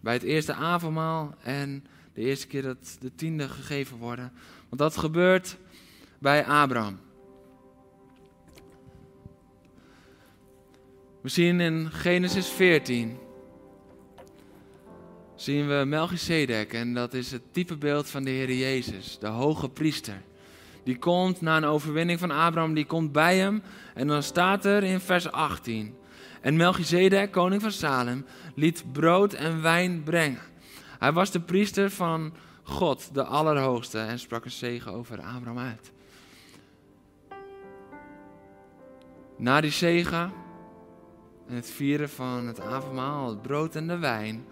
Bij 0.00 0.12
het 0.12 0.22
eerste 0.22 0.54
avondmaal 0.54 1.34
en 1.42 1.84
de 2.12 2.20
eerste 2.20 2.46
keer 2.46 2.62
dat 2.62 2.96
de 3.00 3.14
tiende 3.14 3.48
gegeven 3.48 3.96
worden. 3.96 4.32
Want 4.68 4.80
dat 4.80 4.96
gebeurt 4.96 5.56
bij 6.18 6.44
Abraham. 6.46 6.98
We 11.20 11.28
zien 11.28 11.60
in 11.60 11.90
Genesis 11.90 12.48
14 12.48 13.18
zien 15.34 15.68
we 15.68 15.84
Melchizedek 15.86 16.72
en 16.72 16.94
dat 16.94 17.14
is 17.14 17.32
het 17.32 17.52
typebeeld 17.52 18.08
van 18.08 18.24
de 18.24 18.30
Heer 18.30 18.54
Jezus, 18.54 19.18
de 19.18 19.26
hoge 19.26 19.68
priester 19.68 20.22
die 20.82 20.98
komt 20.98 21.40
na 21.40 21.56
een 21.56 21.64
overwinning 21.64 22.18
van 22.18 22.30
Abraham, 22.30 22.74
die 22.74 22.86
komt 22.86 23.12
bij 23.12 23.38
hem. 23.38 23.62
En 23.94 24.06
dan 24.06 24.22
staat 24.22 24.64
er 24.64 24.82
in 24.82 25.00
vers 25.00 25.32
18. 25.32 25.94
En 26.40 26.56
Melchizedek, 26.56 27.30
koning 27.30 27.62
van 27.62 27.72
Salem, 27.72 28.26
liet 28.54 28.84
brood 28.92 29.32
en 29.32 29.62
wijn 29.62 30.02
brengen. 30.02 30.42
Hij 30.98 31.12
was 31.12 31.30
de 31.30 31.40
priester 31.40 31.90
van 31.90 32.32
God, 32.62 33.14
de 33.14 33.24
Allerhoogste, 33.24 33.98
en 33.98 34.18
sprak 34.18 34.44
een 34.44 34.50
zegen 34.50 34.92
over 34.92 35.20
Abraham 35.20 35.58
uit. 35.58 35.92
Na 39.36 39.60
die 39.60 39.70
zegen 39.70 40.32
en 41.48 41.54
het 41.54 41.70
vieren 41.70 42.10
van 42.10 42.46
het 42.46 42.60
avondmaal, 42.60 43.28
het 43.28 43.42
brood 43.42 43.74
en 43.74 43.86
de 43.86 43.98
wijn, 43.98 44.44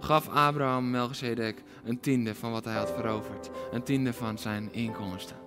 gaf 0.00 0.28
Abraham 0.28 0.90
Melchizedek 0.90 1.62
een 1.84 2.00
tiende 2.00 2.34
van 2.34 2.50
wat 2.50 2.64
hij 2.64 2.74
had 2.74 2.90
veroverd. 2.90 3.50
Een 3.72 3.82
tiende 3.82 4.12
van 4.12 4.38
zijn 4.38 4.72
inkomsten. 4.72 5.45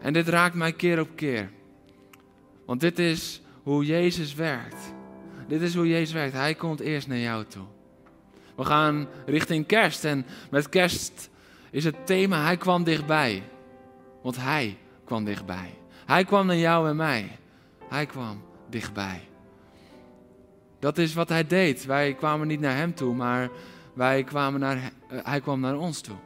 En 0.00 0.12
dit 0.12 0.28
raakt 0.28 0.54
mij 0.54 0.72
keer 0.72 1.00
op 1.00 1.08
keer. 1.14 1.50
Want 2.66 2.80
dit 2.80 2.98
is 2.98 3.42
hoe 3.62 3.84
Jezus 3.84 4.34
werkt. 4.34 4.94
Dit 5.48 5.60
is 5.60 5.74
hoe 5.74 5.88
Jezus 5.88 6.12
werkt. 6.12 6.32
Hij 6.32 6.54
komt 6.54 6.80
eerst 6.80 7.08
naar 7.08 7.18
jou 7.18 7.44
toe. 7.44 7.64
We 8.56 8.64
gaan 8.64 9.08
richting 9.26 9.66
kerst 9.66 10.04
en 10.04 10.26
met 10.50 10.68
kerst 10.68 11.30
is 11.70 11.84
het 11.84 12.06
thema 12.06 12.44
Hij 12.44 12.56
kwam 12.56 12.84
dichtbij. 12.84 13.42
Want 14.22 14.36
Hij 14.36 14.78
kwam 15.04 15.24
dichtbij. 15.24 15.78
Hij 16.06 16.24
kwam 16.24 16.46
naar 16.46 16.56
jou 16.56 16.88
en 16.88 16.96
mij. 16.96 17.38
Hij 17.88 18.06
kwam 18.06 18.42
dichtbij. 18.70 19.28
Dat 20.78 20.98
is 20.98 21.14
wat 21.14 21.28
Hij 21.28 21.46
deed. 21.46 21.84
Wij 21.84 22.14
kwamen 22.14 22.46
niet 22.46 22.60
naar 22.60 22.76
Hem 22.76 22.94
toe, 22.94 23.14
maar 23.14 23.50
wij 23.92 24.24
kwamen 24.24 24.60
naar, 24.60 24.76
eh, 25.08 25.18
Hij 25.22 25.40
kwam 25.40 25.60
naar 25.60 25.76
ons 25.76 26.00
toe. 26.00 26.16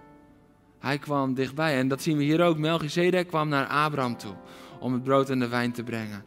Hij 0.81 0.99
kwam 0.99 1.35
dichtbij. 1.35 1.79
En 1.79 1.89
dat 1.89 2.03
zien 2.03 2.17
we 2.17 2.23
hier 2.23 2.43
ook. 2.43 2.59
Melchizedek 2.59 3.29
kwam 3.29 3.49
naar 3.49 3.67
Abraham 3.67 4.17
toe 4.17 4.35
om 4.79 4.93
het 4.93 5.03
brood 5.03 5.31
en 5.31 5.39
de 5.39 5.49
wijn 5.49 5.73
te 5.73 5.83
brengen. 5.83 6.25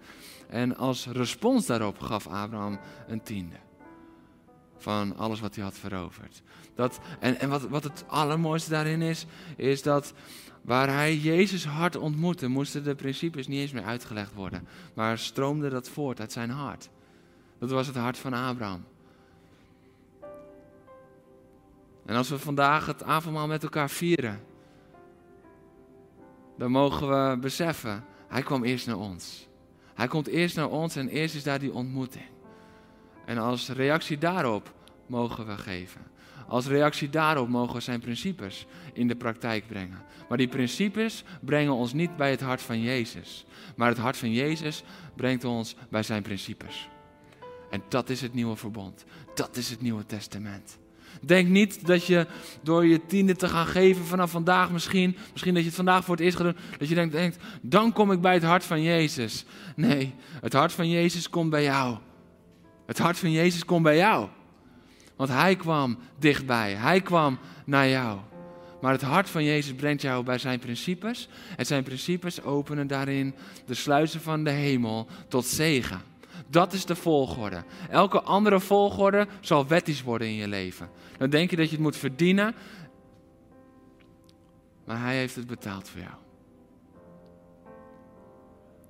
En 0.50 0.78
als 0.78 1.08
respons 1.08 1.66
daarop 1.66 2.00
gaf 2.00 2.28
Abraham 2.28 2.80
een 3.08 3.24
tiende. 3.24 3.56
Van 4.78 5.18
alles 5.18 5.40
wat 5.40 5.56
hij 5.56 5.64
had 5.64 5.78
veroverd. 5.78 6.42
Dat, 6.76 7.00
en 7.20 7.40
en 7.40 7.50
wat, 7.50 7.62
wat 7.62 7.84
het 7.84 8.04
allermooiste 8.08 8.70
daarin 8.70 9.02
is, 9.02 9.26
is 9.56 9.82
dat 9.82 10.14
waar 10.62 10.88
hij 10.88 11.18
Jezus 11.18 11.66
hart 11.66 11.96
ontmoette, 11.96 12.48
moesten 12.48 12.84
de 12.84 12.96
principes 12.96 13.48
niet 13.48 13.60
eens 13.60 13.72
meer 13.72 13.84
uitgelegd 13.84 14.34
worden. 14.34 14.68
Maar 14.94 15.18
stroomde 15.18 15.70
dat 15.70 15.90
voort 15.90 16.20
uit 16.20 16.32
zijn 16.32 16.50
hart. 16.50 16.90
Dat 17.60 17.72
was 17.72 17.88
het 17.88 17.96
hart 17.96 18.18
van 18.18 18.34
Abraham. 18.34 18.86
En 22.06 22.16
als 22.16 22.30
we 22.30 22.40
vandaag 22.40 22.86
het 22.86 23.04
avondmaal 23.04 23.48
met 23.48 23.64
elkaar 23.64 23.90
vieren, 23.90 24.42
dan 26.58 26.72
mogen 26.72 27.08
we 27.10 27.38
beseffen, 27.38 28.06
hij 28.28 28.42
kwam 28.42 28.64
eerst 28.64 28.88
naar 28.88 28.98
ons. 28.98 29.48
Hij 29.94 30.08
komt 30.08 30.28
eerst 30.28 30.56
naar 30.56 30.70
ons 30.70 30.96
en 30.96 31.08
eerst 31.08 31.36
is 31.36 31.44
daar 31.44 31.60
die 31.60 31.74
ontmoeting. 31.74 32.26
En 33.26 33.38
als 33.38 33.70
reactie 33.70 34.18
daarop 34.18 34.74
mogen 35.08 35.48
we 35.48 35.58
geven. 35.58 36.02
Als 36.48 36.68
reactie 36.68 37.10
daarop 37.10 37.50
mogen 37.50 37.76
we 37.76 37.82
zijn 37.82 38.00
principes 38.00 38.66
in 38.94 39.08
de 39.08 39.16
praktijk 39.16 39.68
brengen. 39.68 40.04
Maar 40.30 40.38
die 40.38 40.48
principes 40.48 41.24
brengen 41.42 41.74
ons 41.74 41.94
niet 41.94 42.16
bij 42.18 42.30
het 42.30 42.42
hart 42.42 42.62
van 42.62 42.82
Jezus. 42.82 43.46
Maar 43.76 43.90
het 43.90 43.98
hart 43.98 44.18
van 44.18 44.32
Jezus 44.32 44.84
brengt 45.16 45.44
ons 45.44 45.76
bij 45.90 46.04
zijn 46.04 46.24
principes. 46.24 46.90
En 47.70 47.84
dat 47.90 48.10
is 48.10 48.22
het 48.22 48.34
nieuwe 48.34 48.56
verbond. 48.56 49.06
Dat 49.36 49.56
is 49.56 49.70
het 49.70 49.82
nieuwe 49.82 50.06
testament. 50.06 50.78
Denk 51.22 51.48
niet 51.48 51.88
dat 51.88 52.06
je 52.06 52.28
door 52.62 52.86
je 52.86 53.06
tiende 53.06 53.36
te 53.36 53.48
gaan 53.48 53.66
geven 53.66 54.06
vanaf 54.06 54.32
vandaag 54.32 54.72
misschien, 54.72 55.18
misschien 55.32 55.54
dat 55.54 55.64
je 55.64 55.68
het 55.68 55.78
vandaag 55.78 56.04
voor 56.06 56.16
het 56.16 56.24
eerst 56.24 56.38
gaat 56.38 56.46
doen, 56.46 56.78
dat 56.78 56.90
je 56.90 56.96
denkt, 56.96 57.14
denkt, 57.14 57.38
dan 57.62 57.94
kom 57.94 58.12
ik 58.12 58.22
bij 58.22 58.34
het 58.34 58.44
hart 58.44 58.64
van 58.64 58.82
Jezus. 58.82 59.46
Nee, 59.76 60.14
het 60.42 60.54
hart 60.54 60.72
van 60.72 60.90
Jezus 60.90 61.30
komt 61.30 61.50
bij 61.50 61.64
jou. 61.64 61.98
Het 62.86 62.98
hart 62.98 63.18
van 63.18 63.32
Jezus 63.32 63.66
komt 63.66 63.84
bij 63.84 63.98
jou. 63.98 64.28
Want 65.16 65.30
Hij 65.30 65.56
kwam 65.56 65.98
dichtbij, 66.20 66.74
Hij 66.74 67.02
kwam 67.02 67.40
naar 67.66 67.88
jou. 67.88 68.20
Maar 68.82 68.92
het 68.92 69.02
hart 69.02 69.30
van 69.30 69.44
Jezus 69.44 69.74
brengt 69.74 70.02
jou 70.02 70.24
bij 70.24 70.38
zijn 70.38 70.60
principes. 70.60 71.30
En 71.58 71.66
zijn 71.66 71.84
principes 71.84 72.42
openen 72.42 72.88
daarin 72.88 73.36
de 73.66 73.74
sluizen 73.74 74.22
van 74.22 74.44
de 74.44 74.50
hemel 74.50 75.08
tot 75.28 75.46
zegen. 75.46 76.02
Dat 76.48 76.74
is 76.74 76.86
de 76.86 76.96
volgorde. 76.96 77.64
Elke 77.90 78.22
andere 78.22 78.60
volgorde 78.60 79.28
zal 79.40 79.68
wettisch 79.68 80.02
worden 80.04 80.28
in 80.28 80.34
je 80.34 80.48
leven. 80.48 80.90
Dan 81.18 81.30
denk 81.30 81.50
je 81.50 81.56
dat 81.56 81.66
je 81.66 81.72
het 81.72 81.84
moet 81.84 81.98
verdienen. 81.98 82.56
Maar 84.86 85.02
hij 85.02 85.18
heeft 85.18 85.36
het 85.36 85.48
betaald 85.48 85.90
voor 85.90 86.02
jou. 86.02 86.14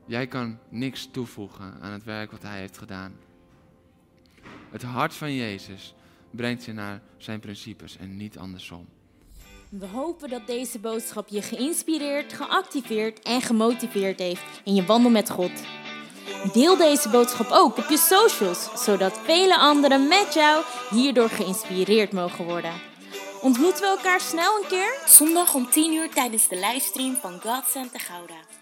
Jij 0.06 0.28
kan 0.28 0.58
niks 0.70 1.10
toevoegen 1.12 1.78
aan 1.82 1.92
het 1.92 2.04
werk 2.04 2.32
wat 2.32 2.42
hij 2.42 2.60
heeft 2.60 2.78
gedaan. 2.78 3.16
Het 4.70 4.84
hart 4.84 5.14
van 5.14 5.34
Jezus 5.34 5.96
brengt 6.32 6.66
je 6.66 6.74
naar 6.74 7.02
zijn 7.18 7.40
principes 7.40 7.98
en 7.98 8.18
niet 8.18 8.38
andersom. 8.38 8.88
We 9.70 9.86
hopen 9.86 10.30
dat 10.30 10.48
deze 10.48 10.80
boodschap 10.80 11.28
je 11.28 11.42
geïnspireerd, 11.42 12.34
geactiveerd 12.34 13.20
en 13.20 13.42
gemotiveerd 13.42 14.20
heeft 14.20 14.62
in 14.64 14.76
je 14.76 14.86
wandel 14.86 15.12
met 15.12 15.30
God. 15.30 15.52
Deel 16.54 16.78
deze 16.78 17.10
boodschap 17.10 17.52
ook 17.52 17.78
op 17.78 17.90
je 17.90 17.98
socials, 17.98 18.70
zodat 18.76 19.20
vele 19.24 19.58
anderen 19.58 20.08
met 20.08 20.34
jou 20.34 20.64
hierdoor 20.90 21.30
geïnspireerd 21.30 22.12
mogen 22.12 22.46
worden. 22.46 22.74
Ontmoeten 23.42 23.82
we 23.82 23.88
elkaar 23.88 24.22
snel 24.22 24.58
een 24.62 24.68
keer? 24.68 24.94
Zondag 25.06 25.54
om 25.54 25.70
10 25.70 25.94
uur 25.94 26.10
tijdens 26.10 26.48
de 26.48 26.56
livestream 26.56 27.18
van 27.22 27.42
God 27.42 27.64
Santa 27.68 28.00
Gouda. 28.00 28.53